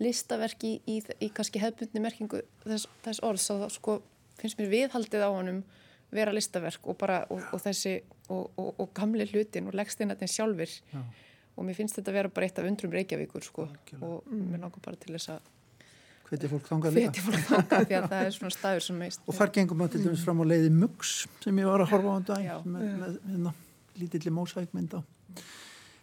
listaverki 0.01 0.77
í, 0.79 0.95
í, 0.95 1.27
í 1.27 1.31
kannski 1.35 1.61
hefbundni 1.61 2.01
merkingu 2.01 2.41
þess, 2.63 2.87
þess 3.03 3.23
orðs 3.27 3.51
að 3.51 3.67
sko 3.75 3.99
finnst 4.39 4.61
mér 4.61 4.71
viðhaldið 4.71 5.27
á 5.27 5.29
honum 5.29 5.63
vera 6.11 6.33
listaverk 6.35 6.89
og 6.91 6.97
bara 6.99 7.21
og, 7.31 7.41
og 7.55 7.63
þessi 7.63 7.95
og, 8.31 8.51
og, 8.59 8.69
og 8.83 8.91
gamli 8.95 9.27
hlutin 9.31 9.69
og 9.69 9.77
leggsteinatinn 9.77 10.31
sjálfur 10.31 10.73
Já. 10.91 11.01
og 11.55 11.65
mér 11.67 11.77
finnst 11.77 11.97
þetta 11.99 12.11
að 12.11 12.19
vera 12.19 12.33
bara 12.35 12.49
eitt 12.49 12.59
af 12.59 12.67
undrum 12.67 12.93
Reykjavíkur 12.95 13.47
sko 13.47 13.67
Alkjörlega. 13.69 14.05
og 14.07 14.27
mm. 14.27 14.45
mér 14.51 14.63
langar 14.65 14.85
bara 14.85 14.99
til 14.99 15.15
þess 15.15 15.33
að 15.37 15.49
hvetja 16.31 16.51
fólk 16.51 16.69
þangað 16.69 16.99
líka 16.99 17.25
fólk 17.25 17.47
þangað 17.47 17.87
því 17.87 17.97
að 17.97 18.09
það 18.13 18.27
er 18.27 18.37
svona 18.37 18.55
staður 18.55 18.85
sem 18.87 19.01
meist 19.03 19.25
og 19.25 19.39
þar 19.39 19.55
gengum 19.57 19.83
við 19.83 19.95
til 19.95 20.05
dæmis 20.05 20.27
fram 20.27 20.43
á 20.43 20.45
leiði 20.51 20.71
Muggs 20.75 21.15
sem 21.43 21.63
ég 21.63 21.71
var 21.71 21.85
að 21.85 21.91
horfa 21.95 22.13
á 22.13 22.19
um 22.19 22.23
með, 22.75 22.85
með, 22.85 23.01
með 23.01 23.35
hérna, 23.35 23.57
lítilli 23.99 24.39
mósækmynd 24.39 24.99
á 24.99 25.01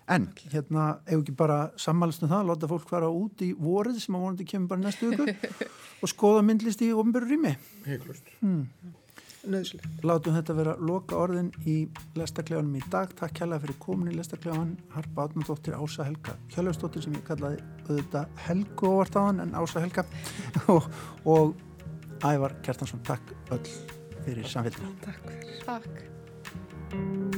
En 0.08 0.24
hérna, 0.48 1.02
ef 1.04 1.18
ekki 1.18 1.34
bara 1.36 1.56
sammælst 1.76 2.22
um 2.24 2.30
það, 2.30 2.46
láta 2.48 2.68
fólk 2.70 2.86
fara 2.88 3.10
út 3.12 3.42
í 3.44 3.50
vorið 3.52 3.98
sem 4.00 4.14
á 4.16 4.22
vonandi 4.22 4.46
kemur 4.48 4.70
bara 4.70 4.80
næstu 4.86 5.10
ykkur 5.12 5.34
og 6.00 6.08
skoða 6.08 6.46
myndlist 6.48 6.80
í 6.80 6.88
ofnbjörn 6.96 7.28
rými. 7.28 7.52
Heiklust. 7.84 8.30
Hmm 8.40 8.94
nöðslega. 9.46 9.90
Látum 10.06 10.36
þetta 10.36 10.56
vera 10.58 10.74
loka 10.90 11.18
orðin 11.18 11.50
í 11.68 11.76
lestaklefanum 12.18 12.78
í 12.78 12.82
dag. 12.92 13.12
Takk 13.18 13.36
kjærlega 13.38 13.64
fyrir 13.66 13.78
komin 13.82 14.12
í 14.12 14.16
lestaklefanum. 14.18 14.76
Harpa 14.94 15.28
Átnardóttir, 15.28 15.78
Ása 15.78 16.06
Helga 16.08 16.36
Kjærleifsdóttir 16.52 17.06
sem 17.06 17.16
ég 17.18 17.24
kallaði 17.28 17.62
auðvitað 17.86 18.44
Helgu 18.48 18.92
óvartáðan 18.92 19.42
en 19.46 19.56
Ása 19.58 19.84
Helga 19.84 20.06
og, 20.74 20.90
og 21.24 21.56
Ævar 22.26 22.58
Kjartansson. 22.66 23.04
Takk 23.06 23.34
öll 23.54 23.66
fyrir 24.24 24.48
samfélgina. 24.48 24.94
Takk 25.06 25.28
fyrir. 25.30 25.58
Takk. 25.68 27.37